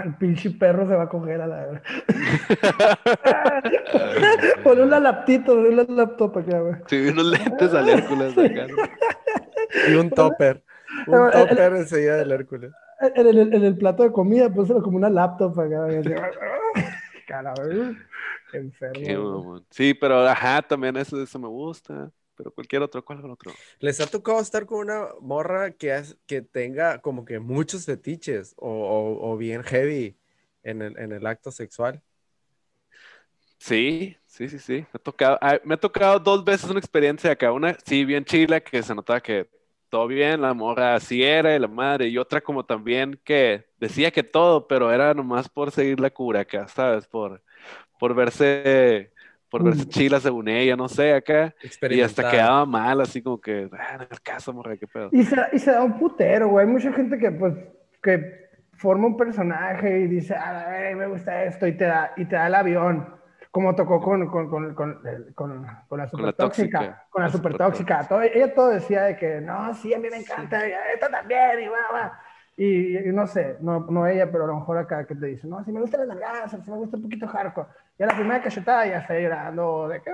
[0.05, 1.81] El pinche perro se va a coger a la.
[4.63, 6.75] Ponle una laptito, ponle una laptop acá, güey.
[6.87, 8.67] Sí, unos lentes al Hércules acá.
[8.67, 9.91] ¿no?
[9.91, 10.63] Y un topper.
[11.07, 12.71] Un topper enseguida del Hércules.
[13.01, 15.87] En el, en el plato de comida, pónselo como una laptop acá.
[18.53, 18.99] Enfermo.
[18.99, 19.17] Qué güey.
[19.17, 19.65] mamón.
[19.69, 22.11] Sí, pero ajá, también eso, eso me gusta.
[22.35, 23.51] Pero cualquier otro, ¿cuál otro?
[23.79, 28.53] ¿Les ha tocado estar con una morra que, has- que tenga como que muchos fetiches
[28.57, 30.17] o, o- o bien heavy
[30.63, 32.01] en el, en el acto sexual?
[33.59, 34.73] Sí, sí, sí, sí.
[34.73, 37.51] Me ha tocado, me ha tocado dos veces una experiencia acá.
[37.51, 39.47] Una, sí, bien chila, que se notaba que
[39.91, 42.07] todo bien, la morra así era, y la madre.
[42.09, 46.41] Y otra como también que decía que todo, pero era nomás por seguir la cura
[46.41, 47.07] acá, ¿sabes?
[47.07, 47.43] Por,
[47.99, 49.13] por verse,
[49.49, 49.89] por verse Mm.
[49.89, 51.55] chila según ella, no sé, acá.
[51.89, 55.09] Y hasta quedaba mal, así como que, ah, en el caso, morra, qué pedo.
[55.11, 56.65] Y se, y se da un putero, güey.
[56.65, 57.53] Hay mucha gente que, pues,
[58.01, 62.25] que forma un personaje y dice, ah, ay, me gusta esto, y te da, y
[62.25, 63.20] te da el avión.
[63.51, 67.05] Como tocó con, con, con, con, con- la super tóxica.
[67.09, 68.07] Con la super tóxica.
[68.07, 71.59] Todo- ella todo decía de que, no, sí, a mí me encanta, y esto también,
[71.61, 72.19] y va, va.
[72.55, 75.47] Y, y no sé, no, no ella, pero a lo mejor acá que te dice,
[75.47, 77.67] no, si me gustan las nalgadas, si me gusta un poquito hardcore.
[77.97, 80.11] Y a la primera cachetada ya está llorando, de que,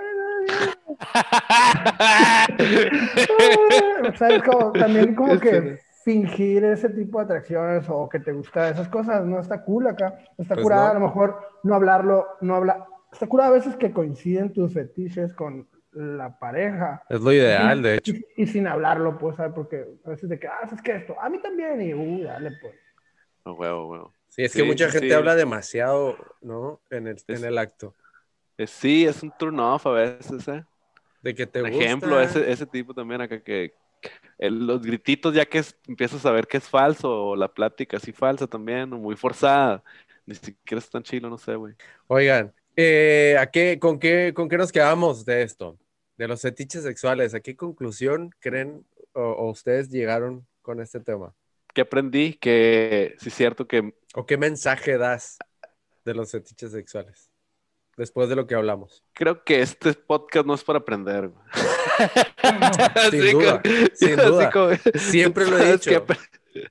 [4.08, 8.20] o sea, es como, también como que Este- fingir ese tipo de atracciones o que
[8.20, 10.14] te gusta esas cosas, no está cool acá.
[10.38, 10.92] Está Pues curada, no.
[10.92, 12.86] a lo mejor no hablarlo, no habla.
[13.18, 17.02] Está curada a veces que coinciden tus fetiches con la pareja.
[17.10, 18.12] Es lo ideal, de hecho.
[18.14, 19.54] Y, y sin hablarlo, pues, ¿sabes?
[19.56, 22.52] Porque a veces de que, ah, es que esto, a mí también, y uh, dale,
[22.62, 22.76] pues.
[23.44, 24.14] Oh, huevo, huevo.
[24.28, 25.14] Sí, es Sí, que mucha sí, gente sí.
[25.16, 26.80] habla demasiado, ¿no?
[26.92, 27.96] En el, Es- en el acto.
[28.68, 30.64] Sí, es un turn off a veces, ¿eh?
[31.24, 31.84] De que te Por gusta.
[31.84, 33.74] ejemplo, ese, ese tipo también acá que,
[34.40, 38.48] los grititos ya que empiezas a ver que es falso, o la plática así falsa
[38.48, 39.84] también, o muy forzada.
[40.26, 41.74] Ni siquiera es tan chilo, no sé, güey.
[42.08, 45.80] Oigan, eh, ¿a qué, con, qué, ¿con qué nos quedamos de esto?
[46.16, 47.34] De los fetiches sexuales.
[47.34, 51.34] ¿A qué conclusión creen o, ustedes llegaron con este tema?
[51.74, 53.96] Que aprendí que sí es cierto que...
[54.14, 55.40] ¿O qué mensaje das
[56.06, 57.32] de los fetiches sexuales?
[57.98, 59.04] Después de lo que hablamos.
[59.14, 61.32] Creo que este podcast no es para aprender.
[63.10, 63.62] sin duda,
[63.96, 64.52] sin duda.
[64.94, 66.06] Siempre lo he dicho.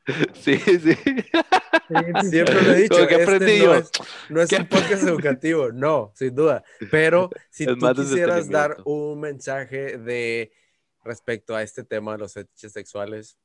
[0.35, 0.95] Sí, sí.
[2.31, 3.09] Siempre lo he dicho.
[3.09, 3.91] Este no es,
[4.29, 6.63] no es un podcast educativo, no, sin duda.
[6.91, 10.53] Pero si tú quisieras dar un mensaje de
[11.05, 13.39] respecto a este tema de los fetiches sexuales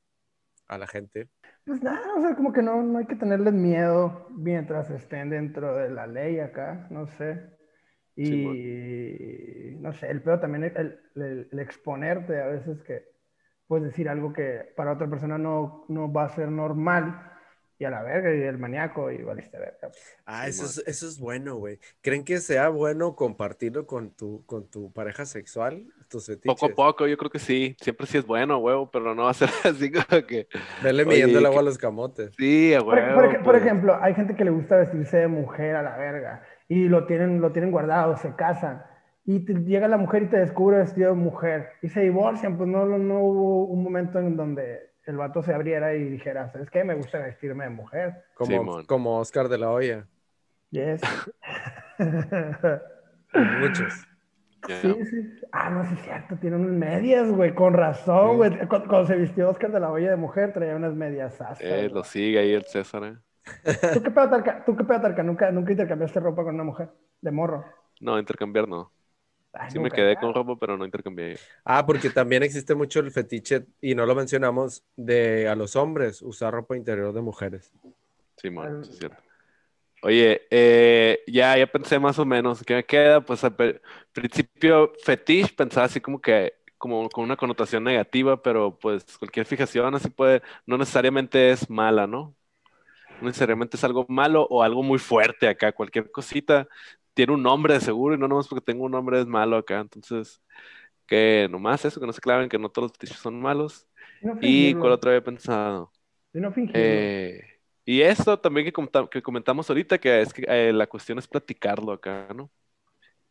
[0.68, 1.28] a la gente.
[1.66, 5.76] Pues nada, o sea, como que no, no hay que tenerles miedo mientras estén dentro
[5.76, 7.40] de la ley acá, no sé.
[8.16, 13.06] Y no sé, el peor también el, el, exponerte a veces que
[13.72, 17.24] puedes decir algo que para otra persona no, no va a ser normal
[17.80, 19.88] y a la verga y el maníaco y valiste verga.
[19.88, 20.18] Pues.
[20.26, 21.80] Ah, eso, es, eso es bueno, güey.
[22.02, 25.86] ¿Creen que sea bueno compartirlo con tu, con tu pareja sexual?
[26.10, 27.78] Tus Poco a poco, yo creo que sí.
[27.80, 30.50] Siempre sí es bueno, huevo, pero no va a ser así como que.
[30.84, 32.32] Vele midiendo el agua a los camotes.
[32.38, 33.16] Sí, a huevo.
[33.16, 36.90] Por, por, ejemplo, hay gente que le gusta vestirse de mujer a la verga y
[36.90, 38.84] lo tienen, lo tienen guardado, se casan.
[39.26, 42.86] Y llega la mujer y te descubre vestido de mujer y se divorcian, pues no,
[42.86, 46.84] no hubo un momento en donde el vato se abriera y dijera, ¿sabes qué?
[46.84, 48.24] Me gusta vestirme de mujer.
[48.34, 50.08] Como, como Oscar de la Hoya.
[50.72, 51.02] Yes.
[53.60, 53.94] Muchos.
[54.68, 55.40] Sí, sí.
[55.52, 58.60] Ah, no, sí es cierto, tiene unas medias, güey, con razón, güey.
[58.68, 62.38] Cuando, se vistió Oscar de la Hoya de mujer, traía unas medias Eh, lo sigue
[62.38, 63.18] ahí el César, ¿eh?
[63.92, 64.64] ¿Tú qué pedo, Tarka?
[64.64, 65.24] ¿Tú qué pedo, Tarka?
[65.24, 66.90] ¿Nunca, ¿Nunca intercambiaste ropa con una mujer?
[67.22, 67.66] De morro.
[68.00, 68.92] No, intercambiar no.
[69.70, 71.38] Sí me quedé con ropa, pero no intercambié.
[71.64, 76.22] Ah, porque también existe mucho el fetiche, y no lo mencionamos, de a los hombres
[76.22, 77.72] usar ropa interior de mujeres.
[78.38, 79.22] Sí, man, es cierto.
[80.04, 83.22] Oye, eh, ya, ya pensé más o menos, ¿qué me queda?
[83.22, 83.56] Pues al
[84.12, 89.94] principio fetiche pensaba así como que como con una connotación negativa, pero pues cualquier fijación
[89.94, 92.36] así puede, no necesariamente es mala, ¿no?
[93.22, 95.72] no necesariamente es algo malo o algo muy fuerte acá.
[95.72, 96.68] Cualquier cosita
[97.14, 99.80] tiene un nombre de seguro y no nomás porque tengo un nombre es malo acá.
[99.80, 100.42] Entonces,
[101.08, 103.88] que nomás eso, que no se claven, que no todos los fetiches son malos.
[104.42, 105.92] y cuál otro había pensado.
[106.34, 107.42] Y no eh,
[107.84, 111.92] y eso también que, que, comentamos ahorita, que es que eh, la cuestión es platicarlo
[111.92, 112.50] acá, ¿no?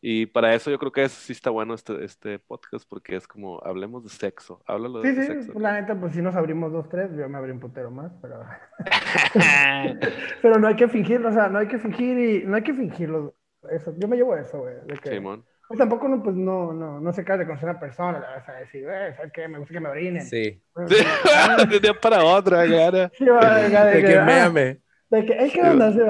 [0.03, 3.59] Y para eso yo creo que sí está bueno este, este podcast, porque es como,
[3.63, 5.53] hablemos de sexo, háblalo de sí, sexo.
[5.53, 8.11] Sí, la neta, pues si nos abrimos dos, tres, yo me abrí un putero más,
[8.21, 8.43] pero...
[10.41, 12.73] pero no hay que fingirlo, o sea, no hay que fingir y no hay que
[12.73, 13.35] fingirlo.
[13.69, 14.75] Eso, yo me llevo eso, güey.
[14.85, 15.45] De que, Simón.
[15.67, 18.31] Pues tampoco no, pues no, no, no se cae de conocer a una persona, la
[18.31, 19.47] vas a decir, eh, ¿sabes qué?
[19.47, 20.25] Me gusta que me orinen.
[20.25, 20.61] Sí.
[20.75, 23.09] de un día para otra, cara.
[23.17, 26.01] Sí, de, de, que, ah, de que es que andarse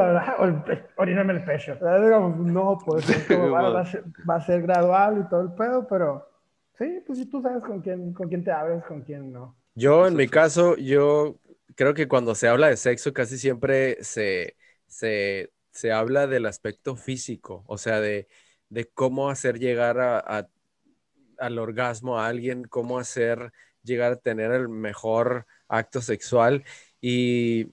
[0.98, 1.76] oríname el pecho.
[1.80, 6.28] No, pues va, a ser, va, a ser, gradual y todo el pedo, pero
[6.78, 9.56] sí, pues si tú sabes con quién, con quién te abres, con quién no.
[9.74, 11.38] Yo, en mi caso, yo
[11.76, 14.56] creo que cuando se habla de sexo casi siempre se,
[14.88, 18.28] se, se habla del aspecto físico, o sea, de,
[18.70, 20.50] de cómo hacer llegar a,
[21.38, 23.52] al orgasmo a alguien, cómo hacer
[23.84, 26.64] llegar a tener el mejor acto sexual.
[27.02, 27.72] Y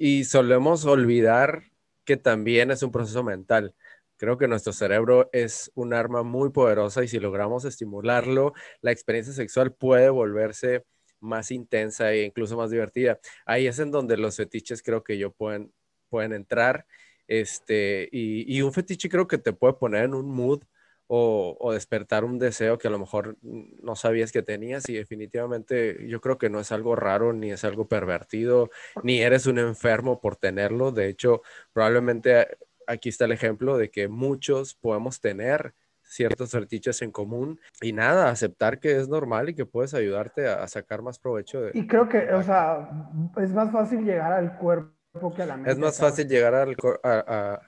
[0.00, 1.64] y solemos olvidar
[2.06, 3.74] que también es un proceso mental.
[4.16, 9.34] Creo que nuestro cerebro es un arma muy poderosa y si logramos estimularlo, la experiencia
[9.34, 10.86] sexual puede volverse
[11.20, 13.20] más intensa e incluso más divertida.
[13.44, 15.70] Ahí es en donde los fetiches creo que yo pueden,
[16.08, 16.86] pueden entrar.
[17.30, 20.64] Este, y, y un fetiche creo que te puede poner en un mood
[21.12, 26.20] o, despertar un deseo que a lo mejor no sabías que tenías y definitivamente yo
[26.20, 28.70] creo que no es algo raro ni es algo pervertido,
[29.02, 30.92] ni eres un enfermo por tenerlo.
[30.92, 31.42] De hecho,
[31.72, 32.46] probablemente
[32.86, 38.30] aquí está el ejemplo de que muchos podemos tener ciertos fetiches en común y nada,
[38.30, 41.72] aceptar que es normal y que puedes ayudarte a, sacar más provecho de...
[41.74, 42.88] Y creo que, o sea,
[43.36, 44.99] es más fácil llegar al cuerpo
[45.34, 45.70] que a la mente.
[45.70, 47.60] Es más fácil llegar al, a,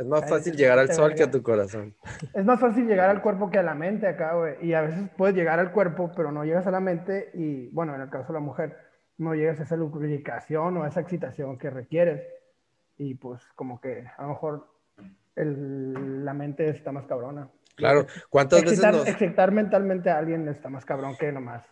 [0.00, 1.94] es más fácil llegar al sol que a tu corazón.
[2.34, 4.54] Es más fácil llegar al cuerpo que a la mente acá, güey.
[4.62, 7.94] Y a veces puedes llegar al cuerpo, pero no llegas a la mente y, bueno,
[7.94, 8.78] en el caso de la mujer,
[9.18, 12.26] no llegas a esa lubricación o a esa excitación que requieres.
[12.96, 14.68] Y pues como que a lo mejor
[15.36, 17.50] la mente está más cabrona.
[17.76, 19.06] Claro, ¿cuántas veces nos...
[19.06, 21.62] Excitar mentalmente a alguien está más cabrón que nomás.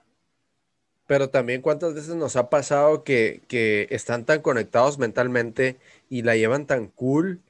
[1.09, 5.79] Pero también cuántas veces nos ha pasado que, que están tan conectados mentalmente
[6.09, 7.43] y la llevan tan cool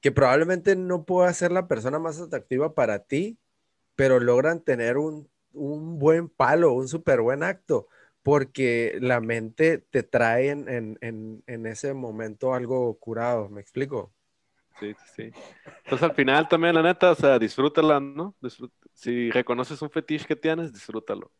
[0.00, 3.38] que probablemente no pueda ser la persona más atractiva para ti,
[3.96, 7.88] pero logran tener un, buen palo, un súper buen acto,
[8.22, 10.68] porque la mente te trae en,
[11.00, 14.12] en, en, ese momento algo curado, ¿me explico?
[14.78, 15.32] Sí, sí.
[15.84, 18.36] Entonces al final también, la neta, o sea, disfrútala, ¿no?
[18.92, 21.32] si reconoces un fetiche que tienes, disfrútalo.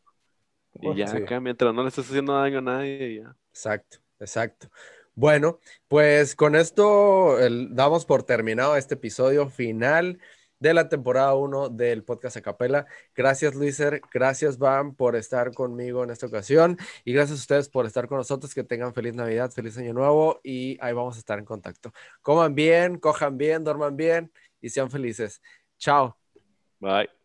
[0.75, 3.37] Y ya, acá, mientras no le estés haciendo daño a nadie, ya.
[3.51, 4.69] Exacto, exacto.
[5.15, 5.59] Bueno,
[5.89, 7.37] pues con esto
[7.71, 10.21] damos por terminado este episodio final
[10.61, 12.87] de la temporada 1 del podcast Acapela.
[13.15, 14.01] Gracias, Luiser.
[14.13, 16.79] Gracias, Bam, por estar conmigo en esta ocasión.
[17.05, 18.55] Y gracias a ustedes por estar con nosotros.
[18.55, 20.41] Que tengan feliz Navidad, feliz Año Nuevo.
[20.43, 21.93] Y ahí vamos a estar en contacto.
[22.23, 25.41] Coman bien, cojan bien, duerman bien y sean felices.
[25.79, 26.17] Chao.
[26.81, 27.18] Bye.